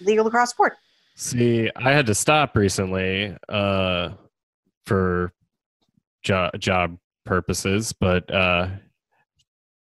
legal 0.00 0.26
across 0.26 0.52
the 0.52 0.56
board. 0.58 0.72
See, 1.16 1.70
I 1.76 1.92
had 1.92 2.06
to 2.06 2.14
stop 2.14 2.56
recently 2.56 3.36
uh, 3.48 4.10
for 4.86 5.32
jo- 6.22 6.50
job 6.58 6.98
purposes, 7.24 7.92
but 7.92 8.32
uh, 8.32 8.68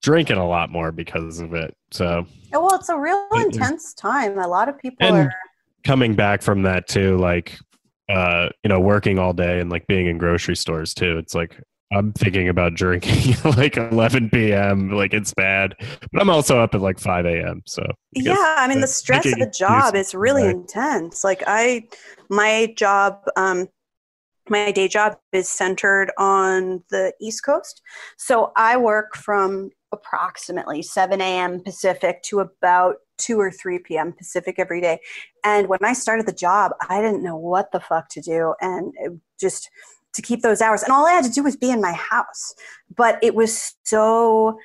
drinking 0.02 0.36
a 0.38 0.46
lot 0.46 0.70
more 0.70 0.92
because 0.92 1.40
of 1.40 1.54
it. 1.54 1.74
So 1.90 2.26
Yeah, 2.50 2.58
well, 2.58 2.74
it's 2.74 2.88
a 2.88 2.98
real 2.98 3.26
intense 3.34 3.94
time. 3.94 4.38
A 4.38 4.46
lot 4.46 4.68
of 4.68 4.78
people 4.78 5.06
And- 5.06 5.16
are. 5.28 5.32
coming 5.84 6.14
back 6.14 6.42
from 6.42 6.62
that 6.62 6.86
too, 6.88 7.16
like 7.18 7.58
uh, 8.08 8.48
you 8.62 8.68
know, 8.68 8.80
working 8.80 9.18
all 9.18 9.32
day 9.32 9.60
and 9.60 9.70
like 9.70 9.86
being 9.86 10.06
in 10.06 10.18
grocery 10.18 10.56
stores 10.56 10.94
too. 10.94 11.18
It's 11.18 11.34
like 11.34 11.60
I'm 11.92 12.12
thinking 12.12 12.48
about 12.48 12.74
drinking 12.76 13.36
like 13.56 13.76
11 13.76 14.30
p.m. 14.30 14.90
Like 14.90 15.12
it's 15.14 15.34
bad, 15.34 15.74
but 16.12 16.22
I'm 16.22 16.30
also 16.30 16.60
up 16.60 16.74
at 16.74 16.80
like 16.80 16.98
5 16.98 17.26
a.m. 17.26 17.62
So 17.66 17.82
I 17.82 17.94
Yeah, 18.14 18.54
I 18.58 18.68
mean 18.68 18.80
the 18.80 18.86
stress 18.86 19.26
of 19.26 19.38
the 19.38 19.52
job 19.56 19.94
is 19.94 20.14
really 20.14 20.46
intense. 20.46 21.24
Like 21.24 21.42
I, 21.46 21.84
my 22.28 22.72
job, 22.76 23.20
um, 23.36 23.68
my 24.48 24.72
day 24.72 24.88
job 24.88 25.16
is 25.32 25.48
centered 25.48 26.10
on 26.18 26.82
the 26.90 27.12
East 27.20 27.44
Coast, 27.44 27.82
so 28.16 28.52
I 28.56 28.76
work 28.76 29.16
from 29.16 29.70
approximately 29.92 30.82
7 30.82 31.20
a.m. 31.20 31.60
Pacific 31.60 32.22
to 32.24 32.40
about 32.40 32.96
2 33.18 33.38
or 33.38 33.50
3 33.50 33.78
p.m. 33.80 34.12
Pacific 34.12 34.56
every 34.58 34.80
day. 34.80 34.98
And 35.44 35.68
when 35.68 35.84
I 35.84 35.92
started 35.92 36.26
the 36.26 36.32
job, 36.32 36.72
I 36.88 37.00
didn't 37.00 37.22
know 37.22 37.36
what 37.36 37.70
the 37.72 37.80
fuck 37.80 38.08
to 38.10 38.20
do, 38.20 38.54
and 38.60 38.92
just 39.40 39.70
to 40.14 40.22
keep 40.22 40.42
those 40.42 40.60
hours. 40.60 40.82
And 40.82 40.92
all 40.92 41.06
I 41.06 41.12
had 41.12 41.24
to 41.24 41.30
do 41.30 41.42
was 41.42 41.56
be 41.56 41.70
in 41.70 41.80
my 41.80 41.92
house, 41.92 42.54
but 42.94 43.18
it 43.22 43.34
was 43.34 43.74
so 43.84 44.58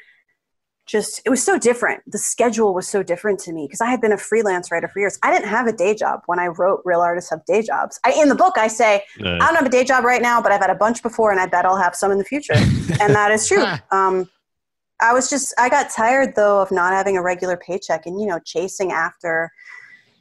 just 0.88 1.22
it 1.26 1.30
was 1.30 1.44
so 1.44 1.60
different. 1.60 2.02
The 2.08 2.18
schedule 2.18 2.74
was 2.74 2.88
so 2.88 3.04
different 3.04 3.40
to 3.42 3.52
me 3.52 3.66
because 3.68 3.82
i 3.82 3.90
had 3.90 4.02
been 4.02 4.14
a 4.14 4.18
freelance 4.18 4.72
writer 4.72 4.88
for 4.88 5.00
years. 5.00 5.20
I 5.22 5.32
didn't 5.32 5.50
have 5.50 5.68
a 5.68 5.74
day 5.74 5.94
job 5.94 6.22
when 6.26 6.40
i 6.40 6.48
wrote 6.48 6.82
real 6.86 7.02
artists 7.02 7.30
have 7.30 7.46
day 7.46 7.62
jobs. 7.62 8.00
I, 8.06 8.14
in 8.14 8.30
the 8.30 8.36
book 8.36 8.58
i 8.58 8.68
say 8.68 9.04
i 9.20 9.24
don't 9.24 9.56
have 9.56 9.66
a 9.66 9.70
day 9.70 9.84
job 9.84 10.04
right 10.04 10.22
now 10.22 10.42
but 10.42 10.52
i've 10.52 10.62
had 10.62 10.70
a 10.70 10.76
bunch 10.76 11.04
before 11.04 11.32
and 11.32 11.40
i 11.40 11.46
bet 11.46 11.66
i'll 11.66 11.78
have 11.78 11.96
some 11.96 12.12
in 12.12 12.18
the 12.18 12.24
future. 12.24 12.56
And 13.00 13.14
that 13.14 13.32
is 13.32 13.48
true. 13.48 13.64
Um, 13.92 14.30
i 15.02 15.14
was 15.14 15.30
just 15.30 15.54
i 15.60 15.70
got 15.70 15.92
tired 15.92 16.34
though 16.36 16.62
of 16.62 16.72
not 16.72 16.94
having 16.94 17.18
a 17.18 17.22
regular 17.22 17.58
paycheck 17.58 18.06
and 18.06 18.20
you 18.20 18.26
know 18.26 18.40
chasing 18.46 18.92
after 18.92 19.52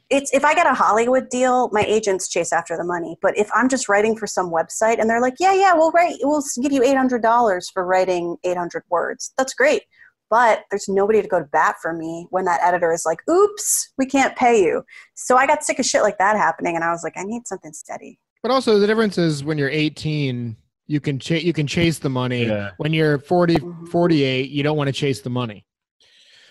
it's 0.09 0.31
if 0.33 0.45
i 0.45 0.53
get 0.53 0.67
a 0.67 0.73
hollywood 0.73 1.29
deal 1.29 1.69
my 1.71 1.83
agents 1.83 2.29
chase 2.29 2.53
after 2.53 2.77
the 2.77 2.83
money. 2.83 3.17
But 3.21 3.37
if 3.37 3.49
i'm 3.55 3.69
just 3.69 3.87
writing 3.89 4.17
for 4.17 4.27
some 4.27 4.51
website 4.51 4.99
and 4.99 5.09
they're 5.09 5.21
like 5.21 5.35
yeah 5.39 5.53
yeah 5.53 5.73
we'll 5.73 5.91
write 5.91 6.17
we'll 6.21 6.43
give 6.61 6.71
you 6.71 6.81
$800 6.81 7.63
for 7.73 7.85
writing 7.85 8.35
800 8.43 8.83
words 8.89 9.33
that's 9.37 9.53
great 9.53 9.83
but 10.29 10.63
there's 10.69 10.87
nobody 10.89 11.21
to 11.21 11.27
go 11.27 11.39
to 11.39 11.45
bat 11.45 11.75
for 11.81 11.93
me 11.93 12.27
when 12.31 12.45
that 12.45 12.59
editor 12.63 12.91
is 12.91 13.03
like 13.05 13.19
oops 13.29 13.93
we 13.97 14.05
can't 14.05 14.35
pay 14.35 14.61
you 14.63 14.83
so 15.15 15.35
i 15.37 15.45
got 15.47 15.63
sick 15.63 15.79
of 15.79 15.85
shit 15.85 16.01
like 16.01 16.17
that 16.17 16.35
happening 16.37 16.75
and 16.75 16.83
i 16.83 16.91
was 16.91 17.03
like 17.03 17.13
i 17.17 17.23
need 17.23 17.47
something 17.47 17.73
steady 17.73 18.19
But 18.43 18.51
also, 18.51 18.79
the 18.79 18.87
difference 18.87 19.17
is 19.17 19.43
when 19.43 19.57
you're 19.57 19.69
18, 19.69 20.55
you 20.85 20.99
can 21.01 21.19
cha- 21.19 21.35
you 21.47 21.51
can 21.53 21.67
chase 21.67 21.99
the 21.99 22.09
money. 22.09 22.45
Yeah. 22.45 22.71
When 22.77 22.93
you're 22.93 23.17
40, 23.19 23.55
Mhm. 23.57 23.87
48, 23.89 24.49
you 24.51 24.63
don't 24.63 24.77
want 24.77 24.87
to 24.87 24.93
chase 24.93 25.21
the 25.21 25.29
money. 25.29 25.65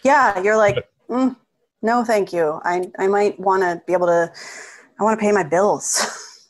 yeah 0.05 0.39
you're 0.43 0.57
like 0.59 0.77
mm, 1.09 1.35
no 1.83 2.05
thank 2.05 2.33
you 2.33 2.61
i, 2.65 2.75
I 2.99 3.07
might 3.07 3.39
want 3.41 3.63
to 3.63 3.81
be 3.87 3.93
able 3.95 4.07
to 4.09 4.31
i 4.99 5.05
want 5.05 5.19
to 5.19 5.23
pay 5.25 5.33
my 5.33 5.43
bills 5.43 5.87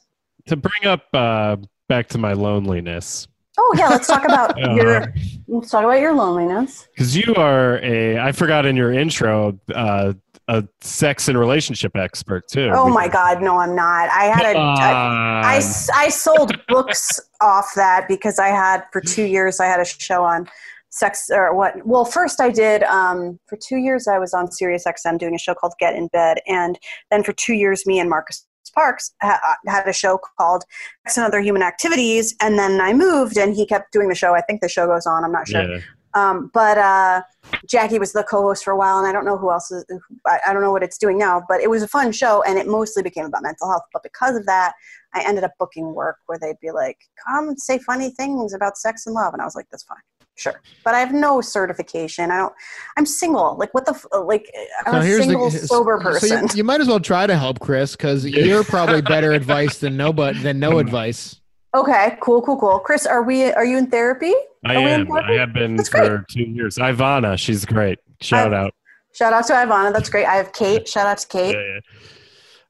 to 0.46 0.56
bring 0.56 0.84
up 0.92 1.04
uh, 1.14 1.56
back 1.88 2.08
to 2.08 2.18
my 2.18 2.32
loneliness 2.32 3.28
oh 3.58 3.74
yeah 3.76 3.88
let's 3.88 4.06
talk 4.06 4.24
about 4.24 4.56
your 4.74 5.12
let's 5.48 5.70
talk 5.70 5.84
about 5.84 6.00
your 6.00 6.14
loneliness. 6.14 6.88
Because 6.94 7.16
you 7.16 7.34
are 7.36 7.78
a 7.82 8.18
i 8.18 8.32
forgot 8.32 8.66
in 8.66 8.76
your 8.76 8.92
intro 8.92 9.58
uh, 9.74 10.12
a 10.48 10.64
sex 10.80 11.28
and 11.28 11.36
relationship 11.36 11.96
expert 11.96 12.46
too. 12.48 12.70
Oh 12.72 12.88
my 12.88 13.08
god 13.08 13.42
no 13.42 13.58
i'm 13.58 13.74
not. 13.74 14.08
I 14.10 14.24
had 14.24 14.54
a 14.54 14.58
I, 14.58 15.56
I, 15.56 15.56
I 15.56 16.08
sold 16.08 16.60
books 16.68 17.20
off 17.40 17.72
that 17.76 18.06
because 18.08 18.38
I 18.38 18.48
had 18.48 18.84
for 18.92 19.00
two 19.00 19.24
years 19.24 19.60
I 19.60 19.66
had 19.66 19.80
a 19.80 19.84
show 19.84 20.24
on 20.24 20.48
sex 20.90 21.28
or 21.30 21.54
what 21.54 21.84
well 21.86 22.04
first 22.04 22.40
I 22.40 22.50
did 22.50 22.82
um, 22.84 23.38
for 23.46 23.56
two 23.56 23.76
years 23.76 24.06
I 24.06 24.18
was 24.18 24.32
on 24.32 24.50
Sirius 24.50 24.84
XM 24.86 25.18
doing 25.18 25.34
a 25.34 25.38
show 25.38 25.54
called 25.54 25.74
Get 25.78 25.94
in 25.94 26.06
Bed 26.08 26.38
and 26.46 26.78
then 27.10 27.22
for 27.22 27.32
two 27.32 27.54
years 27.54 27.84
me 27.86 27.98
and 27.98 28.08
Marcus 28.08 28.46
Parks 28.76 29.14
ha- 29.22 29.56
had 29.66 29.86
a 29.86 29.92
show 29.92 30.18
called 30.38 30.64
Sex 31.06 31.16
and 31.16 31.26
Other 31.26 31.40
Human 31.40 31.62
Activities 31.62 32.34
and 32.40 32.58
then 32.58 32.80
I 32.80 32.92
moved 32.92 33.36
and 33.36 33.54
he 33.54 33.66
kept 33.66 33.92
doing 33.92 34.08
the 34.08 34.14
show 34.14 34.34
I 34.34 34.42
think 34.42 34.60
the 34.60 34.68
show 34.68 34.86
goes 34.86 35.06
on 35.06 35.24
I'm 35.24 35.32
not 35.32 35.48
sure 35.48 35.62
yeah. 35.62 35.80
um, 36.14 36.50
but 36.52 36.78
uh, 36.78 37.22
Jackie 37.68 37.98
was 37.98 38.12
the 38.12 38.24
co-host 38.24 38.64
for 38.64 38.72
a 38.72 38.76
while, 38.76 38.98
and 38.98 39.06
I 39.06 39.12
don't 39.12 39.24
know 39.24 39.36
who 39.36 39.50
else 39.50 39.70
is. 39.70 39.84
I, 40.26 40.38
I 40.46 40.52
don't 40.52 40.62
know 40.62 40.72
what 40.72 40.82
it's 40.82 40.98
doing 40.98 41.18
now, 41.18 41.42
but 41.48 41.60
it 41.60 41.70
was 41.70 41.82
a 41.82 41.88
fun 41.88 42.12
show, 42.12 42.42
and 42.42 42.58
it 42.58 42.66
mostly 42.66 43.02
became 43.02 43.26
about 43.26 43.42
mental 43.42 43.68
health. 43.68 43.82
But 43.92 44.02
because 44.02 44.36
of 44.36 44.46
that, 44.46 44.72
I 45.14 45.24
ended 45.26 45.44
up 45.44 45.52
booking 45.58 45.94
work 45.94 46.16
where 46.26 46.38
they'd 46.38 46.60
be 46.60 46.70
like, 46.70 46.98
"Come 47.26 47.48
and 47.48 47.60
say 47.60 47.78
funny 47.78 48.10
things 48.10 48.52
about 48.52 48.78
sex 48.78 49.06
and 49.06 49.14
love," 49.14 49.32
and 49.32 49.42
I 49.42 49.44
was 49.44 49.54
like, 49.54 49.66
"That's 49.70 49.84
fine, 49.84 49.98
sure." 50.36 50.60
But 50.84 50.94
I 50.94 51.00
have 51.00 51.12
no 51.12 51.40
certification. 51.40 52.30
I 52.30 52.38
don't. 52.38 52.52
I'm 52.96 53.04
single. 53.06 53.56
Like 53.58 53.74
what 53.74 53.84
the 53.84 53.92
f- 53.92 54.06
like? 54.24 54.50
I'm 54.86 55.02
a 55.02 55.04
single 55.04 55.50
sober 55.50 55.98
person. 55.98 56.48
So 56.48 56.54
you, 56.54 56.58
you 56.58 56.64
might 56.64 56.80
as 56.80 56.88
well 56.88 57.00
try 57.00 57.26
to 57.26 57.36
help 57.36 57.58
Chris 57.60 57.92
because 57.96 58.24
you're 58.24 58.64
probably 58.64 59.02
better 59.02 59.32
advice 59.40 59.78
than 59.78 59.96
nobody 59.96 60.38
than 60.38 60.58
no 60.60 60.78
advice. 60.78 61.40
okay, 61.74 62.16
cool, 62.20 62.40
cool, 62.42 62.56
cool. 62.58 62.78
Chris, 62.78 63.04
are 63.06 63.22
we? 63.22 63.50
Are 63.52 63.64
you 63.64 63.76
in 63.78 63.88
therapy? 63.90 64.32
i 64.64 64.74
Are 64.76 64.78
we 64.82 64.90
in 64.90 65.00
am 65.02 65.12
i 65.12 65.32
have 65.34 65.52
been 65.52 65.76
That's 65.76 65.88
for 65.90 66.24
two 66.30 66.42
years 66.42 66.76
ivana 66.76 67.38
she's 67.38 67.64
great 67.64 67.98
shout 68.20 68.52
I- 68.52 68.56
out 68.58 68.74
Shout 69.12 69.32
out 69.32 69.46
to 69.46 69.54
Ivana. 69.54 69.94
That's 69.94 70.10
great. 70.10 70.26
I 70.26 70.34
have 70.34 70.52
Kate. 70.52 70.86
Shout 70.86 71.06
out 71.06 71.16
to 71.18 71.26
Kate. 71.26 71.54
yeah, 71.56 71.80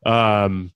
yeah. 0.06 0.44
um 0.44 0.72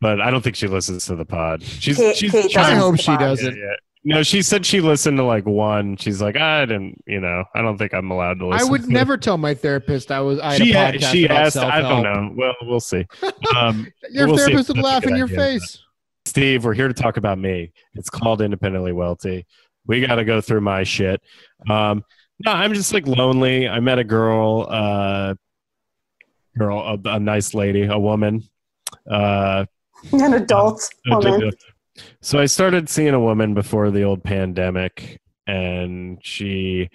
but 0.00 0.20
i 0.20 0.30
don't 0.30 0.42
think 0.42 0.54
she 0.56 0.66
listens 0.68 1.06
to 1.06 1.16
the 1.16 1.24
pod 1.24 1.62
she's 1.62 1.96
Kate- 1.96 2.16
she's 2.16 2.30
Kate 2.30 2.56
I 2.56 2.74
hope 2.74 2.96
she 2.98 3.06
to 3.06 3.10
the 3.12 3.16
pod. 3.16 3.20
doesn't. 3.20 3.58
Yeah, 4.04 4.14
yeah. 4.14 4.16
No, 4.18 4.22
she 4.22 4.42
said 4.42 4.66
she 4.66 4.80
listened 4.80 5.18
to 5.18 5.24
like 5.24 5.46
one. 5.46 5.96
She's 5.96 6.20
like, 6.20 6.36
I 6.36 6.66
didn't, 6.66 7.02
you 7.06 7.20
know, 7.20 7.44
I 7.54 7.62
don't 7.62 7.78
think 7.78 7.94
I'm 7.94 8.10
allowed 8.10 8.38
to 8.40 8.46
listen. 8.48 8.66
I 8.66 8.70
would 8.70 8.82
to 8.84 8.90
never 8.92 9.16
tell 9.16 9.38
my 9.38 9.54
therapist 9.54 10.10
I 10.10 10.20
was. 10.20 10.38
I 10.40 10.52
had 10.52 10.62
She, 10.62 10.72
a 10.72 10.76
a- 10.88 10.92
podcast 10.92 11.12
she 11.12 11.24
about 11.26 11.36
asked, 11.38 11.56
I 11.56 11.80
don't 11.80 12.02
know. 12.02 12.32
Well, 12.36 12.54
we'll 12.62 12.80
see. 12.80 13.06
Um, 13.56 13.86
Your 14.10 14.26
We'll 14.28 14.38
see 14.38 14.44
therapist 14.46 14.68
would 14.68 14.78
laugh 14.78 15.04
in 15.04 15.16
your 15.16 15.26
idea, 15.26 15.36
face. 15.36 15.78
Steve, 16.24 16.64
we're 16.64 16.74
here 16.74 16.88
to 16.88 16.94
talk 16.94 17.16
about 17.16 17.38
me. 17.38 17.72
It's 17.94 18.08
called 18.10 18.40
Independently 18.40 18.92
Wealthy. 18.92 19.46
We 19.86 20.04
got 20.06 20.14
to 20.16 20.24
go 20.24 20.40
through 20.40 20.60
my 20.62 20.84
shit. 20.84 21.20
Um, 21.68 22.04
no, 22.44 22.52
I'm 22.52 22.72
just 22.74 22.92
like 22.94 23.06
lonely. 23.06 23.68
I 23.68 23.80
met 23.80 23.98
a 23.98 24.04
girl 24.04 24.66
uh, 24.68 25.34
girl, 26.56 26.78
a, 27.04 27.08
a 27.08 27.20
nice 27.20 27.54
lady, 27.54 27.82
a 27.84 27.98
woman. 27.98 28.42
Uh, 29.10 29.64
An 30.12 30.34
adult 30.34 30.88
woman. 31.06 31.52
So 32.20 32.38
I 32.38 32.46
started 32.46 32.88
seeing 32.88 33.14
a 33.14 33.20
woman 33.20 33.54
before 33.54 33.90
the 33.90 34.02
old 34.02 34.22
pandemic, 34.24 35.20
and 35.46 36.18
she 36.22 36.88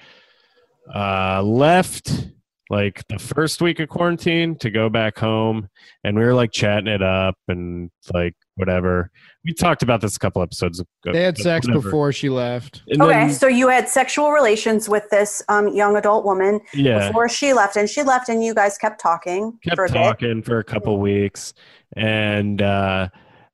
uh, 0.94 1.42
left 1.44 2.30
like 2.70 3.02
the 3.08 3.18
first 3.18 3.62
week 3.62 3.80
of 3.80 3.88
quarantine 3.88 4.54
to 4.58 4.70
go 4.70 4.90
back 4.90 5.18
home, 5.18 5.70
and 6.04 6.18
we 6.18 6.24
were 6.26 6.34
like 6.34 6.52
chatting 6.52 6.88
it 6.88 7.02
up 7.02 7.36
and 7.48 7.90
like 8.14 8.36
whatever. 8.56 9.10
We 9.46 9.54
talked 9.54 9.84
about 9.84 10.02
this 10.02 10.18
a 10.18 10.20
couple 10.20 10.42
episodes 10.42 10.82
ago. 10.82 11.14
They 11.14 11.24
had 11.24 11.38
sex 11.38 11.66
whatever. 11.66 11.84
before 11.84 12.12
she 12.12 12.28
left. 12.28 12.84
And 12.90 13.02
Okay, 13.02 13.14
then- 13.14 13.34
so 13.34 13.48
you 13.48 13.70
had 13.70 13.88
sexual 13.88 14.32
relations 14.34 14.90
with 14.90 15.10
this 15.12 15.42
um, 15.48 15.70
young 15.70 15.96
adult 15.96 16.26
woman 16.26 16.60
yeah. 16.74 17.08
before 17.08 17.30
she 17.30 17.54
left, 17.54 17.78
and 17.78 17.90
she 17.90 18.04
left, 18.04 18.28
and 18.28 18.44
you 18.44 18.54
guys 18.54 18.78
kept 18.78 19.00
talking 19.00 19.58
for 19.74 19.86
a 19.86 19.88
kept 19.88 19.94
bit. 19.94 20.04
talking 20.04 20.42
for 20.42 20.60
a 20.60 20.64
couple 20.64 21.00
weeks 21.00 21.54
and 21.96 22.62
uh 22.62 23.08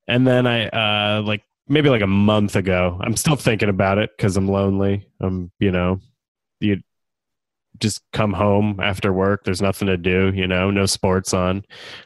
and 0.07 0.27
then 0.27 0.45
i 0.47 0.67
uh 0.69 1.21
like 1.21 1.43
maybe 1.67 1.89
like 1.89 2.01
a 2.01 2.07
month 2.07 2.55
ago 2.55 2.99
i'm 3.01 3.15
still 3.15 3.35
thinking 3.35 3.69
about 3.69 3.97
it 3.97 4.11
because 4.15 4.37
i'm 4.37 4.47
lonely. 4.47 5.07
I'm 5.21 5.51
you 5.59 5.71
know 5.71 5.99
you 6.59 6.81
just 7.79 8.01
come 8.13 8.33
home 8.33 8.79
after 8.81 9.11
work. 9.11 9.43
There's 9.43 9.61
nothing 9.61 9.87
to 9.87 9.97
do 9.97 10.31
you 10.35 10.47
know 10.47 10.71
no 10.71 10.85
sports 10.85 11.33
on. 11.33 11.65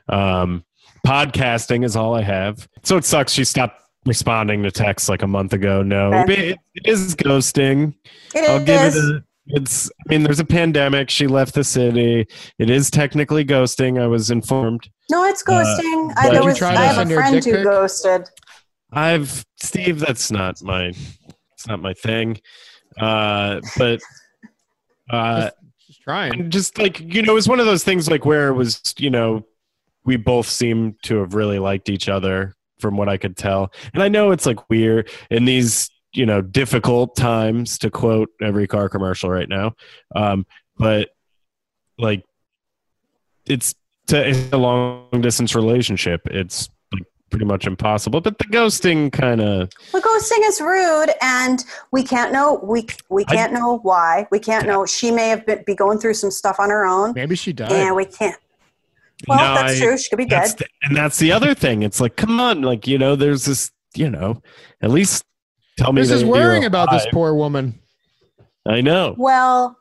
Um 0.09 0.63
podcasting 1.05 1.85
is 1.85 1.95
all 1.95 2.15
i 2.15 2.21
have. 2.21 2.67
So 2.83 2.97
it 2.97 3.05
sucks 3.05 3.31
she 3.31 3.43
stopped 3.43 3.81
responding 4.05 4.63
to 4.63 4.71
texts 4.71 5.09
like 5.09 5.21
a 5.21 5.27
month 5.27 5.53
ago. 5.53 5.83
No 5.83 6.11
it, 6.27 6.57
it 6.75 6.85
is 6.85 7.15
ghosting. 7.15 7.93
It 8.33 8.49
I'll 8.49 8.63
give 8.63 8.81
it 8.81 8.95
a. 8.95 9.23
It's. 9.49 9.89
I 9.89 10.09
mean, 10.09 10.23
there's 10.23 10.39
a 10.39 10.45
pandemic. 10.45 11.09
She 11.09 11.27
left 11.27 11.53
the 11.53 11.63
city. 11.63 12.27
It 12.59 12.69
is 12.69 12.89
technically 12.89 13.45
ghosting. 13.45 14.01
I 14.01 14.07
was 14.07 14.29
informed. 14.31 14.89
no, 15.09 15.23
it's 15.25 15.43
ghosting. 15.43 16.13
I, 16.17 16.23
there 16.29 16.33
Did 16.33 16.41
you 16.43 16.47
was, 16.49 16.57
try 16.57 16.71
I 16.71 16.73
to 16.73 16.79
have 16.79 16.95
send 16.95 17.11
a 17.11 17.13
her 17.15 17.19
a 17.19 17.23
friend 17.23 17.45
who 17.45 17.51
pic? 17.51 17.63
ghosted. 17.63 18.29
I've 18.91 19.45
Steve. 19.61 19.99
That's 19.99 20.31
not 20.31 20.61
my. 20.61 20.93
It's 21.53 21.67
not 21.67 21.81
my 21.81 21.93
thing. 21.93 22.39
Uh, 22.99 23.61
but. 23.77 23.99
Uh, 25.09 25.49
Just 25.87 26.01
trying. 26.01 26.49
just 26.51 26.77
like 26.77 26.99
you 26.99 27.21
know, 27.21 27.31
it 27.31 27.35
was 27.35 27.47
one 27.47 27.61
of 27.61 27.65
those 27.65 27.81
things 27.81 28.09
like 28.09 28.25
where 28.25 28.49
it 28.49 28.53
was 28.53 28.81
you 28.97 29.09
know, 29.09 29.45
we 30.03 30.17
both 30.17 30.45
seemed 30.45 30.95
to 31.03 31.19
have 31.19 31.33
really 31.33 31.59
liked 31.59 31.87
each 31.87 32.09
other 32.09 32.53
from 32.81 32.97
what 32.97 33.07
I 33.07 33.15
could 33.15 33.37
tell. 33.37 33.71
And 33.93 34.03
I 34.03 34.09
know 34.09 34.31
it's 34.31 34.45
like 34.45 34.69
weird 34.69 35.09
in 35.31 35.45
these 35.45 35.89
you 36.17 36.25
know 36.25 36.41
difficult 36.41 37.15
times 37.15 37.77
to 37.79 37.89
quote 37.91 38.29
every 38.41 38.67
car 38.67 38.89
commercial 38.89 39.29
right 39.29 39.47
now, 39.47 39.73
um, 40.15 40.45
but 40.77 41.09
like 41.97 42.23
it's 43.45 43.73
to 44.07 44.27
it's 44.29 44.51
a 44.51 44.57
long 44.57 45.07
distance 45.21 45.55
relationship. 45.55 46.21
It's 46.25 46.69
like 46.93 47.03
pretty 47.29 47.45
much 47.45 47.67
impossible. 47.67 48.21
But 48.21 48.37
the 48.37 48.45
ghosting 48.45 49.11
kind 49.11 49.41
of 49.41 49.69
Well, 49.93 50.01
ghosting 50.01 50.39
is 50.47 50.59
rude, 50.61 51.11
and 51.21 51.63
we 51.91 52.03
can't 52.03 52.31
know. 52.33 52.59
We 52.63 52.87
we 53.09 53.23
can't 53.25 53.53
know 53.53 53.77
why. 53.83 54.27
We 54.31 54.39
can't 54.39 54.65
know. 54.65 54.85
She 54.85 55.11
may 55.11 55.29
have 55.29 55.45
been, 55.45 55.63
be 55.65 55.75
going 55.75 55.99
through 55.99 56.15
some 56.15 56.31
stuff 56.31 56.59
on 56.59 56.69
her 56.69 56.85
own, 56.85 57.13
Maybe 57.13 57.35
she 57.35 57.53
died. 57.53 57.71
and 57.71 57.95
we 57.95 58.05
can't. 58.05 58.37
Well, 59.27 59.37
No, 59.39 59.61
that's 59.61 59.79
I- 59.81 59.83
true. 59.85 59.97
She 59.97 60.09
could 60.09 60.17
be 60.17 60.25
dead. 60.25 60.57
the, 60.57 60.65
and 60.83 60.95
that's 60.95 61.17
the 61.19 61.31
other 61.31 61.53
thing. 61.53 61.83
It's 61.83 61.99
like 62.01 62.15
come 62.15 62.39
on, 62.39 62.61
like 62.61 62.87
you 62.87 62.97
know, 62.97 63.15
there's 63.15 63.45
this 63.45 63.71
you 63.95 64.09
know, 64.09 64.41
at 64.81 64.89
least 64.91 65.23
tell 65.77 65.93
me 65.93 66.01
This 66.01 66.11
is 66.11 66.25
worrying 66.25 66.63
you're 66.63 66.67
about 66.67 66.91
this 66.91 67.05
poor 67.11 67.33
woman. 67.33 67.79
I 68.65 68.81
know. 68.81 69.15
Well, 69.17 69.77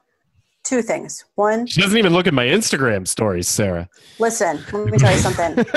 two 0.65 0.83
things. 0.83 1.25
One, 1.35 1.67
She 1.67 1.81
doesn't 1.81 1.99
even 1.99 2.13
look 2.13 2.27
at 2.27 2.35
my 2.35 2.47
Instagram 2.47 3.07
stories, 3.09 3.49
Sara. 3.49 3.89
listen. 4.19 4.63
Let 4.73 4.87
me 4.93 4.99
tell 4.99 5.13
you 5.13 5.19
something. 5.19 5.65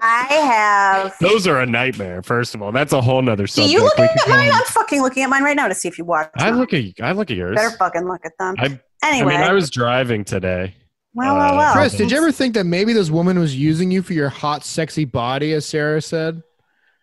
I 0.00 0.24
have. 0.32 1.14
Those 1.20 1.46
are 1.46 1.60
a 1.60 1.66
nightmare. 1.66 2.22
First 2.22 2.54
of 2.54 2.62
all, 2.62 2.72
that's 2.72 2.92
a 2.92 3.00
whole 3.00 3.22
nother 3.22 3.44
Do 3.44 3.48
subject. 3.48 3.72
you 3.72 3.82
look 3.82 3.98
at 3.98 4.16
mine? 4.28 4.50
I'm 4.52 4.64
fucking 4.64 5.02
looking 5.02 5.22
at 5.22 5.30
mine 5.30 5.42
right 5.44 5.56
now 5.56 5.68
to 5.68 5.74
see 5.74 5.88
if 5.88 5.98
you 5.98 6.04
watch. 6.04 6.30
I 6.36 6.50
look 6.50 6.72
at 6.72 6.84
I 7.02 7.12
look 7.12 7.30
at 7.30 7.36
yours. 7.36 7.56
Better 7.56 7.70
fucking 7.76 8.06
look 8.06 8.20
at 8.24 8.32
them. 8.38 8.54
I, 8.58 8.80
anyway, 9.06 9.34
I 9.34 9.38
mean, 9.40 9.48
I 9.48 9.52
was 9.52 9.70
driving 9.70 10.24
today. 10.24 10.74
well, 11.14 11.36
uh, 11.36 11.38
well, 11.38 11.56
well. 11.56 11.72
Chris, 11.74 11.94
did 11.96 12.10
you 12.10 12.16
ever 12.18 12.32
think 12.32 12.54
that 12.54 12.64
maybe 12.64 12.92
this 12.92 13.10
woman 13.10 13.38
was 13.38 13.56
using 13.56 13.90
you 13.90 14.02
for 14.02 14.12
your 14.14 14.28
hot, 14.28 14.64
sexy 14.64 15.04
body, 15.04 15.52
as 15.52 15.64
Sara 15.66 16.02
said? 16.02 16.42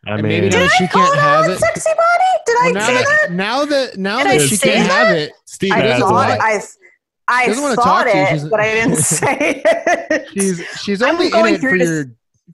I 0.07 0.15
mean, 0.15 0.23
maybe 0.23 0.49
Did 0.49 0.57
now 0.59 0.65
I 0.65 0.67
she 0.69 0.87
call 0.87 1.03
can't 1.03 1.13
it 1.15 1.17
a 1.17 1.21
have 1.21 1.49
it. 1.49 1.59
sexy 1.59 1.89
body? 1.89 2.43
Did 2.45 2.57
I 2.57 2.63
Well, 2.63 2.73
now 2.73 2.85
say 2.87 2.93
that, 2.95 3.17
that? 3.21 3.31
now 3.31 3.65
that 3.65 3.97
now 3.97 4.17
Did 4.17 4.27
that 4.27 4.33
I 4.41 4.45
she 4.47 4.57
can't 4.57 4.87
that? 4.89 5.07
have 5.07 5.15
it, 5.15 5.31
Steve 5.45 5.71
I 5.73 5.77
has 5.79 5.99
doesn't 5.99 6.15
want 6.15 6.41
I, 6.41 6.59
I 7.27 7.53
thought 7.75 7.75
talk 7.75 8.07
it, 8.09 8.49
but 8.49 8.59
I 8.59 8.73
didn't 8.73 8.95
say 8.97 9.61
it. 9.65 10.27
she's 10.33 10.65
she's 10.81 11.01
only 11.01 11.27
in 11.27 11.45
it 11.55 11.61
for 11.61 11.77
this- 11.77 11.87
your 11.87 12.05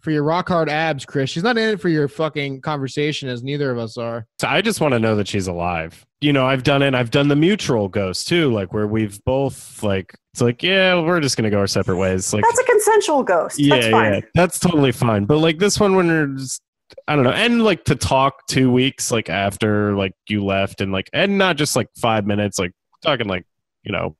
for 0.02 0.12
your 0.12 0.24
rock 0.24 0.48
hard 0.50 0.70
abs, 0.70 1.06
Chris. 1.06 1.30
She's 1.30 1.42
not 1.42 1.58
in 1.58 1.70
it 1.70 1.82
for 1.82 1.90
your 1.90 2.08
fucking 2.08 2.62
conversation, 2.62 3.30
as 3.30 3.42
neither 3.44 3.72
of 3.72 3.80
us 3.80 3.98
are. 3.98 4.28
So 4.40 4.48
I 4.48 4.62
just 4.62 4.80
want 4.80 4.92
to 4.94 5.00
know 5.00 5.16
that 5.16 5.28
she's 5.28 5.48
alive. 5.48 6.06
You 6.22 6.34
know, 6.34 6.46
I've 6.46 6.62
done 6.64 6.84
it. 6.84 6.94
I've 6.94 7.10
done 7.10 7.30
the 7.30 7.36
mutual 7.36 7.88
ghost 7.88 8.28
too, 8.28 8.54
like 8.54 8.74
where 8.74 8.86
we've 8.86 9.24
both 9.26 9.82
like 9.82 10.14
it's 10.34 10.42
like, 10.42 10.62
yeah, 10.62 11.02
we're 11.02 11.20
just 11.20 11.36
gonna 11.38 11.50
go 11.50 11.58
our 11.60 11.68
separate 11.68 11.98
ways. 11.98 12.32
Like, 12.32 12.44
That's 12.44 12.60
a 12.60 12.64
consensual 12.66 13.24
ghost. 13.24 13.58
yeah, 13.58 13.76
That's 13.76 13.88
fine. 13.90 14.14
yeah, 14.14 14.20
that's 14.36 14.60
totally 14.60 14.92
fine. 14.92 15.26
But 15.26 15.38
like 15.40 15.58
this 15.58 15.80
one, 15.80 15.96
when 15.96 16.08
there's, 16.08 16.62
I 17.08 17.16
don't 17.16 17.24
know, 17.26 17.32
and 17.32 17.64
like 17.64 17.84
to 17.86 17.96
talk 17.96 18.48
two 18.48 18.72
weeks 18.72 19.12
like 19.12 19.30
after 19.30 19.96
like 19.96 20.14
you 20.30 20.44
left, 20.46 20.82
and 20.82 20.92
like, 20.92 21.10
and 21.14 21.38
not 21.38 21.58
just 21.58 21.76
like 21.76 21.90
five 22.00 22.26
minutes, 22.26 22.58
like 22.60 22.72
talking 23.02 23.28
like 23.28 23.46
you 23.84 23.92
know, 23.92 24.16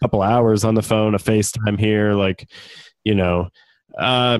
a 0.00 0.04
couple 0.04 0.22
hours 0.22 0.64
on 0.64 0.74
the 0.74 0.82
phone, 0.82 1.14
a 1.14 1.18
FaceTime 1.18 1.78
here, 1.78 2.14
like, 2.14 2.48
you 3.04 3.14
know, 3.14 3.48
uh, 3.96 4.38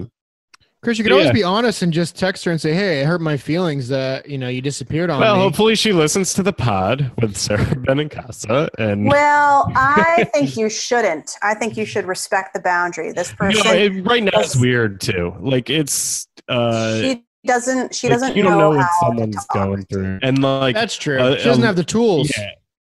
Chris, 0.83 0.99
you 0.99 1.05
could 1.05 1.11
Yeah. 1.13 1.19
always 1.19 1.31
be 1.33 1.45
honest 1.45 1.83
and 1.83 1.93
just 1.93 2.19
text 2.19 2.45
her 2.45 2.51
and 2.51 2.61
say, 2.61 2.73
"Hey, 2.75 3.03
it 3.03 3.07
hurt 3.07 3.21
my 3.21 3.37
feelings 3.37 3.87
that 3.89 4.29
you 4.29 4.37
know 4.37 4.49
you 4.49 4.61
disappeared 4.61 5.11
on 5.11 5.21
well, 5.21 5.37
me." 5.37 5.43
hopefully 5.43 5.77
she 5.77 5.93
listens 5.93 6.35
to 6.35 6.43
the 6.43 6.53
pod 6.53 7.13
with 7.21 7.37
Sara 7.37 7.65
Benincasa 7.65 8.69
and. 8.79 9.07
Well, 9.07 9.71
I 9.77 10.29
think 10.35 10.57
you 10.57 10.69
shouldn't. 10.69 11.37
I 11.41 11.55
think 11.55 11.77
you 11.77 11.85
should 11.85 12.07
respect 12.07 12.53
the 12.55 12.61
boundary. 12.61 13.13
This 13.13 13.33
person, 13.33 13.65
know, 13.65 13.73
it, 13.73 14.05
right 14.05 14.25
now 14.25 14.31
it's 14.41 14.55
does- 14.55 14.61
weird 14.61 15.01
too. 15.01 15.37
Like 15.39 15.71
it's 15.71 16.27
uh 16.49 17.01
she 17.01 17.25
doesn't. 17.45 17.95
She 17.95 18.09
like, 18.09 18.15
doesn't 18.21 18.37
you 18.37 18.43
don't 18.43 18.53
know, 18.53 18.71
know, 18.73 18.77
what 18.79 18.81
how 18.87 19.09
someone's 19.09 19.47
going 19.53 19.85
through. 19.87 20.19
And 20.23 20.43
like 20.43 20.75
That's 20.75 20.97
true. 20.97 21.19
uh, 21.19 21.37
she 21.37 21.45
doesn't 21.45 21.63
um, 21.63 21.67
have 21.67 21.77
the 21.77 21.85
tools. 21.85 22.31
yeah. 22.37 22.51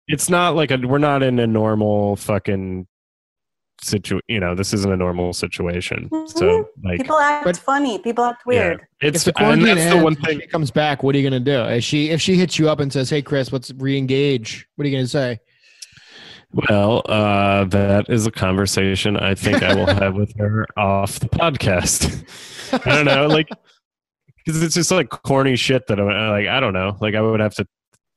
It's 0.09 0.29
not 0.29 0.55
like 0.55 0.71
a 0.71 0.77
we're 0.77 0.99
not 0.99 1.23
in 1.23 1.39
a 1.39 1.47
normal 1.47 2.17
fucking 2.17 2.87
situation 3.81 4.21
you 4.29 4.41
know, 4.41 4.55
this 4.55 4.73
isn't 4.73 4.91
a 4.93 4.97
normal 4.97 5.33
situation. 5.33 6.09
So 6.29 6.69
like 6.83 6.99
People 6.99 7.19
act 7.19 7.45
But- 7.45 7.57
funny. 7.57 7.99
People 7.99 8.25
act 8.25 8.47
weird. 8.47 8.87
yeah. 9.01 9.09
If 9.09 9.15
It's 9.15 9.25
the 9.25 9.31
and 9.31 9.37
quarantine 9.37 9.67
that's 9.67 9.81
ends, 9.81 9.97
the 9.97 10.05
one 10.05 10.15
thing 10.17 10.41
she 10.41 10.47
comes 10.47 10.71
back, 10.71 11.03
what 11.03 11.15
are 11.15 11.19
you 11.19 11.25
gonna 11.29 11.41
do? 11.41 11.63
If 11.65 11.85
she 11.85 12.11
if 12.11 12.21
she 12.21 12.37
hits 12.37 12.59
you 12.59 12.69
up 12.69 12.81
and 12.81 12.93
says, 12.93 13.11
"Hey, 13.11 13.23
Chris, 13.23 13.53
let's 13.53 13.73
re-engage," 13.73 14.67
what 14.77 14.85
are 14.85 14.89
you 14.89 14.97
gonna 14.97 15.07
say? 15.09 15.39
Well, 16.69 17.03
uh, 17.07 17.65
that 17.65 18.09
is 18.09 18.27
a 18.27 18.31
conversation 18.31 19.17
I 19.17 19.35
think 19.35 19.63
I 19.63 19.75
will 19.75 19.87
have 19.87 20.15
with 20.15 20.33
her 20.39 20.67
off 20.77 21.19
the 21.19 21.29
podcast. 21.29 22.25
I 22.87 22.95
don't 22.95 23.07
know, 23.07 23.27
like, 23.27 23.49
because 24.45 24.63
it's 24.63 24.75
just 24.75 24.91
like 24.91 25.09
corny 25.09 25.57
shit 25.57 25.87
that 25.89 25.99
I 26.01 26.03
uh, 26.03 26.31
like. 26.31 26.47
I 26.49 26.61
don't 26.61 26.73
know, 26.73 26.97
like 27.01 27.15
I 27.15 27.21
would 27.23 27.41
have 27.41 27.55
to, 27.57 27.67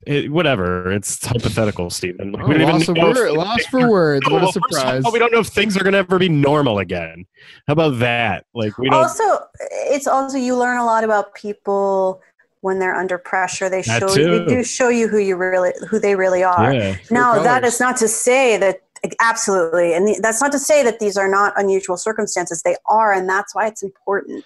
it, 0.06 0.32
whatever. 0.32 0.92
It's 0.92 1.26
hypothetical, 1.26 1.90
Stephen. 1.90 2.32
Like, 2.34 2.44
Oh, 2.44 2.64
lost, 2.66 2.90
of 2.90 2.96
know 2.96 3.10
word, 3.12 3.32
lost 3.34 3.70
for 3.70 3.90
words. 3.90 4.26
No, 4.28 4.34
What 4.34 4.42
a 4.42 4.46
well, 4.46 4.52
first 4.52 4.58
of 4.58 4.78
surprise! 4.80 5.06
all, 5.06 5.12
we 5.12 5.20
don't 5.20 5.32
know 5.32 5.40
if 5.40 5.48
things 5.48 5.76
are 5.78 5.84
going 5.84 5.94
to 5.94 6.00
ever 6.00 6.20
be 6.20 6.30
normal 6.30 6.80
again. 6.80 7.26
How 7.68 7.74
about 7.74 8.00
that? 8.00 8.46
Like, 8.54 8.78
we 8.78 8.90
don't. 8.90 9.00
Also, 9.00 9.24
it's 9.60 10.08
also 10.08 10.38
you 10.38 10.56
learn 10.56 10.78
a 10.78 10.86
lot 10.86 11.04
about 11.04 11.34
people 11.34 12.22
when 12.62 12.80
they're 12.80 12.96
under 12.96 13.18
pressure. 13.18 13.70
They 13.70 13.82
That 13.84 14.00
show 14.02 14.10
you, 14.10 14.16
too. 14.16 14.40
they 14.40 14.46
do 14.46 14.64
show 14.64 14.90
you 14.90 15.08
who 15.08 15.18
you 15.20 15.36
really 15.36 15.72
who 15.90 16.00
they 16.00 16.16
really 16.16 16.44
are. 16.44 16.74
yeah. 16.74 16.98
Now, 17.12 17.42
that 17.42 17.62
colors. 17.62 17.76
is 17.76 17.80
not 17.80 17.98
to 17.98 18.08
say 18.08 18.58
that 18.58 18.82
absolutely, 19.22 19.94
and 19.94 20.08
the- 20.08 20.20
that's 20.22 20.42
not 20.42 20.52
to 20.52 20.60
say 20.60 20.84
that 20.84 21.00
these 21.00 21.18
are 21.18 21.30
not 21.30 21.54
unusual 21.56 21.98
circumstances. 21.98 22.62
They 22.64 22.76
are, 22.88 23.14
and 23.14 23.30
that's 23.30 23.54
why 23.56 23.68
it's 23.68 23.84
important 23.84 24.44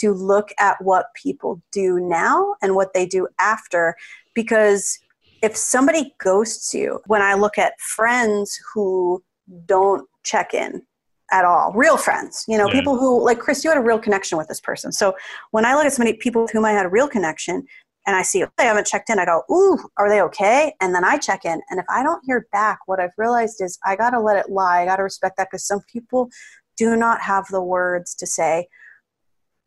to 0.00 0.12
look 0.12 0.50
at 0.58 0.76
what 0.82 1.06
people 1.14 1.62
do 1.72 1.98
now 2.00 2.54
and 2.62 2.74
what 2.74 2.92
they 2.94 3.06
do 3.06 3.28
after. 3.38 3.96
Because 4.34 4.98
if 5.42 5.56
somebody 5.56 6.14
ghosts 6.22 6.74
you, 6.74 7.00
when 7.06 7.22
I 7.22 7.34
look 7.34 7.58
at 7.58 7.78
friends 7.80 8.58
who 8.74 9.22
don't 9.66 10.06
check 10.24 10.54
in 10.54 10.82
at 11.30 11.44
all, 11.44 11.72
real 11.74 11.96
friends, 11.96 12.44
you 12.48 12.56
know, 12.58 12.66
Yeah. 12.66 12.72
people 12.72 12.98
who, 12.98 13.24
like 13.24 13.38
Chris, 13.38 13.64
you 13.64 13.70
had 13.70 13.78
a 13.78 13.82
real 13.82 13.98
connection 13.98 14.38
with 14.38 14.48
this 14.48 14.60
person. 14.60 14.92
So 14.92 15.14
when 15.50 15.64
I 15.64 15.74
look 15.74 15.86
at 15.86 15.92
so 15.92 16.02
many 16.02 16.16
people 16.16 16.42
with 16.42 16.52
whom 16.52 16.64
I 16.64 16.72
had 16.72 16.86
a 16.86 16.90
real 16.90 17.08
connection, 17.08 17.66
and 18.06 18.16
I 18.16 18.22
see 18.22 18.42
oh, 18.42 18.48
they 18.56 18.64
haven't 18.64 18.86
checked 18.86 19.10
in, 19.10 19.18
I 19.18 19.26
go, 19.26 19.42
ooh, 19.50 19.78
are 19.98 20.08
they 20.08 20.22
okay? 20.22 20.72
And 20.80 20.94
then 20.94 21.04
I 21.04 21.18
check 21.18 21.44
in. 21.44 21.60
And 21.68 21.78
if 21.78 21.84
I 21.90 22.02
don't 22.02 22.22
hear 22.24 22.46
back, 22.52 22.78
what 22.86 23.00
I've 23.00 23.12
realized 23.18 23.60
is 23.60 23.78
I 23.84 23.96
got 23.96 24.10
to 24.10 24.20
let 24.20 24.38
it 24.38 24.50
lie. 24.50 24.80
I 24.80 24.86
got 24.86 24.96
to 24.96 25.02
respect 25.02 25.36
that 25.36 25.48
because 25.50 25.66
some 25.66 25.82
people 25.92 26.30
do 26.78 26.96
not 26.96 27.20
have 27.20 27.46
the 27.50 27.62
words 27.62 28.14
to 28.14 28.26
say, 28.26 28.66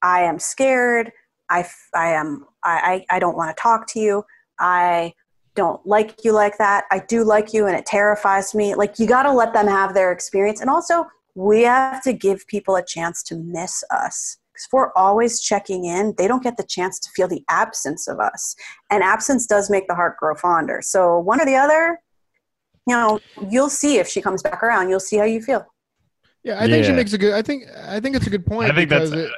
I 0.02 0.22
am 0.22 0.40
scared. 0.40 1.12
I, 1.50 1.62
f- 1.62 1.90
I 1.94 2.10
am, 2.10 2.46
I, 2.64 3.06
I, 3.10 3.16
I 3.16 3.20
don't 3.20 3.36
want 3.36 3.56
to 3.56 3.62
talk 3.62 3.88
to 3.88 4.00
you. 4.00 4.24
I 4.60 5.14
don't 5.56 5.86
like 5.86 6.24
you 6.24 6.32
like 6.32 6.58
that. 6.58 6.86
I 6.92 7.00
do 7.00 7.24
like 7.24 7.54
you 7.54 7.68
and 7.68 7.76
it 7.76 7.86
terrifies 7.86 8.56
me. 8.56 8.74
Like 8.76 9.00
you 9.00 9.08
got 9.08 9.24
to 9.24 9.32
let 9.32 9.54
them 9.54 9.68
have 9.68 9.94
their 9.94 10.12
experience. 10.12 10.62
And 10.62 10.70
also 10.70 11.06
we 11.36 11.64
have 11.64 12.02
to 12.04 12.14
give 12.14 12.48
people 12.48 12.76
a 12.76 12.86
chance 12.86 13.22
to 13.24 13.36
miss 13.36 13.84
us. 13.92 14.38
Because 14.54 14.66
if 14.66 14.74
we're 14.74 14.94
always 14.94 15.42
checking 15.42 15.86
in, 15.86 16.14
they 16.18 16.28
don't 16.28 16.44
get 16.44 16.58
the 16.58 16.64
chance 16.64 17.00
to 17.00 17.10
feel 17.16 17.28
the 17.28 17.44
absence 17.50 18.08
of 18.08 18.20
us. 18.20 18.56
And 18.90 19.04
absence 19.04 19.46
does 19.46 19.70
make 19.70 19.88
the 19.88 19.96
heart 19.96 20.18
grow 20.18 20.36
fonder. 20.36 20.82
So 20.82 21.20
one 21.20 21.42
or 21.42 21.46
the 21.46 21.56
other, 21.56 22.00
you 22.88 22.96
know, 22.96 23.20
you'll 23.50 23.70
see 23.70 23.98
if 23.98 24.08
she 24.08 24.22
comes 24.22 24.42
back 24.42 24.64
around. 24.64 24.90
You'll 24.90 25.00
see 25.00 25.18
how 25.18 25.26
you 25.26 25.42
feel. 25.42 25.66
Yeah, 26.44 26.62
I 26.62 26.68
think 26.68 26.86
she 26.86 26.92
makes 26.92 27.14
a 27.14 27.18
good. 27.18 27.34
I 27.34 27.42
think 27.42 27.66
I 27.88 28.00
think 28.00 28.16
it's 28.16 28.26
a 28.26 28.30
good 28.32 28.46
point. 28.46 28.72
I 28.72 28.76
think 28.76 28.90
that's 28.90 29.12
because 29.12 29.26
it- 29.28 29.32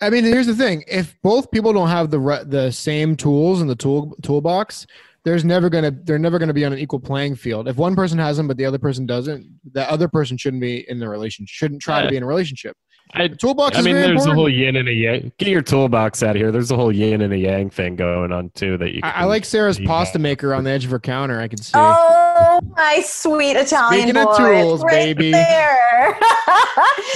I 0.00 0.10
mean, 0.10 0.24
here's 0.24 0.46
the 0.46 0.54
thing: 0.54 0.84
if 0.88 1.16
both 1.22 1.50
people 1.50 1.72
don't 1.72 1.88
have 1.88 2.10
the 2.10 2.18
re- 2.20 2.44
the 2.44 2.70
same 2.70 3.16
tools 3.16 3.60
in 3.60 3.68
the 3.68 3.76
tool 3.76 4.16
toolbox, 4.22 4.86
there's 5.24 5.44
never 5.44 5.70
gonna 5.70 5.90
they're 5.90 6.18
never 6.18 6.38
gonna 6.38 6.52
be 6.52 6.64
on 6.64 6.72
an 6.72 6.78
equal 6.78 7.00
playing 7.00 7.36
field. 7.36 7.68
If 7.68 7.76
one 7.76 7.94
person 7.96 8.18
has 8.18 8.36
them 8.36 8.48
but 8.48 8.56
the 8.56 8.64
other 8.66 8.78
person 8.78 9.06
doesn't, 9.06 9.46
the 9.72 9.88
other 9.90 10.08
person 10.08 10.36
shouldn't 10.36 10.60
be 10.60 10.84
in 10.90 10.98
the 10.98 11.08
relationship. 11.08 11.52
Shouldn't 11.54 11.80
try 11.82 12.02
to 12.02 12.08
be 12.10 12.16
in 12.16 12.22
a 12.22 12.26
relationship. 12.26 12.76
I, 13.12 13.28
The 13.28 13.36
toolbox 13.36 13.76
I 13.76 13.80
is 13.80 13.84
mean, 13.84 13.94
there's 13.96 14.08
important. 14.08 14.32
a 14.32 14.34
whole 14.34 14.48
yin 14.48 14.76
and 14.76 14.88
a 14.88 14.92
yang. 14.92 15.30
Get 15.38 15.48
your 15.48 15.60
toolbox 15.62 16.22
out 16.22 16.30
of 16.30 16.36
here. 16.36 16.50
There's 16.50 16.70
a 16.70 16.76
whole 16.76 16.90
yin 16.90 17.20
and 17.20 17.32
a 17.32 17.36
yang 17.38 17.68
thing 17.70 17.96
going 17.96 18.32
on 18.32 18.50
too. 18.54 18.76
That 18.78 18.92
you. 18.94 19.00
I, 19.04 19.10
I 19.10 19.24
like 19.24 19.44
Sara's 19.44 19.78
Yeah. 19.78 19.86
pasta 19.86 20.18
maker 20.18 20.52
on 20.54 20.64
the 20.64 20.70
edge 20.70 20.84
of 20.86 20.90
her 20.90 20.98
counter. 20.98 21.38
I 21.38 21.46
can 21.46 21.58
see. 21.60 21.72
Oh, 21.74 22.60
my 22.76 23.02
sweet 23.04 23.56
Italian 23.56 24.02
Speaking 24.08 24.14
boy. 24.24 24.30
of 24.30 24.36
tools, 24.38 24.80
It's 24.80 24.84
right 24.84 25.16
baby. 25.16 25.30
There. 25.30 26.18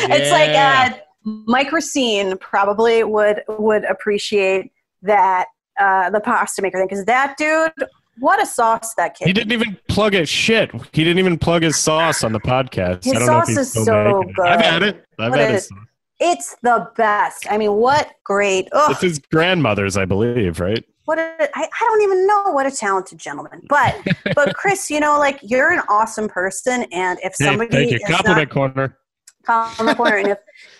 It's 0.01 0.31
like 0.31 0.51
uh, 0.51 0.53
Yeah. 0.53 0.99
Mike 1.47 1.73
Racine 1.73 2.37
probably 2.39 3.05
would 3.05 3.43
would 3.49 3.85
appreciate 3.85 4.73
that 5.03 5.47
uh, 5.81 6.11
the 6.11 6.21
pasta 6.21 6.63
maker 6.63 6.79
thing 6.79 6.87
because 6.89 7.05
that 7.05 7.37
dude, 7.39 7.73
what 8.19 8.43
a 8.43 8.47
sauce 8.47 8.95
that 8.97 9.17
kid. 9.17 9.27
He 9.29 9.33
didn't 9.33 9.53
even 9.53 9.79
plug 9.89 10.13
his 10.15 10.29
shit. 10.29 10.71
He 10.93 11.05
didn't 11.05 11.19
even 11.19 11.39
plug 11.39 11.63
his 11.63 11.77
sauce 11.77 12.25
on 12.25 12.33
the 12.33 12.41
podcast. 12.41 13.05
His 13.05 13.15
I 13.15 13.19
don't 13.21 13.27
know 13.29 13.39
if 13.39 13.47
sauce 13.47 13.49
he's 13.49 13.59
is 13.59 13.73
so 13.73 14.21
it. 14.21 14.27
I've 14.43 14.59
good. 14.59 14.65
had 14.65 14.83
it. 14.83 15.05
I've 15.19 15.31
What 15.31 15.39
had 15.41 15.63
sauce. 15.63 15.79
It's 16.21 16.57
the 16.63 16.91
best. 16.97 17.47
I 17.49 17.59
mean, 17.59 17.75
what 17.75 18.11
great. 18.25 18.69
Ugh, 18.73 18.91
It's 18.91 19.01
his 19.03 19.19
grandmother's, 19.21 19.97
I 19.97 20.05
believe, 20.05 20.59
right? 20.59 20.85
what 21.05 21.17
a, 21.19 21.49
I, 21.55 21.63
I 21.65 21.85
don't 21.87 22.03
even 22.03 22.27
know 22.27 22.43
what 22.51 22.67
a 22.67 22.71
talented 22.73 23.19
gentleman. 23.19 23.63
But 23.69 23.97
but 24.35 24.55
Chris, 24.55 24.91
you 24.91 24.99
know, 25.01 25.17
like 25.19 25.39
you're 25.43 25.71
an 25.71 25.81
awesome 25.89 26.29
person, 26.29 26.85
and 26.93 27.19
if 27.23 27.35
Hey, 27.39 27.45
somebody 27.47 27.71
thank 27.71 27.91
you. 27.93 27.97
is 27.99 28.09
not 28.11 28.25
Compliment 28.25 28.51
corner. 28.51 28.99
the 29.47 29.95
corner. 29.97 30.17
and 30.17 30.29
if 30.29 30.39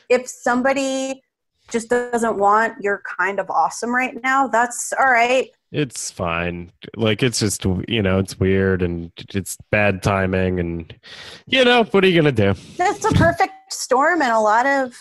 if 0.09 0.29
somebody 0.29 1.23
just 1.71 1.91
doesn't 1.91 2.39
want 2.39 2.83
your 2.83 3.03
kind 3.19 3.39
of 3.39 3.51
awesome 3.51 3.95
right 3.95 4.21
now, 4.23 4.47
that's 4.47 4.93
all 4.99 5.11
right. 5.11 5.51
It's 5.71 6.11
fine. 6.11 6.73
Like 6.97 7.23
it's 7.23 7.41
just 7.41 7.65
you 7.87 8.03
know 8.03 8.19
it's 8.19 8.41
weird 8.41 8.83
and 8.83 9.13
it's 9.35 9.59
bad 9.71 10.03
timing 10.03 10.61
and 10.61 10.95
you 11.47 11.65
know 11.65 11.85
what 11.85 12.05
are 12.05 12.09
you 12.09 12.21
gonna 12.21 12.33
do? 12.33 12.55
It's 12.79 13.05
a 13.05 13.13
perfect 13.13 13.73
storm, 13.73 14.23
and 14.23 14.33
a 14.33 14.41
lot 14.41 14.67
of 14.67 14.95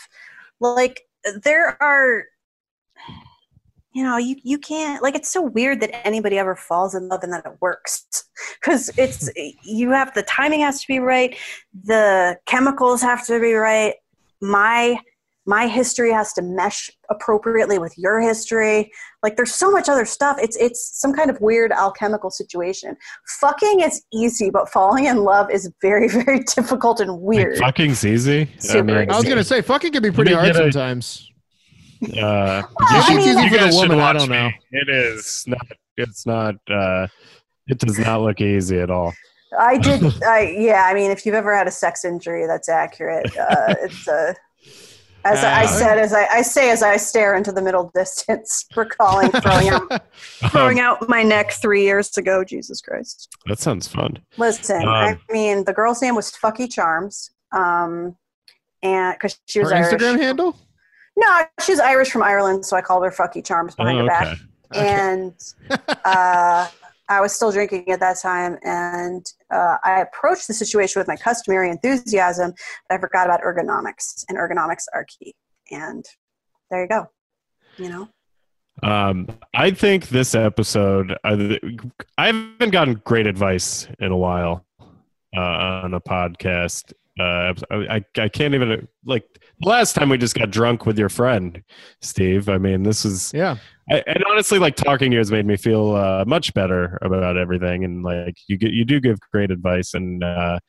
like 0.60 1.02
there 1.44 1.82
are. 1.82 2.26
You 3.94 4.04
know, 4.04 4.18
you, 4.18 4.36
you 4.44 4.60
can't 4.60 5.02
like 5.02 5.16
it's 5.16 5.32
so 5.32 5.42
weird 5.42 5.80
that 5.80 6.06
anybody 6.06 6.38
ever 6.38 6.56
falls 6.56 6.94
in 6.94 7.08
love 7.08 7.24
and 7.24 7.34
that 7.34 7.48
it 7.48 7.54
works 7.62 8.06
because 8.62 8.92
it's 8.96 9.30
you 9.64 9.90
have 9.92 10.14
the 10.14 10.22
timing 10.24 10.60
has 10.60 10.82
to 10.82 10.88
be 10.88 11.00
right, 11.00 11.36
the 11.86 12.38
chemicals 12.46 13.02
have 13.02 13.26
to 13.26 13.40
be 13.40 13.54
right. 13.54 13.96
My 14.42 14.98
my 15.50 15.66
history 15.68 16.12
has 16.12 16.34
to 16.34 16.42
mesh 16.42 16.90
appropriately 17.10 17.80
with 17.80 17.94
your 17.98 18.20
history. 18.20 18.92
Like 19.24 19.38
there's 19.38 19.54
so 19.56 19.72
much 19.72 19.88
other 19.88 20.04
stuff. 20.04 20.38
It's 20.42 20.58
it's 20.58 21.00
some 21.00 21.14
kind 21.14 21.30
of 21.30 21.40
weird 21.40 21.72
alchemical 21.72 22.30
situation. 22.30 22.98
Fucking 23.40 23.80
is 23.80 24.04
easy, 24.14 24.50
but 24.50 24.70
falling 24.70 25.06
in 25.06 25.24
love 25.24 25.50
is 25.50 25.72
very 25.82 26.08
very 26.10 26.40
difficult 26.56 27.00
and 27.00 27.22
weird. 27.22 27.60
Like, 27.60 27.76
fucking's 27.76 28.06
easy. 28.06 28.50
Super 28.60 29.06
I 29.10 29.16
was 29.16 29.24
gonna 29.24 29.44
say 29.44 29.62
fucking 29.62 29.94
can 29.94 30.04
be 30.04 30.12
pretty 30.12 30.34
hard 30.34 30.50
a- 30.50 30.54
sometimes. 30.54 31.30
Uh, 32.04 32.08
Well, 32.18 32.62
you 32.62 32.64
I 32.82 33.16
mean- 33.16 33.20
you 33.26 33.32
Easy 33.40 33.48
for 33.48 33.50
the 33.50 33.58
guys 33.58 33.74
should 33.74 33.90
woman, 33.90 34.00
I 34.00 34.14
watch 34.14 34.18
don't 34.20 34.30
know. 34.30 34.48
me. 34.50 34.60
It 34.72 34.90
is 34.90 35.44
not. 35.48 35.68
It's 35.96 36.26
not. 36.28 36.56
Uh, 36.70 37.08
it 37.68 37.80
does 37.80 37.98
not 38.00 38.22
look 38.22 38.40
easy 38.42 38.80
at 38.80 38.92
all. 38.92 39.14
I 39.60 39.78
did. 39.78 40.04
I 40.24 40.56
yeah. 40.58 40.84
I 40.86 40.94
mean, 40.94 41.12
if 41.12 41.26
you've 41.26 41.36
ever 41.36 41.56
had 41.56 41.68
a 41.68 41.72
sex 41.72 42.06
injury, 42.06 42.46
that's 42.48 42.70
accurate. 42.70 43.26
Uh, 43.38 43.76
it's 43.82 44.08
a. 44.08 44.36
As 45.26 45.44
I 45.44 45.64
Uh, 45.64 45.68
said, 45.68 45.98
as 46.00 46.14
I, 46.14 46.26
I 46.28 46.42
say, 46.42 46.70
as 46.72 46.82
I 46.82 46.96
stare 46.96 47.36
into 47.36 47.52
the 47.52 47.62
middle 47.62 47.92
distance, 47.96 48.66
recalling 48.76 49.30
throwing 49.32 49.68
out 49.70 50.02
throwing 50.52 50.80
out 50.80 51.10
my 51.10 51.22
neck 51.24 51.52
three 51.52 51.84
years 51.84 52.16
ago. 52.18 52.44
Jesus 52.46 52.80
Christ! 52.82 53.28
that 53.48 53.60
sounds 53.60 53.88
fun. 53.88 54.20
Listen, 54.38 54.84
Um, 54.84 54.88
I 54.88 55.18
mean, 55.30 55.66
the 55.66 55.74
girl's 55.74 56.02
name 56.02 56.16
was 56.16 56.32
Fucky 56.32 56.72
Charms, 56.72 57.32
um, 57.52 58.16
and 58.84 59.16
because 59.16 59.38
she 59.48 59.60
Her 59.60 59.64
was 59.66 59.74
Irish. 59.74 59.94
Instagram 59.94 60.18
handle. 60.20 60.56
No, 61.18 61.42
she's 61.66 61.80
Irish 61.80 62.10
from 62.12 62.22
Ireland, 62.24 62.64
so 62.66 62.78
I 62.78 62.82
called 62.82 63.04
her 63.04 63.12
Fucky 63.12 63.44
Charms 63.44 63.76
behind 63.76 63.98
Oh, 63.98 64.02
her 64.04 64.08
back. 64.08 64.38
Okay. 64.74 64.88
and 64.88 65.34
uh, 66.06 66.68
I 67.10 67.22
was 67.22 67.34
still 67.34 67.52
drinking 67.52 67.90
at 67.90 68.00
that 68.02 68.20
time, 68.20 68.58
and 68.64 69.26
uh, 69.50 69.78
I 69.84 70.02
approached 70.02 70.48
the 70.48 70.54
situation 70.54 71.00
with 71.00 71.08
my 71.08 71.16
customary 71.16 71.70
enthusiasm, 71.70 72.54
but 72.90 72.96
I 72.96 73.00
forgot 73.00 73.28
about 73.28 73.42
ergonomics, 73.42 74.26
and 74.28 74.38
ergonomics 74.38 74.86
are 74.94 75.06
key. 75.06 75.34
And 75.72 76.06
there 76.70 76.82
you 76.82 76.90
go. 76.90 77.08
You 77.78 77.90
know, 77.90 78.10
Um, 78.84 79.28
I 79.54 79.72
think 79.72 80.10
this 80.10 80.36
episode, 80.36 81.18
uh, 81.24 81.56
I 82.18 82.28
haven't 82.28 82.72
gotten 82.72 83.02
great 83.06 83.28
advice 83.28 83.88
in 84.00 84.12
a 84.12 84.18
while 84.18 84.66
uh, 85.36 85.40
on 85.84 85.94
a 85.94 86.02
podcast. 86.02 86.94
Uh, 87.20 87.54
I, 87.72 88.04
I 88.18 88.30
can't 88.30 88.54
even 88.54 88.88
like 89.06 89.24
last 89.64 89.96
time 89.96 90.10
we 90.10 90.18
just 90.18 90.36
got 90.36 90.52
drunk 90.52 90.86
with 90.86 91.00
your 91.00 91.10
friend 91.10 91.62
Steve. 92.02 92.48
I 92.50 92.58
mean, 92.58 92.84
this 92.84 93.06
is 93.06 93.32
Yeah. 93.34 93.58
I, 93.90 94.04
and 94.06 94.24
honestly, 94.30 94.60
like 94.60 94.76
talking 94.76 95.12
to 95.12 95.16
you 95.16 95.20
has 95.20 95.32
made 95.32 95.46
me 95.46 95.56
feel 95.58 95.96
uh, 95.96 96.26
much 96.28 96.54
better 96.54 97.00
about 97.02 97.38
everything. 97.38 97.84
And 97.86 98.04
like 98.04 98.36
you 98.48 98.58
get, 98.58 98.72
you 98.74 98.84
do 98.86 99.00
give 99.00 99.18
great 99.32 99.50
advice, 99.50 99.94
and 99.94 100.24
uh, 100.24 100.60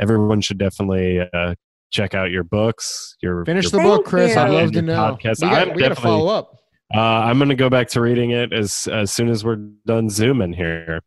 everyone 0.00 0.40
should 0.40 0.58
definitely 0.58 1.20
uh, 1.32 1.54
check 1.92 2.14
out 2.14 2.30
your 2.32 2.42
books. 2.44 3.16
Your 3.22 3.44
Finish 3.44 3.70
your 3.70 3.80
the 3.80 3.88
book, 3.88 4.04
Chris. 4.04 4.36
I'd 4.36 4.50
love 4.50 4.72
to 4.72 4.82
know. 4.82 4.94
podcast. 5.16 5.40
We 5.42 5.48
got, 5.50 5.68
I'm 5.68 5.74
we 5.74 5.82
got 5.82 5.88
to 5.90 5.94
definitely- 5.94 6.02
follow 6.02 6.28
up. 6.28 6.58
uh, 6.94 6.98
I'm 6.98 7.38
going 7.38 7.48
to 7.48 7.54
go 7.54 7.70
back 7.70 7.88
to 7.90 8.00
reading 8.00 8.32
it 8.32 8.52
as 8.52 8.88
as 8.92 9.12
soon 9.12 9.28
as 9.28 9.44
we're 9.44 9.56
done 9.86 10.10
zooming 10.10 10.52
here. 10.52 11.00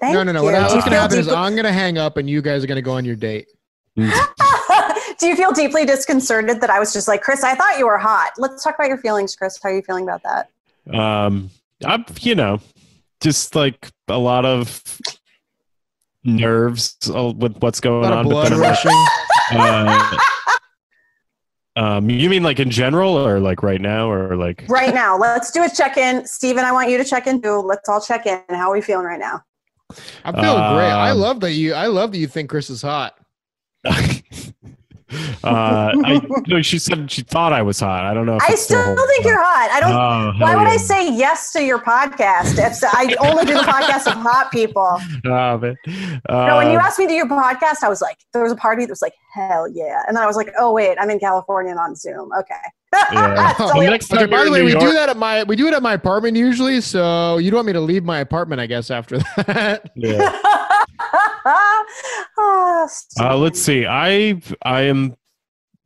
thank 0.00 0.14
no, 0.14 0.22
no, 0.22 0.32
no. 0.32 0.44
you. 0.46 0.52
What's 0.52 0.74
gonna 0.84 0.96
happen 0.96 1.18
is 1.18 1.28
I'm 1.28 1.56
gonna 1.56 1.72
hang 1.72 1.96
up, 1.96 2.18
and 2.18 2.28
you 2.28 2.42
guys 2.42 2.62
are 2.62 2.66
gonna 2.66 2.82
go 2.82 2.92
on 2.92 3.06
your 3.06 3.16
date. 3.16 3.48
Do 5.18 5.26
you 5.26 5.34
feel 5.36 5.52
deeply 5.52 5.86
disconcerted 5.86 6.60
that 6.60 6.68
I 6.70 6.78
was 6.78 6.92
just 6.92 7.08
like, 7.08 7.22
Chris? 7.22 7.42
I 7.42 7.54
thought 7.54 7.78
you 7.78 7.86
were 7.86 7.96
hot. 7.98 8.32
Let's 8.36 8.62
talk 8.62 8.74
about 8.74 8.88
your 8.88 8.98
feelings, 8.98 9.34
Chris. 9.34 9.58
How 9.62 9.70
are 9.70 9.74
you 9.74 9.82
feeling 9.82 10.04
about 10.04 10.22
that? 10.24 10.50
Um, 10.94 11.50
I'm 11.84 12.04
you 12.20 12.34
know 12.34 12.60
just 13.22 13.54
like 13.54 13.88
a 14.08 14.18
lot 14.18 14.44
of 14.44 14.82
nerves 16.24 16.96
uh, 17.14 17.32
with 17.36 17.56
what's 17.58 17.80
going 17.80 18.12
on. 18.12 18.24
blood 18.24 18.46
then 18.48 18.52
I'm 18.54 18.60
like, 18.60 18.84
rushing. 18.84 19.06
uh, 19.52 20.16
um, 21.76 22.10
you 22.10 22.28
mean 22.28 22.42
like 22.42 22.60
in 22.60 22.70
general, 22.70 23.16
or 23.16 23.40
like 23.40 23.62
right 23.62 23.80
now, 23.80 24.10
or 24.10 24.36
like? 24.36 24.64
Right 24.68 24.94
now, 24.94 25.16
let's 25.16 25.50
do 25.50 25.64
a 25.64 25.70
check-in. 25.70 26.26
Steven, 26.26 26.64
I 26.64 26.72
want 26.72 26.90
you 26.90 26.98
to 26.98 27.04
check 27.04 27.26
in 27.26 27.40
too. 27.40 27.56
Let's 27.60 27.88
all 27.88 28.00
check 28.00 28.26
in. 28.26 28.42
How 28.50 28.70
are 28.70 28.74
we 28.74 28.82
feeling 28.82 29.06
right 29.06 29.20
now? 29.20 29.42
I'm 30.24 30.34
feeling 30.34 30.74
great. 30.74 30.90
I 30.90 31.10
Um, 31.10 31.18
love 31.18 31.40
that 31.40 31.52
you. 31.52 31.72
I 31.74 31.86
love 31.86 32.12
that 32.12 32.18
you 32.18 32.26
think 32.26 32.50
Chris 32.50 32.68
is 32.70 32.82
hot. 32.82 33.16
Uh, 33.86 33.92
I, 36.04 36.20
no, 36.48 36.60
she 36.62 36.78
said 36.78 37.10
she 37.10 37.22
thought 37.22 37.52
I 37.52 37.62
was 37.62 37.78
hot. 37.80 38.04
I 38.04 38.12
don't 38.12 38.26
know. 38.26 38.36
If 38.36 38.42
I 38.42 38.54
still 38.56 38.82
holds 38.82 39.00
think 39.06 39.24
you're 39.24 39.40
hot. 39.42 39.70
I 39.72 39.80
don't. 39.80 39.92
Oh, 39.92 40.44
why 40.44 40.56
would 40.56 40.66
I 40.66 40.76
say 40.76 41.14
yes 41.14 41.52
to 41.52 41.62
your 41.62 41.78
podcast? 41.78 42.58
If 42.58 42.82
I 42.84 43.14
only 43.20 43.44
do 43.44 43.54
the 43.54 43.60
podcast 43.60 44.06
of 44.08 44.14
hot 44.14 44.50
people. 44.50 44.98
Oh, 45.28 45.58
man. 45.58 45.76
No, 46.28 46.56
when 46.58 46.70
you 46.70 46.78
Um, 46.78 46.84
asked 46.84 46.98
me 46.98 47.06
to 47.06 47.08
do 47.08 47.14
your 47.14 47.26
podcast, 47.26 47.82
I 47.82 47.88
was 47.88 48.00
like, 48.00 48.18
there 48.32 48.42
was 48.42 48.52
a 48.52 48.56
party 48.56 48.84
that 48.84 48.90
was 48.90 49.02
like, 49.02 49.14
hell 49.32 49.68
yeah. 49.68 50.02
And 50.06 50.16
then 50.16 50.22
I 50.22 50.26
was 50.26 50.36
like, 50.36 50.50
oh, 50.58 50.72
wait, 50.72 50.96
I'm 51.00 51.10
in 51.10 51.18
California 51.18 51.70
and 51.70 51.80
on 51.80 51.96
Zoom. 51.96 52.30
Okay. 52.38 52.54
Yeah. 52.92 53.54
So 53.58 53.80
next 53.80 54.12
Okay. 54.12 54.20
time 54.22 54.30
By 54.30 54.44
the 54.44 54.50
way, 54.50 54.58
New 54.60 54.64
we 54.66 54.72
do 54.72 54.92
that 54.92 55.08
at 55.08 55.16
my. 55.16 55.42
We 55.44 55.56
do 55.56 55.66
it 55.66 55.74
at 55.74 55.82
my 55.82 55.94
apartment 55.94 56.36
usually. 56.36 56.80
So 56.80 57.38
you 57.38 57.50
don't 57.50 57.58
want 57.58 57.66
me 57.66 57.72
to 57.74 57.80
leave 57.80 58.04
my 58.04 58.20
apartment, 58.20 58.60
I 58.60 58.66
guess. 58.66 58.90
After 58.90 59.18
that. 59.46 59.90
Yeah. 59.96 60.18
oh, 62.38 62.88
Uh, 63.20 63.36
let's 63.36 63.60
see. 63.60 63.86
I 63.86 64.40
I 64.62 64.82
am 64.82 65.16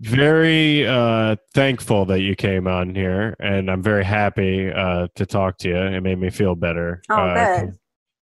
very 0.01 0.86
uh, 0.86 1.36
thankful 1.55 2.05
that 2.07 2.20
you 2.20 2.34
came 2.34 2.66
on 2.66 2.94
here, 2.94 3.36
and 3.40 3.70
I'm 3.70 3.82
very 3.82 4.05
happy 4.05 4.70
uh, 4.70 5.09
to 5.14 5.26
talk 5.26 5.59
to 5.59 5.68
you. 5.68 5.76
It 5.76 6.01
made 6.03 6.18
me 6.18 6.30
feel 6.30 6.55
better. 6.55 7.03
Oh, 7.11 7.14
uh, 7.14 7.66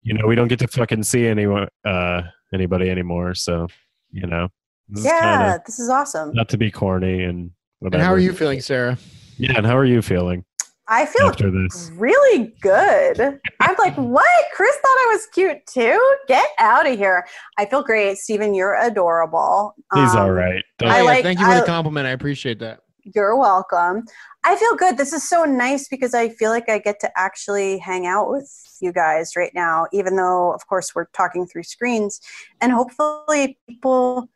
You 0.03 0.13
know, 0.13 0.25
we 0.28 0.36
don't 0.36 0.47
get 0.47 0.59
to 0.59 0.67
fucking 0.67 1.03
see 1.03 1.28
anyone, 1.28 1.67
uh, 1.86 2.21
anybody 2.53 2.89
anymore. 2.89 3.36
So, 3.36 3.67
you 4.11 4.25
know, 4.25 4.47
this 4.89 5.01
is 5.01 5.05
yeah, 5.05 5.19
kinda, 5.38 5.61
this 5.65 5.80
is 5.80 5.89
awesome. 5.89 6.32
not 6.34 6.49
to 6.49 6.57
be 6.57 6.71
corny 6.71 7.23
and 7.23 7.51
whatever. 7.80 7.99
And 7.99 8.05
how 8.07 8.13
are 8.13 8.19
you 8.19 8.34
feeling, 8.34 8.61
Sara? 8.61 8.97
Yeah, 9.38 9.53
and 9.57 9.65
how 9.65 9.78
are 9.78 9.86
you 9.86 10.01
feeling? 10.01 10.43
I 10.89 11.05
feel 11.05 11.28
after 11.28 11.51
this. 11.51 11.91
really 11.95 12.53
good. 12.61 13.19
I'm 13.59 13.75
like, 13.78 13.95
what? 13.97 14.45
Chris 14.53 14.73
thought 14.75 14.86
I 14.86 15.07
was 15.11 15.28
cute 15.34 15.65
too? 15.67 16.15
Get 16.30 16.47
out 16.59 16.88
of 16.88 16.97
here. 16.97 17.28
I 17.57 17.65
feel 17.65 17.84
great. 17.84 18.17
Steven, 18.17 18.53
you're 18.53 18.75
adorable. 18.82 19.73
He's 19.93 20.11
Um, 20.15 20.17
all 20.17 20.32
right. 20.32 20.63
Don't- 20.80 20.89
Oh, 20.89 20.93
I 20.93 20.97
yeah, 20.99 21.03
like- 21.03 21.23
thank 21.23 21.39
you 21.39 21.45
for 21.45 21.51
I- 21.51 21.59
the 21.59 21.65
compliment. 21.65 22.07
I 22.07 22.11
appreciate 22.11 22.59
that. 22.59 22.80
You're 23.15 23.38
welcome. 23.38 24.03
I 24.45 24.55
feel 24.57 24.75
good. 24.75 24.97
This 24.97 25.11
is 25.13 25.28
so 25.28 25.43
nice 25.45 25.88
because 25.89 26.13
I 26.13 26.28
feel 26.30 26.51
like 26.51 26.67
I 26.69 26.78
get 26.80 26.99
to 27.01 27.11
actually 27.17 27.78
hang 27.80 28.05
out 28.05 28.30
with 28.30 28.49
you 28.82 28.91
guys 28.93 29.32
right 29.38 29.51
now, 29.53 29.88
even 29.93 30.15
though, 30.17 30.51
of 30.53 30.65
course, 30.67 30.93
we're 30.93 31.05
talking 31.13 31.47
through 31.47 31.63
screens. 31.63 32.19
And 32.61 32.71
hopefully, 32.71 33.57
people 33.67 34.30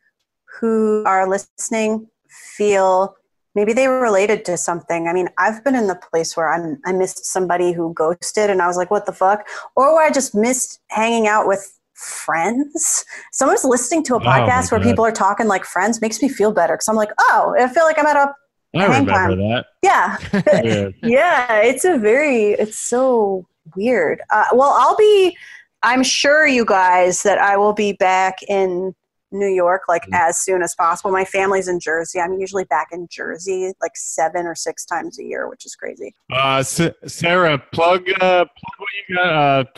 who 0.58 1.02
are 1.06 1.28
listening 1.28 2.08
feel 2.56 3.14
maybe 3.54 3.72
they 3.72 3.88
were 3.88 4.00
related 4.00 4.44
to 4.46 4.56
something. 4.56 5.08
I 5.08 5.12
mean, 5.12 5.28
I've 5.38 5.62
been 5.64 5.74
in 5.74 5.86
the 5.86 5.94
place 6.10 6.36
where 6.36 6.52
I'm, 6.52 6.80
I 6.84 6.92
missed 6.92 7.24
somebody 7.26 7.72
who 7.72 7.92
ghosted 7.94 8.50
and 8.50 8.62
I 8.62 8.66
was 8.66 8.76
like, 8.76 8.90
what 8.90 9.06
the 9.06 9.12
fuck? 9.12 9.46
Or 9.76 9.94
where 9.94 10.06
I 10.06 10.10
just 10.10 10.34
missed 10.34 10.80
hanging 10.88 11.26
out 11.26 11.46
with 11.46 11.78
friends. 11.94 13.04
Someone's 13.32 13.64
listening 13.64 14.02
to 14.04 14.14
a 14.14 14.18
Oh, 14.18 14.20
podcast 14.20 14.70
where 14.72 14.80
God. 14.80 14.88
people 14.88 15.04
are 15.04 15.12
talking 15.12 15.46
like 15.46 15.64
friends 15.64 16.00
makes 16.00 16.22
me 16.22 16.28
feel 16.28 16.52
better 16.52 16.74
because 16.74 16.88
I'm 16.88 16.96
like, 16.96 17.10
oh, 17.18 17.54
I 17.58 17.68
feel 17.68 17.84
like 17.84 17.98
I'm 17.98 18.06
at 18.06 18.16
a 18.16 18.34
I 18.74 18.78
hang 18.86 19.04
remember 19.06 19.12
time. 19.12 19.38
that. 19.38 19.66
yeah, 19.82 20.16
Yeah. 20.64 20.88
yeah. 21.02 21.56
It's 21.60 21.84
a 21.84 21.98
very, 21.98 22.52
it's 22.52 22.78
so 22.78 23.46
weird. 23.76 24.20
Uh, 24.30 24.44
well, 24.54 24.74
I'll 24.78 24.96
be. 24.96 25.36
I'm 25.84 26.04
sure 26.04 26.46
you 26.46 26.64
guys 26.64 27.24
that 27.24 27.38
I 27.38 27.56
will 27.56 27.72
be 27.72 27.92
back 27.94 28.36
in 28.48 28.94
New 29.32 29.46
York 29.48 29.82
like 29.88 30.02
Mm-hmm. 30.02 30.14
as 30.14 30.38
soon 30.38 30.62
as 30.62 30.74
possible. 30.74 31.10
My 31.12 31.24
family's 31.24 31.68
in 31.68 31.78
Jersey. 31.80 32.20
I'm 32.20 32.38
usually 32.38 32.64
back 32.64 32.88
in 32.92 33.06
Jersey 33.10 33.72
like 33.80 33.92
seven 33.96 34.46
or 34.46 34.54
six 34.54 34.84
times 34.84 35.18
a 35.18 35.22
year, 35.24 35.48
which 35.48 35.64
is 35.66 35.74
crazy. 35.74 36.14
Uh, 36.32 36.56
S- 36.58 36.80
Sara, 37.06 37.58
plug 37.72 38.08
uh, 38.20 38.44
plug 38.44 38.46
what 38.78 38.88
you 39.08 39.16
got, 39.16 39.26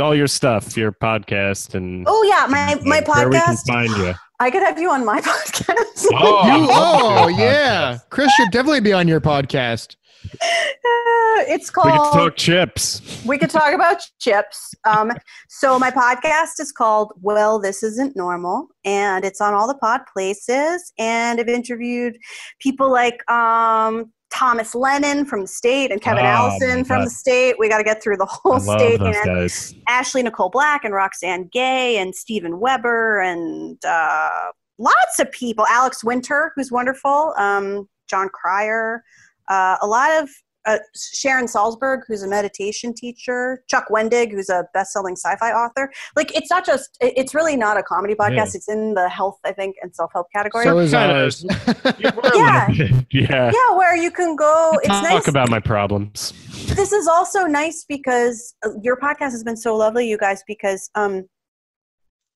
uh, 0.00 0.02
all 0.02 0.14
your 0.14 0.26
stuff, 0.26 0.76
your 0.76 0.92
podcast, 0.92 1.74
and 1.74 2.04
Oh 2.08 2.22
yeah, 2.24 2.46
my 2.48 2.74
my 2.84 2.98
and 2.98 3.06
where 3.06 3.28
we 3.28 3.36
can 3.38 3.54
podcast. 3.54 3.66
find 3.66 3.90
you. 3.96 4.14
I 4.40 4.50
could 4.50 4.62
have 4.62 4.78
you 4.78 4.90
on 4.90 5.04
my 5.04 5.20
podcast. 5.22 6.06
Oh, 6.12 6.46
You, 6.46 6.66
oh 6.70 7.28
podcast. 7.30 7.38
yeah, 7.38 7.98
Chris 8.10 8.32
should 8.32 8.50
definitely 8.50 8.80
be 8.80 8.92
on 8.92 9.06
your 9.08 9.20
podcast. 9.20 9.96
it's 11.48 11.70
We 11.76 11.82
can 11.90 11.98
called. 11.98 12.12
talk 12.14 12.36
chips. 12.36 13.22
we 13.26 13.38
could 13.38 13.50
talk 13.50 13.72
about 13.72 14.02
chips. 14.20 14.74
Um, 14.86 15.12
so 15.48 15.78
my 15.78 15.90
podcast 15.90 16.60
is 16.60 16.72
called 16.72 17.12
"Well, 17.20 17.58
This 17.58 17.82
Isn't 17.82 18.16
Normal," 18.16 18.68
and 18.84 19.24
it's 19.24 19.40
on 19.40 19.54
all 19.54 19.66
the 19.68 19.74
pod 19.76 20.02
places. 20.12 20.92
And 20.98 21.40
I've 21.40 21.48
interviewed 21.48 22.16
people 22.60 22.90
like 22.90 23.28
um, 23.30 24.12
Thomas 24.32 24.74
Lennon 24.74 25.24
from 25.24 25.42
the 25.42 25.46
state 25.46 25.90
and 25.92 26.00
Kevin 26.00 26.24
Oh, 26.24 26.28
Allison 26.28 26.84
from 26.84 27.04
the 27.04 27.10
state. 27.10 27.56
We 27.58 27.68
got 27.68 27.78
to 27.78 27.84
get 27.84 28.02
through 28.02 28.16
the 28.16 28.26
whole 28.30 28.52
love 28.54 28.62
state. 28.62 28.98
those 28.98 29.14
And 29.16 29.24
guys. 29.26 29.74
Ashley 29.88 30.22
Nicole 30.22 30.50
Black 30.50 30.84
and 30.84 30.92
Roxane 30.94 31.48
Gay 31.52 31.98
and 31.98 32.14
Steven 32.14 32.58
Weber 32.58 33.20
and 33.20 33.78
uh, 33.84 34.50
lots 34.78 35.18
of 35.20 35.30
people. 35.30 35.66
Alex 35.68 36.02
Winter, 36.02 36.52
who's 36.56 36.72
wonderful. 36.72 37.32
Um, 37.38 37.88
Jon 38.08 38.28
Cryer. 38.28 39.02
Uh, 39.48 39.76
a 39.82 39.86
lot 39.86 40.10
of 40.22 40.28
uh, 40.66 40.78
Sharon 40.94 41.46
Salzberg, 41.46 42.00
who's 42.06 42.22
a 42.22 42.28
meditation 42.28 42.94
teacher. 42.94 43.62
Chuck 43.68 43.86
Wendig, 43.90 44.30
who's 44.30 44.48
a 44.48 44.64
best-selling 44.74 45.16
sci-fi 45.16 45.50
author. 45.52 45.90
Like 46.16 46.34
it's 46.34 46.50
not 46.50 46.64
just. 46.64 46.96
it- 47.00 47.14
It's 47.16 47.34
really 47.34 47.56
not 47.56 47.76
a 47.76 47.82
comedy 47.82 48.14
podcast. 48.14 48.34
Yeah. 48.52 48.58
It's 48.58 48.68
in 48.68 48.94
the 48.94 49.08
health, 49.08 49.38
I 49.44 49.52
think, 49.52 49.76
and 49.82 49.94
self-help 49.94 50.26
category. 50.34 50.64
So 50.64 50.78
is 50.78 50.94
ours. 50.94 51.44
Yeah, 51.98 52.10
Yeah. 52.34 52.68
yeah. 53.10 53.50
yeah, 53.52 53.76
where 53.76 53.96
you 53.96 54.10
can 54.10 54.36
go. 54.36 54.72
It's 54.82 54.88
Talk 54.88 55.02
nice. 55.04 55.28
about 55.28 55.50
my 55.50 55.60
problems. 55.60 56.32
this 56.74 56.92
is 56.92 57.06
also 57.06 57.44
nice 57.46 57.84
because 57.88 58.54
uh, 58.64 58.70
your 58.82 58.96
podcast 58.96 59.30
has 59.32 59.44
been 59.44 59.56
so 59.56 59.76
lovely, 59.76 60.08
you 60.08 60.18
guys, 60.18 60.42
because 60.46 60.90
um, 60.94 61.24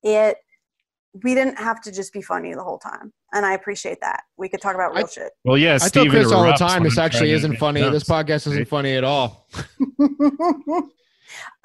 it 0.03 0.37
we 1.23 1.33
didn't 1.33 1.57
have 1.57 1.81
to 1.81 1.91
just 1.91 2.13
be 2.13 2.21
funny 2.21 2.53
the 2.53 2.63
whole 2.63 2.77
time, 2.77 3.11
and 3.33 3.45
I 3.45 3.53
appreciate 3.53 3.99
that. 4.01 4.23
We 4.37 4.49
could 4.49 4.61
talk 4.61 4.75
about 4.75 4.95
real 4.95 5.05
I- 5.05 5.09
shit. 5.09 5.31
Well, 5.43 5.57
yeah, 5.57 5.75
I 5.75 5.77
tell 5.77 5.89
Steven 5.89 6.11
Chris 6.11 6.31
all 6.31 6.43
the 6.43 6.53
time. 6.53 6.83
This 6.83 6.97
actually 6.97 7.31
isn't 7.31 7.51
make 7.51 7.59
funny. 7.59 7.81
This 7.89 8.03
podcast 8.03 8.47
isn't 8.47 8.67
funny 8.67 8.95
at 8.95 9.03
all. 9.03 9.47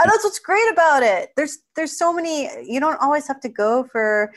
And 0.01 0.11
that's 0.11 0.25
what's 0.25 0.39
great 0.39 0.71
about 0.73 1.03
it. 1.03 1.31
There's 1.37 1.59
there's 1.77 1.97
so 1.97 2.13
many. 2.13 2.49
You 2.65 2.81
don't 2.81 3.01
always 3.01 3.27
have 3.29 3.41
to 3.41 3.49
go 3.49 3.85
for 3.85 4.33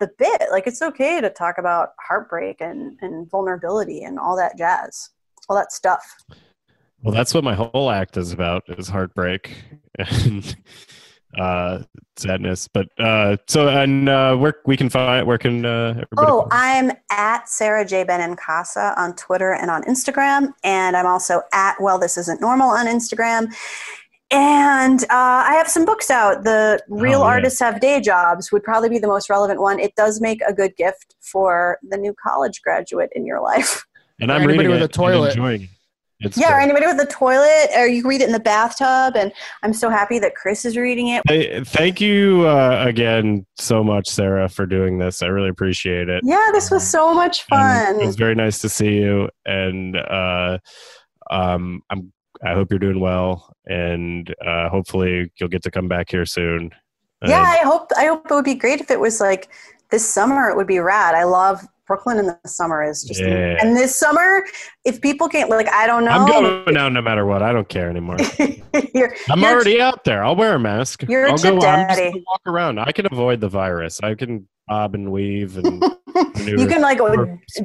the 0.00 0.10
bit. 0.18 0.42
Like 0.50 0.66
it's 0.66 0.82
okay 0.82 1.20
to 1.20 1.30
talk 1.30 1.58
about 1.58 1.90
heartbreak 2.00 2.60
and 2.60 2.98
and 3.00 3.30
vulnerability 3.30 4.02
and 4.02 4.18
all 4.18 4.36
that 4.36 4.58
jazz, 4.58 5.10
all 5.48 5.56
that 5.56 5.72
stuff. 5.72 6.04
Well, 7.02 7.14
that's 7.14 7.34
what 7.34 7.44
my 7.44 7.54
whole 7.54 7.90
act 7.90 8.16
is 8.16 8.32
about: 8.32 8.64
is 8.68 8.88
heartbreak 8.88 9.54
and 9.98 10.56
uh, 11.38 11.82
sadness. 12.16 12.68
But 12.68 12.88
uh, 12.98 13.36
so, 13.48 13.68
and 13.68 14.08
uh, 14.08 14.36
where 14.36 14.54
we 14.66 14.76
can 14.76 14.88
find 14.90 15.26
where 15.26 15.38
can 15.38 15.64
uh, 15.64 15.90
everybody? 15.90 16.06
Oh, 16.30 16.48
find- 16.50 16.90
I'm 16.92 16.96
at 17.10 17.48
Sara 17.48 17.84
J. 17.84 18.04
Benincasa 18.04 18.96
on 18.98 19.14
Twitter 19.16 19.54
and 19.54 19.70
on 19.70 19.82
Instagram. 19.84 20.52
And 20.64 20.96
I'm 20.96 21.06
also 21.06 21.42
at 21.52 21.76
Well, 21.80 21.98
This 21.98 22.16
Isn't 22.18 22.40
Normal 22.40 22.68
on 22.70 22.86
Instagram. 22.86 23.52
And 24.30 25.02
uh, 25.04 25.08
I 25.10 25.54
have 25.56 25.68
some 25.68 25.84
books 25.84 26.10
out. 26.10 26.44
The 26.44 26.82
Real 26.88 27.20
Oh, 27.20 27.24
yeah. 27.24 27.30
Artists 27.30 27.60
Have 27.60 27.80
Day 27.80 28.00
Jobs 28.00 28.50
would 28.50 28.62
probably 28.62 28.88
be 28.88 28.98
the 28.98 29.06
most 29.06 29.28
relevant 29.28 29.60
one. 29.60 29.78
It 29.78 29.94
does 29.94 30.22
make 30.22 30.40
a 30.48 30.54
good 30.54 30.74
gift 30.76 31.16
for 31.20 31.78
the 31.86 31.98
new 31.98 32.14
college 32.14 32.62
graduate 32.62 33.10
in 33.14 33.26
your 33.26 33.40
life. 33.42 33.84
and 34.20 34.30
or 34.30 34.34
I'm 34.34 34.42
anybody 34.42 34.68
reading 34.68 34.70
with 34.72 34.78
it 34.78 34.82
a 34.82 34.84
and 34.84 34.92
toilet. 34.94 35.28
enjoying 35.30 35.62
it. 35.64 35.68
It's 36.22 36.38
yeah, 36.38 36.56
or 36.56 36.60
anybody 36.60 36.86
with 36.86 37.00
a 37.00 37.06
toilet, 37.06 37.70
or 37.76 37.86
you 37.86 38.06
read 38.06 38.20
it 38.20 38.26
in 38.26 38.32
the 38.32 38.40
bathtub. 38.40 39.16
And 39.16 39.32
I'm 39.62 39.72
so 39.72 39.90
happy 39.90 40.18
that 40.20 40.34
Chris 40.34 40.64
is 40.64 40.76
reading 40.76 41.08
it. 41.08 41.22
Hey, 41.26 41.62
thank 41.64 42.00
you 42.00 42.46
uh, 42.46 42.84
again 42.86 43.44
so 43.56 43.82
much, 43.82 44.08
Sara, 44.08 44.48
for 44.48 44.66
doing 44.66 44.98
this. 44.98 45.22
I 45.22 45.26
really 45.26 45.48
appreciate 45.48 46.08
it. 46.08 46.22
Yeah, 46.24 46.50
this 46.52 46.70
was 46.70 46.88
so 46.88 47.12
much 47.12 47.44
And 47.50 48.00
it 48.00 48.06
was 48.06 48.16
very 48.16 48.34
nice 48.34 48.60
to 48.60 48.68
see 48.68 48.94
you, 48.94 49.28
and 49.44 49.96
uh, 49.96 50.58
um, 51.30 51.82
I'm. 51.90 52.12
I 52.44 52.54
hope 52.54 52.70
you're 52.70 52.80
doing 52.80 52.98
well, 52.98 53.54
and 53.66 54.34
uh, 54.44 54.68
hopefully 54.68 55.30
you'll 55.36 55.48
get 55.48 55.62
to 55.62 55.70
come 55.70 55.86
back 55.86 56.10
here 56.10 56.26
soon. 56.26 56.70
Yeah, 57.24 57.42
I 57.42 57.58
hope 57.58 57.90
I 57.96 58.06
hope 58.06 58.28
it 58.28 58.34
would 58.34 58.44
be 58.44 58.56
great 58.56 58.80
if 58.80 58.90
it 58.90 58.98
was 58.98 59.20
like 59.20 59.48
this 59.90 60.08
summer. 60.08 60.48
It 60.48 60.56
would 60.56 60.66
be 60.66 60.80
rad. 60.80 61.14
I 61.14 61.22
love 61.24 61.64
Brooklyn 61.86 62.18
in 62.18 62.26
the 62.26 62.38
summer 62.46 62.82
is 62.82 63.02
just 63.02 63.20
Yeah. 63.20 63.56
and 63.60 63.76
this 63.76 63.96
summer 63.98 64.44
if 64.84 65.00
people 65.00 65.28
can't 65.28 65.50
like 65.50 65.68
I 65.68 65.86
don't 65.86 66.04
know. 66.04 66.10
I'm 66.12 66.26
going 66.26 66.76
out 66.76 66.92
no 66.92 67.02
matter 67.02 67.26
what. 67.26 67.42
I 67.42 67.52
don't 67.52 67.68
care 67.68 67.90
anymore. 67.90 68.16
you're, 68.94 69.14
I'm 69.30 69.40
you're- 69.40 69.52
already 69.52 69.80
out 69.80 70.04
there. 70.04 70.24
I'll 70.24 70.36
wear 70.36 70.54
a 70.54 70.60
mask. 70.60 71.04
You're 71.08 71.26
a 71.26 71.32
I'll 71.32 71.38
chip 71.38 71.54
go. 71.54 71.60
Daddy. 71.60 72.24
walk 72.26 72.40
around. 72.46 72.78
I 72.78 72.92
can 72.92 73.06
avoid 73.06 73.40
the 73.40 73.48
virus. 73.48 74.00
I 74.02 74.14
can 74.14 74.48
bob 74.68 74.94
and 74.94 75.10
weave 75.10 75.56
and 75.58 75.82
you 76.46 76.66
can 76.68 76.80
like 76.80 76.98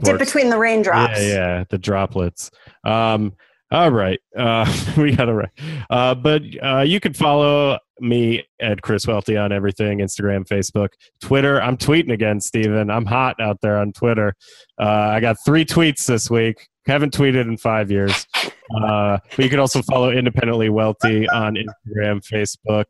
dip 0.01 0.17
between 0.17 0.49
the 0.49 0.57
raindrops. 0.57 1.19
Yeah, 1.19 1.27
yeah, 1.27 1.63
the 1.69 1.77
droplets. 1.77 2.49
Um, 2.83 3.33
all 3.69 3.91
right, 3.91 4.19
uh, 4.37 4.65
we 4.97 5.15
got 5.15 5.25
to 5.25 5.33
right. 5.33 5.49
Uh, 5.89 6.15
but 6.15 6.41
uh, 6.63 6.81
you 6.81 6.99
can 6.99 7.13
follow 7.13 7.77
me 7.99 8.43
at 8.59 8.81
Chris 8.81 9.07
Welty 9.07 9.37
on 9.37 9.51
everything: 9.51 9.99
Instagram, 9.99 10.47
Facebook, 10.47 10.89
Twitter. 11.21 11.61
I'm 11.61 11.77
tweeting 11.77 12.11
again, 12.11 12.39
Steven. 12.39 12.89
I'm 12.89 13.05
hot 13.05 13.39
out 13.39 13.59
there 13.61 13.77
on 13.77 13.93
Twitter. 13.93 14.33
Uh, 14.79 15.11
I 15.13 15.19
got 15.19 15.37
three 15.45 15.65
tweets 15.65 16.05
this 16.05 16.29
week. 16.29 16.67
Haven't 16.85 17.13
tweeted 17.13 17.41
in 17.41 17.57
five 17.57 17.91
years. 17.91 18.25
Uh, 18.75 19.17
but 19.35 19.43
you 19.43 19.49
can 19.49 19.59
also 19.59 19.81
follow 19.81 20.11
Independently 20.11 20.69
Wealthy 20.69 21.27
on 21.29 21.55
Instagram, 21.55 22.21
Facebook, 22.25 22.85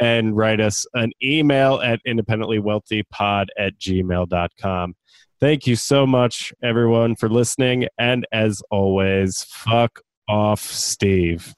and 0.00 0.36
write 0.36 0.60
us 0.60 0.86
an 0.94 1.10
email 1.22 1.80
at 1.80 2.00
independentlywealthypod 2.06 3.46
at 3.58 3.78
gmail.com. 3.78 4.94
Thank 5.40 5.66
you 5.66 5.76
so 5.76 6.06
much, 6.06 6.52
everyone, 6.62 7.16
for 7.16 7.28
listening. 7.28 7.88
And 7.98 8.26
as 8.32 8.62
always, 8.70 9.44
fuck 9.44 10.00
off, 10.28 10.60
Steve. 10.60 11.54